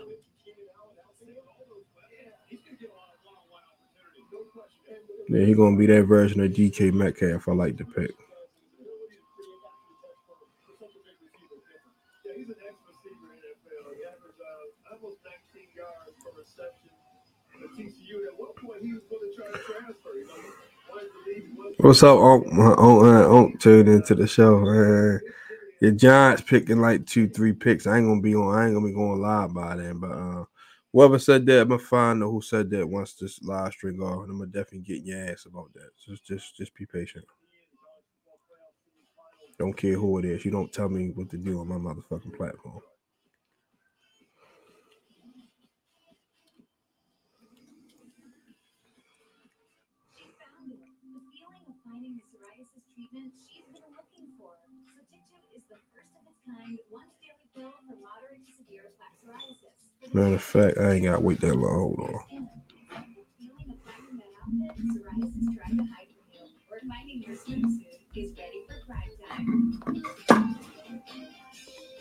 [5.29, 7.47] Yeah, he gonna be that version of DK Metcalf.
[7.47, 8.11] I like to pick.
[12.25, 13.95] Yeah, he's an ex receiver in the NFL.
[13.95, 15.17] He averaged uh, almost
[15.55, 16.91] 19 yards per reception
[17.63, 18.27] at TCU.
[18.27, 20.13] At one point, he was going to try to transfer.
[20.19, 20.51] You know, he
[20.91, 21.43] wanted to leave.
[21.47, 22.47] He wanted to What's up, Unc?
[22.53, 24.59] My Unc, uh, tuned into the show.
[24.59, 25.19] Uh,
[25.81, 27.85] your Giants picking like two, three picks.
[27.85, 28.57] I ain't gonna be on.
[28.57, 29.99] I ain't gonna be going live by then.
[29.99, 30.45] But uh,
[30.93, 34.23] whoever said that, I'm gonna find out who said that once this live stream off,
[34.23, 35.89] And I'm gonna definitely get your ass about that.
[36.07, 37.25] Just, just, just be patient.
[39.59, 40.45] Don't care who it is.
[40.45, 42.79] You don't tell me what to do on my motherfucking platform.
[60.13, 61.95] Matter of fact, I ain't got to wait that long.
[61.97, 62.49] Hold on.
[64.53, 69.81] Psoriasis tried to hide from you, or finding your swimsuit is ready for prime time.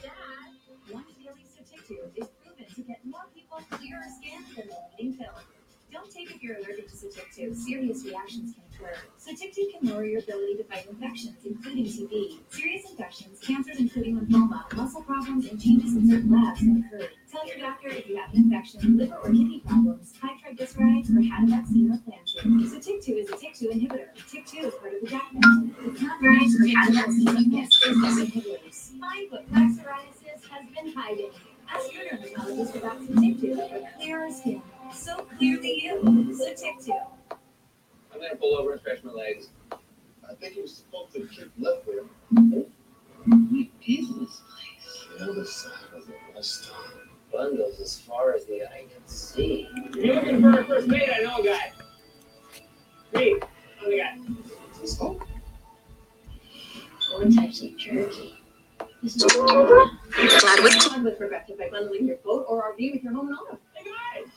[0.03, 0.51] Dad,
[0.91, 5.33] one daily Sotyktu is proven to get more people clearer skin than the leading pill.
[5.93, 7.55] Don't take if you're allergic to Sotyktu.
[7.55, 8.97] Serious reactions can occur.
[9.19, 12.42] Sotyktu can lower your ability to fight infections, including TB.
[17.57, 21.45] Your doctor if you have an infection, liver or kidney problems, high triglycerides, or had
[21.45, 22.39] a vaccine or plan to.
[22.43, 24.09] Sotyktu is a TYK2 inhibitor.
[24.17, 25.75] TYK2 is part of the JAK family.
[25.85, 28.99] It's not right or had a vaccine or plan to inhibitors.
[28.99, 31.31] Find what plaque psoriasis has been hiding.
[31.71, 34.63] Ask your dermatologist about Sotyktu for clearer skin.
[34.95, 36.01] So clearly you.
[36.41, 37.07] Sotyktu.
[38.13, 39.49] I'm gonna pull over and stretch my legs.
[39.71, 42.05] I think he was supposed to kick left there.
[43.25, 45.07] What is this place?
[45.19, 45.82] The other side of the restaurant.
[47.33, 49.69] Bundles as far as the eye can see.
[49.95, 51.73] You're looking for a first mate, I know a guy.
[53.13, 53.35] Hey,
[53.83, 54.19] I'm the guy.
[54.19, 54.37] Oh.
[54.79, 55.21] Let's go.
[57.11, 58.39] Four types of jerky.
[59.03, 63.15] This is Glad with Glad with Rebecca by bundling your boat or RV with your
[63.15, 63.59] home and auto.
[63.75, 64.31] Hey guys!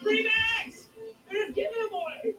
[0.00, 0.88] Three bags!
[1.30, 2.34] They're just giving them away!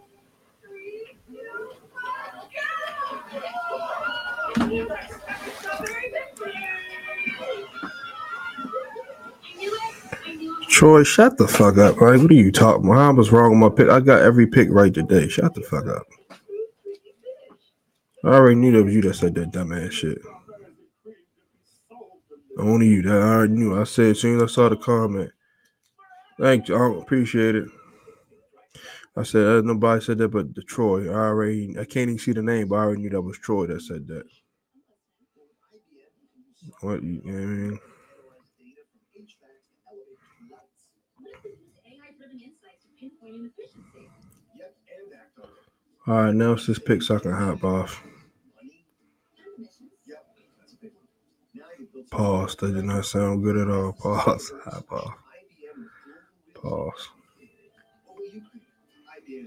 [10.74, 12.02] Troy, shut the fuck up.
[12.02, 12.98] Like, what are you talking about?
[13.00, 13.90] I was wrong with my pick.
[13.92, 15.28] I got every pick right today.
[15.28, 16.04] Shut the fuck up.
[18.26, 20.18] I already knew that was you that said that dumbass shit.
[22.58, 23.04] Only you.
[23.04, 23.80] That I already knew.
[23.80, 25.32] I said as soon as I saw the comment.
[26.40, 26.76] Thank you.
[26.76, 27.70] I appreciate it.
[29.16, 31.10] I said uh, nobody said that but the Troy.
[31.12, 33.68] I already I can't even see the name, but I already knew that was Troy
[33.68, 34.24] that said that.
[36.82, 37.80] What you, you know what I mean?
[41.86, 44.10] AI-driven insights to pinpoint inefficiency.
[44.58, 45.70] Yep, and act on it.
[46.06, 48.04] All right, now it's this pick so I can hop off.
[52.12, 52.56] Pause.
[52.58, 53.94] That did not sound good at all.
[53.94, 54.52] Pause.
[54.66, 55.14] Hop off.
[56.54, 57.10] Pause.
[58.06, 59.46] What will you create?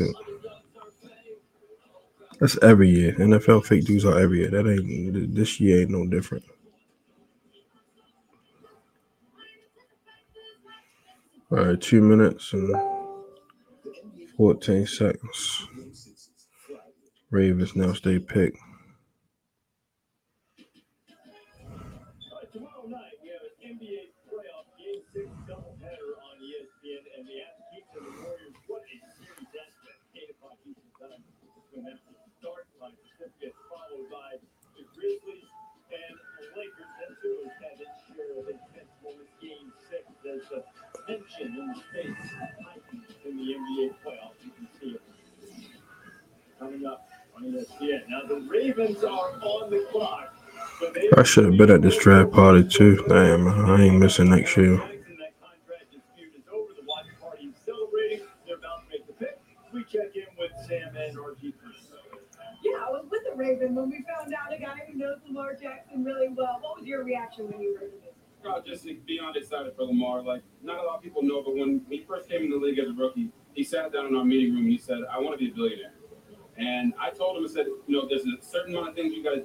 [0.00, 0.23] IBM.
[2.44, 3.14] That's every year.
[3.14, 4.50] NFL fake dudes are every year.
[4.50, 6.44] That ain't this year ain't no different.
[11.50, 12.76] All right, two minutes and
[14.36, 15.68] fourteen seconds.
[17.30, 18.54] Ravens now stay pick.
[51.16, 53.04] I should have been at this draft party too.
[53.08, 54.76] Damn, I ain't missing next year.
[54.76, 56.72] That contract dispute is over.
[56.74, 58.26] The watch party is celebrating.
[58.46, 59.38] They're about to make the pick.
[59.72, 61.52] We check in with Sam and RG3.
[62.64, 65.54] Yeah, I was with the Raven when we found out a guy who knows Lamar
[65.54, 66.58] Jackson really well.
[66.60, 68.14] What was your reaction when you heard of it?
[68.42, 70.22] Bro, just beyond excited for Lamar.
[70.22, 72.78] Like, not a lot of people know, but when he first came in the league
[72.78, 75.38] as a rookie, he sat down in our meeting room and he said, I want
[75.38, 75.92] to be a billionaire.
[76.56, 79.24] And I told him, I said, you know, there's a certain amount of things you
[79.24, 79.42] got to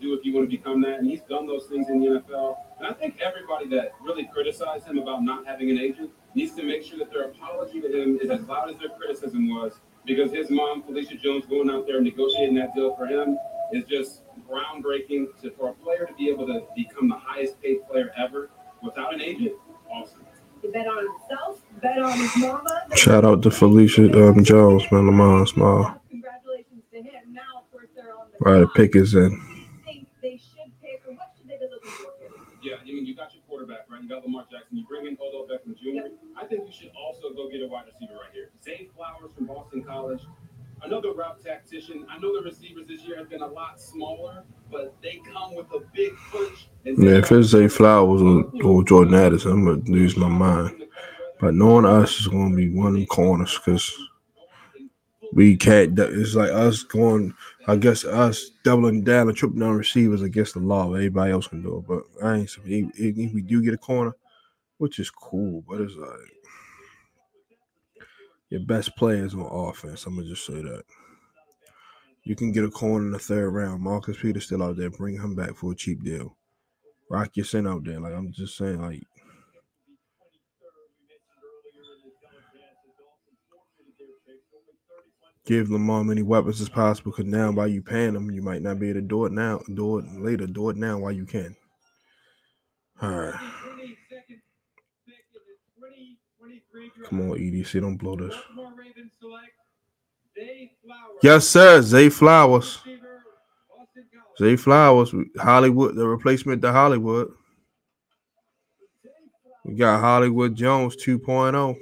[0.50, 1.00] do if you want to become that.
[1.00, 2.58] And he's done those things in the NFL.
[2.80, 6.64] And I think everybody that really criticized him about not having an agent needs to
[6.64, 9.74] make sure that their apology to him is as loud as their criticism was.
[10.06, 13.38] Because his mom, Felicia Jones, going out there and negotiating that deal for him
[13.74, 17.88] is just groundbreaking to, for a player to be able to become the highest paid
[17.90, 18.50] player ever
[18.82, 19.54] without an agent.
[19.92, 20.26] Awesome.
[20.62, 22.84] He bet on himself, bet on his mama.
[22.96, 25.06] Shout out to Felicia um, Jones, man.
[25.06, 26.02] Lamar Small.
[26.10, 27.32] Congratulations to him.
[27.32, 29.40] Now, of course, they're on the Right, pick is in.
[29.86, 32.30] Think they should pick, or what should they be looking for here?
[32.62, 34.02] Yeah, I mean, you got your quarterback, right?
[34.02, 34.78] You got Lamar Jackson.
[34.78, 35.16] You bring in
[35.76, 36.14] Jr.
[36.38, 38.50] I think you should also go get a wide receiver right here.
[38.64, 40.22] Zay Flowers from Boston College.
[40.82, 42.06] Another route tactician.
[42.10, 45.68] I know the receivers this year have been a lot smaller, but they come with
[45.74, 46.70] a big punch.
[46.86, 50.86] Yeah, if it's Zay Flowers or, or Jordan Addison, I'm gonna lose my mind.
[51.40, 53.94] But knowing us is gonna be one of them corners because
[55.34, 55.98] we can't.
[56.00, 57.34] It's like us going.
[57.68, 60.94] I guess us doubling down and tripling down receivers against the law.
[60.94, 62.58] Everybody else can do it, but I ain't.
[62.66, 64.16] If, if we do get a corner,
[64.80, 66.10] which is cool, but it's like
[68.50, 70.06] your best players on offense.
[70.06, 70.84] I'm gonna just say that.
[72.24, 73.82] You can get a corner in the third round.
[73.82, 74.90] Marcus Peters still out there.
[74.90, 76.36] Bring him back for a cheap deal.
[77.10, 78.00] Rock Ya-Sin out there.
[78.00, 79.04] Like I'm just saying, like
[85.46, 87.12] give Lamar many weapons as possible.
[87.12, 89.62] Because now, while you paying him, you might not be able to do it now.
[89.74, 90.46] Do it later.
[90.46, 91.56] Do it now while you can.
[93.02, 93.34] All right.
[93.34, 94.42] 22nd
[95.08, 96.89] pick in the 2023 draft.
[97.06, 97.82] Come on, EDC.
[97.82, 98.36] Don't blow this.
[101.22, 101.82] Yes, sir.
[101.82, 102.80] Zay Flowers.
[104.38, 105.14] Zay Flowers.
[105.38, 105.96] Hollywood.
[105.96, 107.32] The replacement to Hollywood.
[109.66, 111.04] We got Hollywood Jones oh.
[111.04, 111.78] 2.0.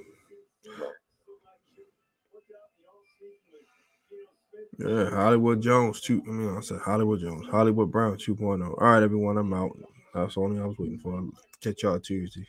[4.79, 6.01] Yeah, Hollywood Jones.
[6.01, 6.21] Two.
[6.27, 7.47] I mean, I said Hollywood Jones.
[7.49, 8.69] Hollywood Brown 2.0.
[8.69, 9.37] All right, everyone.
[9.37, 9.71] I'm out.
[10.13, 11.23] That's the only I was waiting for.
[11.61, 12.45] Catch y'all Tuesday.